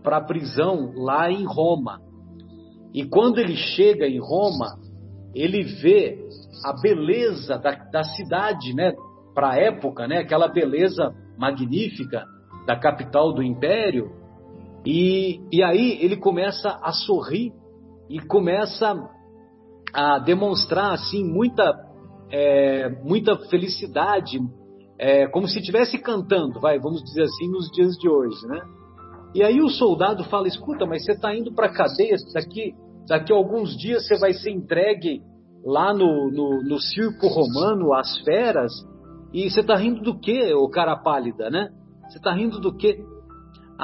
para 0.03 0.19
a 0.19 0.25
prisão 0.25 0.93
lá 0.95 1.31
em 1.31 1.45
Roma. 1.45 1.99
E 2.93 3.05
quando 3.05 3.39
ele 3.39 3.57
chega 3.57 4.07
em 4.07 4.21
Roma, 4.21 4.79
ele 5.35 5.63
vê 5.63 6.19
a 6.65 6.81
beleza 6.81 7.59
da, 7.59 7.73
da 7.91 8.05
cidade, 8.05 8.75
né? 8.75 8.93
Para 9.35 9.53
a 9.53 9.57
época, 9.57 10.07
né? 10.07 10.19
Aquela 10.19 10.47
beleza 10.47 11.13
magnífica 11.37 12.25
da 12.67 12.79
capital 12.79 13.33
do 13.33 13.43
império. 13.43 14.13
E, 14.85 15.41
e 15.51 15.63
aí 15.63 15.99
ele 16.03 16.17
começa 16.17 16.79
a 16.83 16.93
sorrir 16.93 17.53
e 18.09 18.21
começa 18.21 18.95
a 19.93 20.19
demonstrar 20.19 20.93
assim 20.93 21.25
muita 21.25 21.73
é, 22.31 22.89
muita 23.03 23.37
felicidade, 23.49 24.41
é, 24.99 25.29
como 25.29 25.47
se 25.47 25.59
estivesse 25.59 25.99
cantando, 25.99 26.61
vai, 26.61 26.79
vamos 26.79 27.03
dizer 27.05 27.23
assim, 27.23 27.49
nos 27.49 27.71
dias 27.71 27.95
de 27.97 28.09
hoje, 28.09 28.47
né? 28.49 28.61
E 29.35 29.43
aí 29.43 29.61
o 29.61 29.69
soldado 29.69 30.25
fala: 30.25 30.49
escuta, 30.49 30.87
mas 30.87 31.05
você 31.05 31.13
está 31.13 31.35
indo 31.35 31.53
para 31.55 31.67
a 31.67 31.73
cadeia 31.73 32.17
daqui 32.33 32.75
daqui 33.07 33.33
a 33.33 33.37
alguns 33.37 33.77
dias 33.77 34.07
você 34.07 34.19
vai 34.19 34.33
ser 34.33 34.51
entregue 34.51 35.21
lá 35.65 35.93
no, 35.93 36.31
no, 36.31 36.63
no 36.63 36.81
circo 36.81 37.27
romano 37.27 37.93
às 37.95 38.19
feras, 38.23 38.73
e 39.33 39.49
você 39.51 39.61
está 39.61 39.77
rindo 39.77 40.01
do 40.03 40.19
quê, 40.19 40.53
ô 40.55 40.69
cara 40.69 40.97
pálida, 40.97 41.51
né? 41.51 41.69
Você 42.09 42.19
está 42.19 42.33
rindo 42.33 42.61
do 42.61 42.77
quê? 42.77 42.99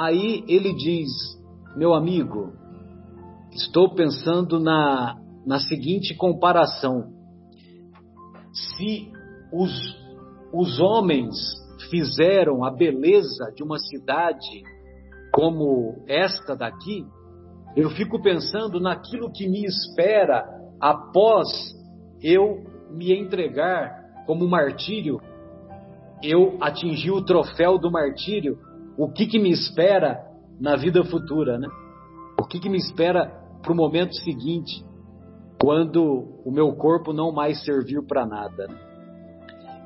Aí 0.01 0.43
ele 0.47 0.73
diz, 0.73 1.11
meu 1.75 1.93
amigo, 1.93 2.53
estou 3.51 3.93
pensando 3.93 4.59
na, 4.59 5.15
na 5.45 5.59
seguinte 5.59 6.15
comparação: 6.15 7.13
se 8.51 9.11
os, 9.53 9.71
os 10.51 10.79
homens 10.79 11.35
fizeram 11.91 12.63
a 12.63 12.71
beleza 12.71 13.53
de 13.55 13.61
uma 13.61 13.77
cidade 13.77 14.63
como 15.31 16.03
esta 16.07 16.55
daqui, 16.55 17.05
eu 17.75 17.91
fico 17.91 18.19
pensando 18.23 18.79
naquilo 18.79 19.31
que 19.31 19.47
me 19.47 19.63
espera 19.65 20.43
após 20.81 21.47
eu 22.23 22.63
me 22.89 23.13
entregar 23.13 24.01
como 24.25 24.49
martírio, 24.49 25.21
eu 26.23 26.57
atingir 26.59 27.11
o 27.11 27.23
troféu 27.23 27.77
do 27.77 27.91
martírio, 27.91 28.57
o 28.97 29.11
que, 29.11 29.25
que 29.25 29.39
me 29.39 29.51
espera 29.51 30.19
na 30.59 30.75
vida 30.75 31.03
futura, 31.03 31.57
né? 31.57 31.67
O 32.39 32.45
que, 32.45 32.59
que 32.59 32.69
me 32.69 32.77
espera 32.77 33.31
para 33.61 33.71
o 33.71 33.75
momento 33.75 34.15
seguinte, 34.15 34.83
quando 35.61 36.41
o 36.43 36.51
meu 36.51 36.73
corpo 36.73 37.13
não 37.13 37.31
mais 37.31 37.63
servir 37.63 38.01
para 38.07 38.25
nada. 38.25 38.67
Né? 38.67 38.75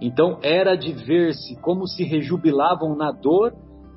Então 0.01 0.39
era 0.41 0.75
de 0.75 0.91
ver-se 0.91 1.59
como 1.61 1.85
se 1.87 2.03
rejubilavam 2.03 2.95
na 2.95 3.11
dor 3.11 3.53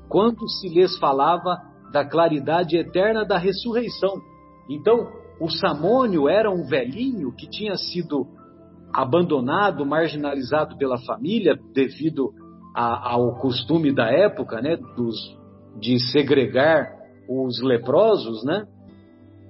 quando 0.09 0.47
se 0.49 0.67
lhes 0.67 0.97
falava 0.97 1.57
da 1.91 2.03
claridade 2.05 2.77
eterna 2.77 3.25
da 3.25 3.37
ressurreição. 3.37 4.13
Então, 4.69 5.07
o 5.39 5.49
Samônio 5.49 6.27
era 6.27 6.51
um 6.51 6.65
velhinho 6.67 7.31
que 7.31 7.49
tinha 7.49 7.75
sido 7.75 8.27
abandonado, 8.93 9.85
marginalizado 9.85 10.77
pela 10.77 10.97
família 10.99 11.57
devido 11.73 12.31
a, 12.79 13.11
ao 13.11 13.35
costume 13.35 13.93
da 13.93 14.09
época, 14.09 14.61
né, 14.61 14.77
dos, 14.95 15.17
de 15.81 15.99
segregar 16.11 16.87
os 17.27 17.61
leprosos, 17.61 18.41
né? 18.45 18.65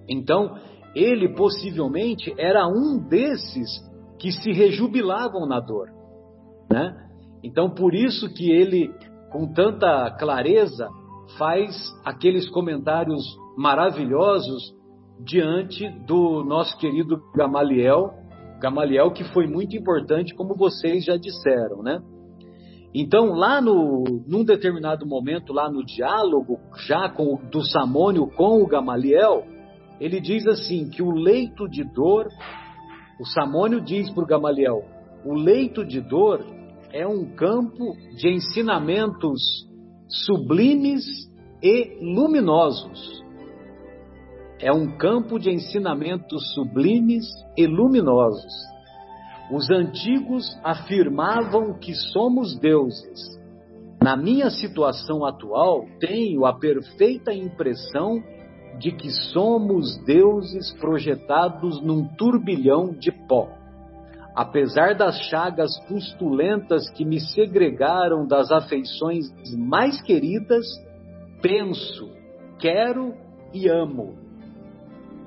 Então, 0.10 0.58
ele 0.96 1.36
possivelmente 1.36 2.34
era 2.40 2.68
um 2.68 2.98
desses 2.98 3.70
que 4.18 4.32
se 4.32 4.52
rejubilavam 4.52 5.46
na 5.48 5.60
dor, 5.60 5.90
né? 6.72 6.92
Então, 7.44 7.70
por 7.70 7.94
isso 7.94 8.34
que 8.34 8.50
ele, 8.50 8.92
com 9.32 9.54
tanta 9.54 10.10
clareza, 10.18 10.90
faz 11.38 11.76
aqueles 12.04 12.50
comentários 12.50 13.22
maravilhosos 13.56 14.74
diante 15.24 15.88
do 16.08 16.44
nosso 16.44 16.76
querido 16.80 17.22
Gamaliel, 17.36 18.12
Gamaliel 18.60 19.12
que 19.12 19.24
foi 19.26 19.46
muito 19.46 19.78
importante, 19.78 20.34
como 20.34 20.56
vocês 20.56 21.06
já 21.06 21.16
disseram, 21.16 21.84
né? 21.84 22.02
Então, 22.94 23.34
lá 23.34 23.62
no, 23.62 24.04
num 24.28 24.44
determinado 24.44 25.06
momento, 25.06 25.54
lá 25.54 25.70
no 25.70 25.86
diálogo, 25.86 26.60
já 26.88 27.08
com 27.10 27.36
do 27.52 27.64
Samônio 27.64 28.28
com 28.28 28.64
o 28.64 28.68
Gamaliel, 28.68 29.46
ele 30.00 30.20
diz 30.20 30.48
assim 30.48 30.90
que 30.90 31.04
o 31.04 31.12
leito 31.12 31.68
de 31.70 31.84
dor, 31.84 32.28
o 33.20 33.26
Samônio 33.26 33.80
diz 33.80 34.10
para 34.10 34.24
o 34.24 34.28
Gamaliel, 34.28 34.84
o 35.24 35.34
leito 35.34 35.86
de 35.86 36.02
dor 36.02 36.44
é 36.92 37.08
um 37.08 37.36
campo 37.36 37.96
de 38.16 38.30
ensinamentos 38.30 39.68
sublimes 40.08 41.04
e 41.62 42.00
luminosos. 42.02 43.20
É 44.60 44.74
um 44.74 44.98
campo 44.98 45.38
de 45.38 45.52
ensinamentos 45.52 46.54
sublimes 46.54 47.26
e 47.56 47.68
luminosos. 47.68 48.69
Os 49.52 49.70
antigos 49.72 50.46
afirmavam 50.64 51.74
que 51.74 51.96
somos 51.96 52.58
deuses. 52.60 53.40
Na 54.02 54.16
minha 54.16 54.50
situação 54.50 55.26
atual, 55.26 55.86
tenho 56.00 56.46
a 56.46 56.54
perfeita 56.54 57.34
impressão 57.34 58.24
de 58.78 58.92
que 58.92 59.10
somos 59.34 59.98
deuses 60.06 60.72
projetados 60.80 61.82
num 61.82 62.08
turbilhão 62.16 62.94
de 62.94 63.12
pó. 63.12 63.50
Apesar 64.36 64.96
das 64.96 65.20
chagas 65.24 65.72
pustulentas 65.88 66.90
que 66.92 67.04
me 67.04 67.20
segregaram 67.20 68.26
das 68.26 68.52
afeições 68.52 69.26
mais 69.58 70.00
queridas, 70.02 70.66
penso, 71.42 72.10
quero 72.60 73.16
e 73.54 73.68
amo. 73.68 74.16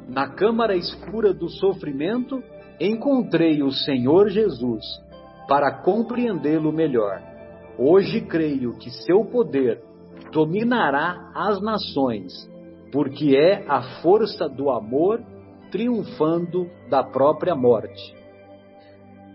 Na 0.09 0.29
câmara 0.29 0.77
escura 0.77 1.35
do 1.35 1.49
sofrimento, 1.49 2.43
encontrei 2.87 3.63
o 3.63 3.71
Senhor 3.71 4.29
Jesus 4.29 4.85
para 5.49 5.83
compreendê-lo 5.83 6.73
melhor. 6.73 7.23
Hoje 7.79 8.21
creio 8.21 8.77
que 8.79 8.91
seu 8.91 9.25
poder 9.25 9.81
dominará 10.33 11.31
as 11.35 11.61
nações 11.61 12.51
porque 12.93 13.35
é 13.35 13.65
a 13.67 14.01
força 14.03 14.47
do 14.49 14.71
amor 14.71 15.25
triunfando 15.71 16.69
da 16.91 17.03
própria 17.03 17.57
morte. 17.57 18.15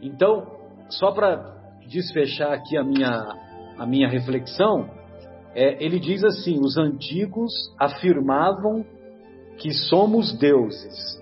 Então, 0.02 0.46
só 0.90 1.12
para 1.12 1.56
desfechar 1.90 2.54
aqui 2.54 2.78
a 2.78 2.84
minha, 2.84 3.28
a 3.80 3.86
minha 3.88 4.08
reflexão, 4.08 4.88
é, 5.56 5.84
ele 5.84 6.00
diz 6.00 6.24
assim: 6.24 6.60
os 6.60 6.78
antigos 6.78 7.52
afirmavam 7.80 8.86
que 9.58 9.74
somos 9.74 10.38
deuses. 10.38 11.18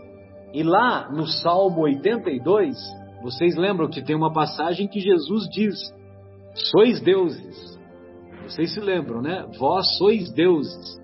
E 0.56 0.64
lá 0.64 1.12
no 1.12 1.28
Salmo 1.28 1.82
82, 1.82 2.78
vocês 3.22 3.58
lembram 3.58 3.90
que 3.90 4.02
tem 4.02 4.16
uma 4.16 4.32
passagem 4.32 4.88
que 4.88 5.02
Jesus 5.02 5.50
diz: 5.50 5.78
sois 6.54 7.02
deuses. 7.02 7.78
Vocês 8.44 8.74
se 8.74 8.80
lembram, 8.80 9.22
né? 9.22 9.46
Vós 9.60 9.98
sois 9.98 10.32
deuses. 10.32 10.98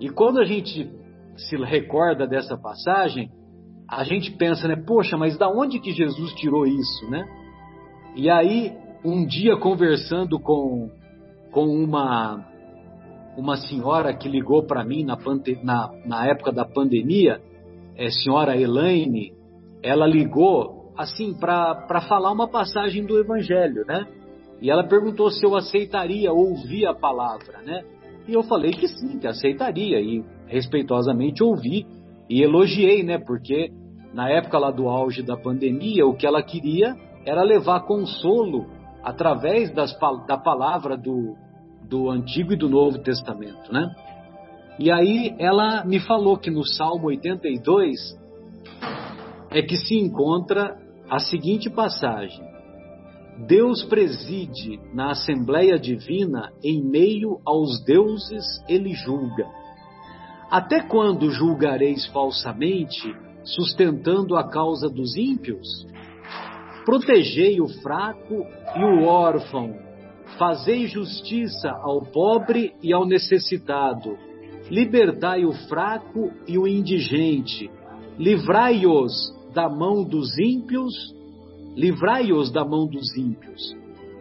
E 0.00 0.08
quando 0.08 0.40
a 0.40 0.44
gente 0.44 0.90
se 1.36 1.54
recorda 1.56 2.26
dessa 2.26 2.56
passagem, 2.56 3.28
a 3.90 4.04
gente 4.04 4.30
pensa, 4.38 4.66
né? 4.66 4.82
Poxa, 4.86 5.18
mas 5.18 5.36
da 5.36 5.50
onde 5.50 5.80
que 5.80 5.92
Jesus 5.92 6.32
tirou 6.36 6.64
isso, 6.64 7.10
né? 7.10 7.26
E 8.16 8.30
aí, 8.30 8.72
um 9.04 9.26
dia 9.26 9.54
conversando 9.58 10.40
com, 10.40 10.88
com 11.52 11.66
uma, 11.66 12.42
uma 13.36 13.58
senhora 13.58 14.16
que 14.16 14.30
ligou 14.30 14.66
para 14.66 14.82
mim 14.82 15.04
na, 15.04 15.18
na, 15.62 15.90
na, 16.06 16.26
época 16.26 16.50
da 16.50 16.64
pandemia, 16.64 17.42
é, 17.96 18.10
senhora 18.10 18.56
Elaine, 18.56 19.32
ela 19.82 20.06
ligou 20.06 20.92
assim 20.96 21.34
para 21.34 22.00
falar 22.08 22.32
uma 22.32 22.48
passagem 22.48 23.04
do 23.04 23.18
Evangelho, 23.18 23.84
né? 23.86 24.06
E 24.60 24.70
ela 24.70 24.86
perguntou 24.86 25.30
se 25.30 25.44
eu 25.44 25.56
aceitaria 25.56 26.32
ouvir 26.32 26.86
a 26.86 26.94
palavra, 26.94 27.60
né? 27.62 27.82
E 28.26 28.32
eu 28.32 28.42
falei 28.42 28.70
que 28.70 28.88
sim, 28.88 29.18
que 29.18 29.26
aceitaria 29.26 30.00
e 30.00 30.24
respeitosamente 30.46 31.42
ouvi 31.42 31.86
e 32.30 32.42
elogiei, 32.42 33.02
né? 33.02 33.18
Porque 33.18 33.70
na 34.14 34.30
época 34.30 34.58
lá 34.58 34.70
do 34.70 34.88
auge 34.88 35.22
da 35.22 35.36
pandemia, 35.36 36.06
o 36.06 36.16
que 36.16 36.26
ela 36.26 36.42
queria 36.42 36.94
era 37.26 37.42
levar 37.42 37.80
consolo 37.80 38.66
através 39.02 39.70
das, 39.72 39.94
da 40.26 40.38
palavra 40.38 40.96
do, 40.96 41.36
do 41.88 42.08
Antigo 42.08 42.52
e 42.52 42.56
do 42.56 42.68
Novo 42.68 42.98
Testamento, 42.98 43.72
né? 43.72 43.86
E 44.78 44.90
aí 44.90 45.34
ela 45.38 45.84
me 45.84 46.00
falou 46.00 46.36
que 46.36 46.50
no 46.50 46.66
Salmo 46.66 47.06
82 47.06 48.18
é 49.50 49.62
que 49.62 49.76
se 49.76 49.96
encontra 49.96 50.76
a 51.08 51.20
seguinte 51.20 51.70
passagem: 51.70 52.44
Deus 53.46 53.84
preside 53.84 54.80
na 54.92 55.12
Assembleia 55.12 55.78
Divina 55.78 56.52
em 56.62 56.82
meio 56.82 57.40
aos 57.44 57.82
deuses, 57.84 58.44
ele 58.68 58.92
julga. 58.94 59.46
Até 60.50 60.80
quando 60.80 61.30
julgareis 61.30 62.06
falsamente, 62.06 63.14
sustentando 63.44 64.36
a 64.36 64.48
causa 64.48 64.88
dos 64.88 65.16
ímpios? 65.16 65.86
Protegei 66.84 67.60
o 67.60 67.68
fraco 67.80 68.46
e 68.76 68.84
o 68.84 69.04
órfão, 69.04 69.74
fazei 70.38 70.86
justiça 70.86 71.70
ao 71.70 72.02
pobre 72.02 72.74
e 72.82 72.92
ao 72.92 73.06
necessitado, 73.06 74.18
libertai 74.70 75.44
o 75.44 75.52
fraco 75.68 76.32
e 76.46 76.58
o 76.58 76.66
indigente, 76.66 77.70
livrai-os 78.18 79.12
da 79.54 79.68
mão 79.68 80.04
dos 80.04 80.36
ímpios 80.38 81.14
livrai-os 81.76 82.52
da 82.52 82.64
mão 82.64 82.86
dos 82.86 83.16
ímpios. 83.16 83.76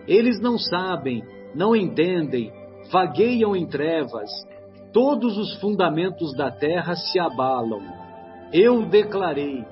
Eles 0.08 0.41
não 0.41 0.58
sabem, 0.58 1.24
não 1.56 1.76
entendem, 1.76 2.52
vagueiam 2.91 3.56
em 3.56 3.68
trevas, 3.68 4.30
todos 4.91 5.38
os 5.38 5.60
fundamentos 5.60 6.36
da 6.36 6.52
terra 6.52 6.96
se 6.96 7.20
abalam. 7.20 7.82
Eu 8.52 8.86
declarei: 8.88 9.64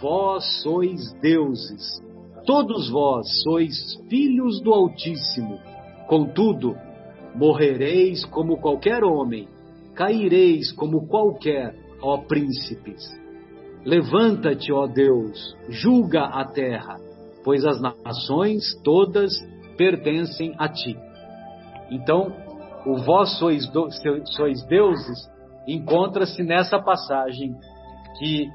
vós 0.00 0.44
sois 0.62 1.12
deuses, 1.20 2.02
todos 2.44 2.90
vós 2.90 3.26
sois 3.42 3.94
filhos 4.08 4.60
do 4.60 4.72
Altíssimo. 4.72 5.58
Contudo, 6.06 6.74
morrereis 7.34 8.24
como 8.26 8.58
qualquer 8.58 9.04
homem, 9.04 9.48
caireis 9.98 10.70
como 10.72 11.08
qualquer, 11.08 11.74
ó 12.00 12.18
príncipes. 12.18 13.04
Levanta-te, 13.84 14.72
ó 14.72 14.86
Deus, 14.86 15.56
julga 15.68 16.24
a 16.24 16.44
terra 16.44 17.08
pois 17.48 17.64
as 17.64 17.80
nações 17.80 18.78
todas 18.84 19.32
pertencem 19.78 20.54
a 20.58 20.68
ti. 20.68 20.94
Então, 21.90 22.30
o 22.84 22.98
vós 22.98 23.38
sois, 23.38 23.66
do, 23.70 23.88
sois 24.36 24.62
deuses 24.66 25.18
encontra-se 25.66 26.42
nessa 26.42 26.78
passagem 26.78 27.54
que 28.18 28.50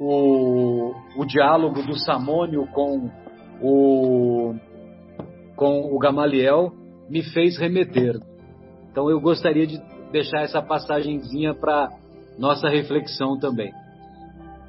o, 0.00 0.92
o 1.16 1.24
diálogo 1.24 1.82
do 1.82 1.98
Samônio 1.98 2.66
com 2.74 3.10
o, 3.62 4.54
com 5.56 5.94
o 5.94 5.98
Gamaliel 5.98 6.74
me 7.08 7.22
fez 7.22 7.56
remeter. 7.56 8.20
Então 8.90 9.08
eu 9.08 9.18
gostaria 9.18 9.66
de 9.66 9.80
deixar 10.10 10.42
essa 10.42 10.62
passagenzinha 10.62 11.54
para 11.54 11.88
nossa 12.38 12.68
reflexão 12.68 13.38
também. 13.38 13.72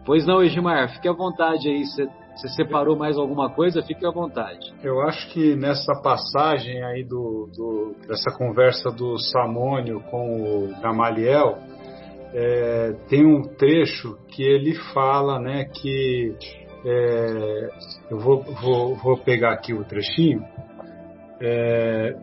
Pois 0.05 0.25
não, 0.25 0.43
Edmar, 0.43 0.93
fique 0.93 1.07
à 1.07 1.13
vontade 1.13 1.69
aí. 1.69 1.83
Você 1.85 2.47
separou 2.55 2.97
mais 2.97 3.17
alguma 3.17 3.49
coisa? 3.49 3.81
Fique 3.81 4.05
à 4.05 4.11
vontade. 4.11 4.73
Eu 4.83 5.01
acho 5.01 5.29
que 5.31 5.55
nessa 5.55 5.93
passagem 6.01 6.83
aí 6.83 7.03
do, 7.03 7.49
do 7.55 7.95
dessa 8.07 8.31
conversa 8.31 8.89
do 8.89 9.17
Samônio 9.17 10.01
com 10.09 10.41
o 10.41 10.81
Gamaliel, 10.81 11.59
é, 12.33 12.93
tem 13.09 13.25
um 13.25 13.43
trecho 13.43 14.17
que 14.29 14.41
ele 14.41 14.73
fala, 14.93 15.39
né, 15.39 15.65
que 15.65 16.33
é, 16.85 17.69
eu 18.09 18.17
vou, 18.17 18.41
vou, 18.41 18.95
vou 18.95 19.17
pegar 19.17 19.51
aqui 19.53 19.73
o 19.73 19.83
trechinho. 19.83 20.43
É, 21.39 22.15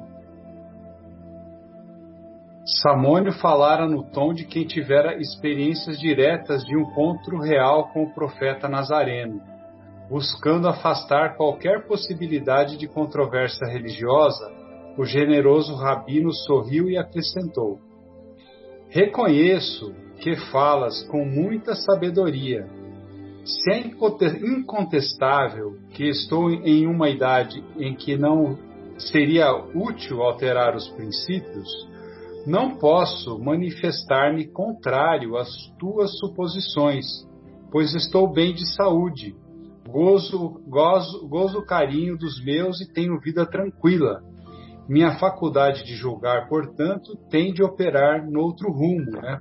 Samônio 2.69 3.33
falara 3.33 3.89
no 3.89 4.03
tom 4.03 4.35
de 4.35 4.45
quem 4.45 4.67
tivera 4.67 5.19
experiências 5.19 5.99
diretas 5.99 6.63
de 6.67 6.77
um 6.77 6.83
encontro 6.83 7.41
real 7.41 7.89
com 7.95 8.03
o 8.03 8.13
profeta 8.13 8.69
Nazareno, 8.69 9.41
buscando 10.11 10.69
afastar 10.69 11.35
qualquer 11.35 11.87
possibilidade 11.87 12.77
de 12.77 12.87
controvérsia 12.87 13.67
religiosa. 13.67 14.53
O 14.99 15.07
generoso 15.07 15.75
rabino 15.77 16.31
sorriu 16.31 16.91
e 16.91 16.99
acrescentou: 16.99 17.79
Reconheço 18.91 19.95
que 20.21 20.37
falas 20.51 21.03
com 21.05 21.25
muita 21.25 21.75
sabedoria. 21.75 22.69
Se 23.45 23.73
é 23.73 23.79
incontestável 23.79 25.79
que 25.95 26.07
estou 26.07 26.51
em 26.51 26.87
uma 26.87 27.09
idade 27.09 27.65
em 27.79 27.95
que 27.95 28.15
não 28.15 28.59
seria 28.99 29.55
útil 29.75 30.23
alterar 30.23 30.77
os 30.77 30.87
princípios, 30.89 31.88
não 32.47 32.77
posso 32.77 33.39
manifestar-me 33.39 34.47
contrário 34.47 35.37
às 35.37 35.49
tuas 35.79 36.17
suposições, 36.19 37.07
pois 37.71 37.95
estou 37.95 38.33
bem 38.33 38.55
de 38.55 38.67
saúde, 38.75 39.37
gozo, 39.87 40.61
gozo, 40.67 41.29
gozo 41.29 41.63
carinho 41.65 42.17
dos 42.17 42.43
meus 42.45 42.81
e 42.81 42.93
tenho 42.93 43.21
vida 43.21 43.47
tranquila. 43.47 44.23
Minha 44.89 45.19
faculdade 45.19 45.85
de 45.85 45.95
julgar, 45.95 46.49
portanto, 46.49 47.17
tem 47.31 47.53
de 47.53 47.63
operar 47.63 48.27
noutro 48.31 48.71
rumo, 48.71 49.11
né? 49.13 49.39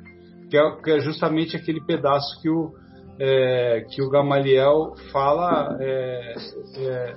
que, 0.49 0.57
é, 0.57 0.75
que 0.81 0.91
é 0.91 0.99
justamente 0.99 1.55
aquele 1.55 1.81
pedaço 1.85 2.41
que 2.41 2.49
o, 2.49 2.73
é, 3.19 3.85
que 3.89 4.01
o 4.01 4.09
Gamaliel 4.09 4.93
fala 5.11 5.77
é, 5.79 6.33
é, 6.77 7.15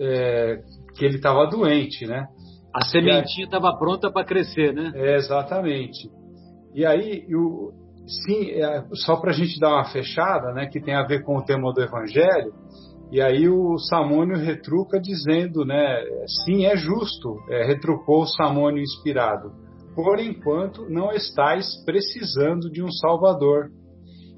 é 0.00 0.62
que 0.96 1.04
ele 1.04 1.16
estava 1.16 1.46
doente, 1.46 2.06
né? 2.06 2.26
A 2.74 2.84
sementinha 2.84 3.46
estava 3.46 3.76
pronta 3.76 4.10
para 4.10 4.24
crescer, 4.24 4.72
né? 4.72 4.92
É, 4.94 5.16
exatamente. 5.16 6.10
E 6.74 6.84
aí, 6.84 7.26
o, 7.34 7.72
sim, 8.06 8.50
é, 8.50 8.84
só 8.94 9.16
para 9.16 9.30
a 9.30 9.34
gente 9.34 9.58
dar 9.58 9.74
uma 9.74 9.84
fechada, 9.86 10.52
né, 10.52 10.66
que 10.66 10.80
tem 10.80 10.94
a 10.94 11.06
ver 11.06 11.22
com 11.22 11.36
o 11.36 11.44
tema 11.44 11.72
do 11.72 11.82
Evangelho, 11.82 12.52
e 13.10 13.20
aí 13.22 13.48
o 13.48 13.78
Samônio 13.78 14.36
retruca 14.36 15.00
dizendo, 15.00 15.64
né, 15.64 16.04
sim, 16.44 16.66
é 16.66 16.76
justo, 16.76 17.38
é, 17.50 17.66
retrucou 17.66 18.22
o 18.22 18.26
Samônio 18.26 18.82
inspirado. 18.82 19.50
Por 19.94 20.20
enquanto, 20.20 20.88
não 20.88 21.10
estáis 21.10 21.82
precisando 21.84 22.70
de 22.70 22.82
um 22.82 22.92
Salvador. 22.92 23.70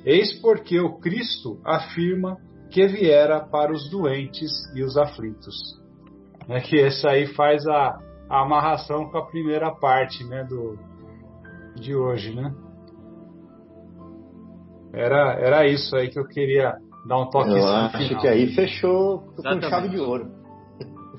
Eis 0.05 0.41
porque 0.41 0.81
o 0.81 0.99
Cristo 0.99 1.61
afirma 1.67 2.39
que 2.71 2.87
viera 2.87 3.41
para 3.41 3.73
os 3.73 3.91
doentes 3.91 4.51
e 4.75 4.83
os 4.83 4.97
aflitos. 4.97 5.57
É 6.49 6.61
que 6.61 6.81
essa 6.81 7.11
aí 7.11 7.27
faz 7.35 7.67
a, 7.67 7.99
a 8.31 8.43
amarração 8.43 9.11
com 9.11 9.19
a 9.19 9.27
primeira 9.27 9.73
parte 9.73 10.23
né, 10.25 10.45
do, 10.45 10.79
de 11.75 11.97
hoje, 11.97 12.33
né? 12.33 12.55
Era, 14.93 15.33
era 15.35 15.67
isso 15.67 15.95
aí 15.97 16.09
que 16.09 16.19
eu 16.19 16.27
queria 16.27 16.77
dar 17.07 17.19
um 17.19 17.29
toque. 17.29 17.51
Eu 17.51 17.67
acho 17.67 17.99
final. 17.99 18.21
que 18.21 18.29
aí 18.29 18.55
fechou 18.55 19.25
Exatamente. 19.33 19.65
com 19.65 19.71
chave 19.71 19.89
de 19.89 19.99
ouro. 19.99 20.31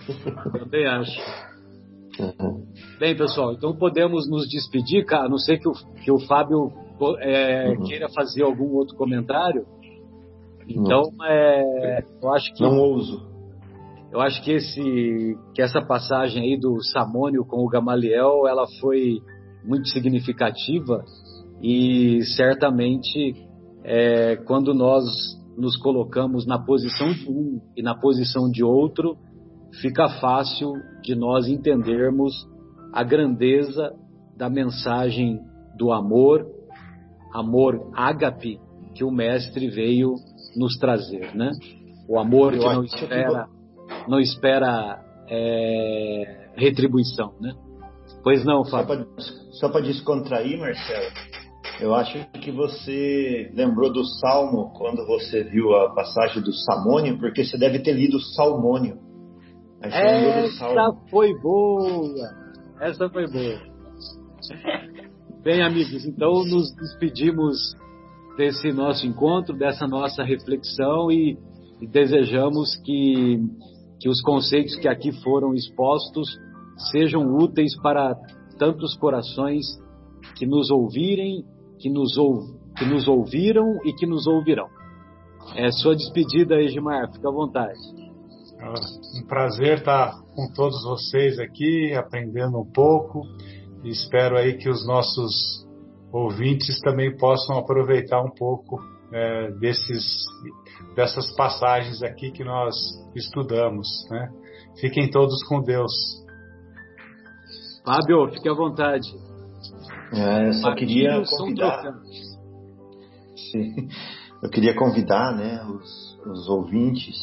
Eu 0.53 0.59
também 0.64 0.88
acho. 0.88 1.20
Uhum. 2.20 2.66
Bem, 2.99 3.16
pessoal, 3.16 3.53
então 3.53 3.76
podemos 3.76 4.30
nos 4.30 4.49
despedir, 4.49 5.05
cara. 5.05 5.26
A 5.26 5.30
não 5.30 5.38
sei 5.38 5.57
que 5.57 5.70
o, 5.70 5.74
que 6.03 6.12
o 6.12 6.20
Fábio 6.28 6.72
é, 7.20 7.70
uhum. 7.70 7.84
queira 7.86 8.09
fazer 8.09 8.43
algum 8.43 8.76
outro 8.76 8.95
comentário. 8.95 9.66
Então, 10.68 11.03
é, 11.24 12.03
eu 12.22 12.34
acho 12.34 12.53
que. 12.53 12.64
Não 12.64 12.78
ouso. 12.78 13.31
Eu 14.12 14.20
acho 14.20 14.43
que, 14.43 14.51
esse, 14.51 15.38
que 15.55 15.62
essa 15.62 15.82
passagem 15.82 16.43
aí 16.43 16.59
do 16.59 16.84
Samônio 16.84 17.45
com 17.45 17.64
o 17.64 17.70
Gamaliel, 17.70 18.45
ela 18.45 18.66
foi 18.82 19.20
muito 19.64 19.88
significativa 19.88 21.01
e 21.62 22.22
certamente 22.36 23.36
é, 23.84 24.36
quando 24.36 24.74
nós 24.74 25.05
nos 25.57 25.78
colocamos 25.78 26.45
na 26.45 26.59
posição 26.59 27.14
de 27.14 27.30
um 27.30 27.62
e 27.78 27.82
na 27.82 27.95
posição 27.95 28.49
de 28.49 28.64
outro, 28.64 29.16
fica 29.82 30.09
fácil 30.20 30.74
de 31.01 31.16
nós 31.16 31.47
entendermos 31.47 32.34
a 32.91 33.03
grandeza 33.03 33.93
da 34.36 34.49
mensagem 34.49 35.39
do 35.78 35.91
amor, 35.93 36.45
amor 37.34 37.89
ágape, 37.95 38.59
que 38.93 39.05
o 39.05 39.12
Mestre 39.12 39.70
veio 39.70 40.16
nos 40.57 40.78
trazer, 40.78 41.34
né? 41.34 41.51
O 42.09 42.20
amor 42.20 42.51
que 42.51 42.59
não 42.59 42.84
espera 42.84 43.47
não 44.08 44.20
espera 44.20 45.00
é, 45.30 46.52
retribuição, 46.56 47.34
né? 47.39 47.54
Pois 48.24 48.46
não, 48.46 48.64
Fábio. 48.66 49.08
Só 49.54 49.70
para 49.70 49.82
descontrair, 49.82 50.60
Marcelo, 50.60 51.12
eu 51.80 51.94
acho 51.96 52.30
que 52.39 52.52
você 52.52 53.52
lembrou 53.56 53.92
do 53.92 54.04
Salmo 54.04 54.72
quando 54.78 55.06
você 55.08 55.44
viu 55.44 55.74
a 55.76 55.94
passagem 55.94 56.42
do 56.42 56.54
Samônio, 56.54 57.18
porque 57.18 57.44
você 57.44 57.58
deve 57.58 57.80
ter 57.80 57.94
lido 57.94 58.18
o 58.18 58.22
Salmônio. 58.22 58.98
Essa 59.82 60.94
foi 61.10 61.34
boa! 61.42 62.30
Essa 62.80 63.10
foi 63.10 63.26
boa. 63.28 63.60
Bem, 65.44 65.64
amigos, 65.64 66.06
então 66.06 66.44
nos 66.46 66.72
despedimos 66.76 67.58
desse 68.38 68.72
nosso 68.72 69.08
encontro, 69.08 69.58
dessa 69.58 69.88
nossa 69.88 70.24
reflexão 70.24 71.12
e, 71.12 71.38
e 71.82 71.88
desejamos 71.88 72.76
que 72.86 73.39
que 74.02 74.10
os 74.10 74.20
conceitos 74.22 74.76
que 74.78 74.88
aqui 74.88 75.12
foram 75.22 75.54
expostos 75.54 76.28
sejam 76.91 77.36
úteis 77.36 77.80
para 77.82 78.16
tantos 78.58 78.97
corações 78.97 79.64
que 80.36 80.45
nos 80.45 80.72
ouvirem, 80.72 81.45
que 81.80 81.88
nos, 81.88 82.18
ou, 82.18 82.41
que 82.76 82.86
nos 82.86 83.08
ouviram 83.08 83.78
e 83.86 83.93
que 83.93 84.08
nos 84.08 84.26
ouvirão. 84.26 84.68
É 85.56 85.72
sua 85.72 85.95
despedida, 85.95 86.56
Edmar, 86.56 87.12
fica 87.14 87.30
à 87.30 87.32
vontade. 87.32 87.80
Ah, 88.60 88.74
um 89.20 89.28
prazer 89.28 89.80
estar 89.80 90.14
com 90.36 90.52
todos 90.54 90.84
vocês 90.84 91.39
aqui, 91.39 91.93
aprendendo 91.93 92.60
um 92.60 92.72
pouco. 92.72 93.22
Espero 93.84 94.36
aí 94.38 94.58
que 94.58 94.70
os 94.70 94.86
nossos 94.86 95.68
ouvintes 96.12 96.80
também 96.82 97.16
possam 97.18 97.58
aproveitar 97.58 98.22
um 98.22 98.32
pouco 98.32 98.80
é, 99.12 99.51
desses 99.51 100.26
dessas 100.95 101.34
passagens 101.36 102.01
aqui 102.01 102.32
que 102.32 102.43
nós 102.43 102.76
estudamos. 103.16 103.88
Né? 104.09 104.30
Fiquem 104.80 105.09
todos 105.09 105.43
com 105.43 105.62
Deus. 105.62 105.91
Fábio, 107.86 108.32
fique 108.32 108.47
à 108.47 108.53
vontade. 108.53 109.09
É, 110.14 110.47
eu 110.47 110.53
só 110.53 110.74
queria 110.76 111.22
convidar. 111.38 111.84
Sim, 113.36 113.88
eu 114.43 114.49
queria 114.49 114.76
convidar 114.76 115.36
né, 115.36 115.64
os, 115.66 116.20
os 116.26 116.49
ouvintes 116.49 117.18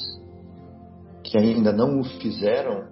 que 1.25 1.39
ainda 1.39 1.73
não 1.73 2.01
o 2.01 2.05
fizeram 2.05 2.87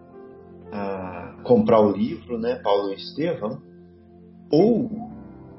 a 0.73 1.43
comprar 1.45 1.81
o 1.81 1.93
livro, 1.93 2.39
né, 2.39 2.57
Paulo 2.57 2.91
e 2.91 2.97
Estevão, 2.97 3.63
ou 4.51 4.91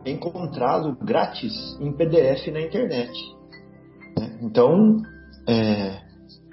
encontrá-lo 0.05 0.95
grátis 0.95 1.53
em 1.79 1.91
PDF 1.91 2.47
na 2.47 2.61
internet. 2.61 3.11
Então, 4.41 4.97
é, 5.47 6.01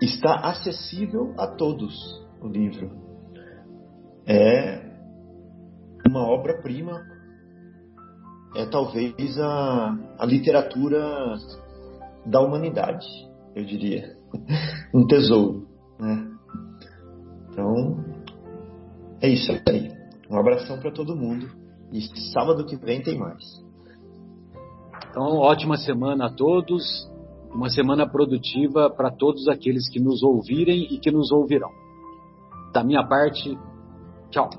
está 0.02 0.34
acessível 0.36 1.34
a 1.38 1.46
todos 1.46 1.94
o 2.40 2.48
livro. 2.48 2.90
É 4.26 4.82
uma 6.06 6.26
obra-prima, 6.28 7.02
é 8.56 8.66
talvez 8.66 9.38
a, 9.38 9.98
a 10.18 10.26
literatura 10.26 11.36
da 12.26 12.40
humanidade, 12.40 13.06
eu 13.54 13.64
diria. 13.64 14.16
um 14.94 15.06
tesouro. 15.06 15.66
Né? 15.98 16.30
Então, 17.50 18.04
é 19.20 19.28
isso 19.28 19.52
aí. 19.68 19.92
Um 20.30 20.38
abração 20.38 20.78
para 20.78 20.90
todo 20.90 21.16
mundo. 21.16 21.63
E 21.94 22.00
sábado 22.32 22.66
que 22.66 22.74
vem 22.74 23.00
tem 23.00 23.16
mais. 23.16 23.44
Então, 25.08 25.38
ótima 25.38 25.76
semana 25.76 26.26
a 26.26 26.30
todos, 26.30 26.82
uma 27.54 27.68
semana 27.68 28.04
produtiva 28.04 28.90
para 28.90 29.12
todos 29.12 29.46
aqueles 29.46 29.88
que 29.88 30.00
nos 30.00 30.24
ouvirem 30.24 30.92
e 30.92 30.98
que 30.98 31.12
nos 31.12 31.30
ouvirão. 31.30 31.70
Da 32.72 32.82
minha 32.82 33.06
parte, 33.06 33.56
tchau. 34.28 34.50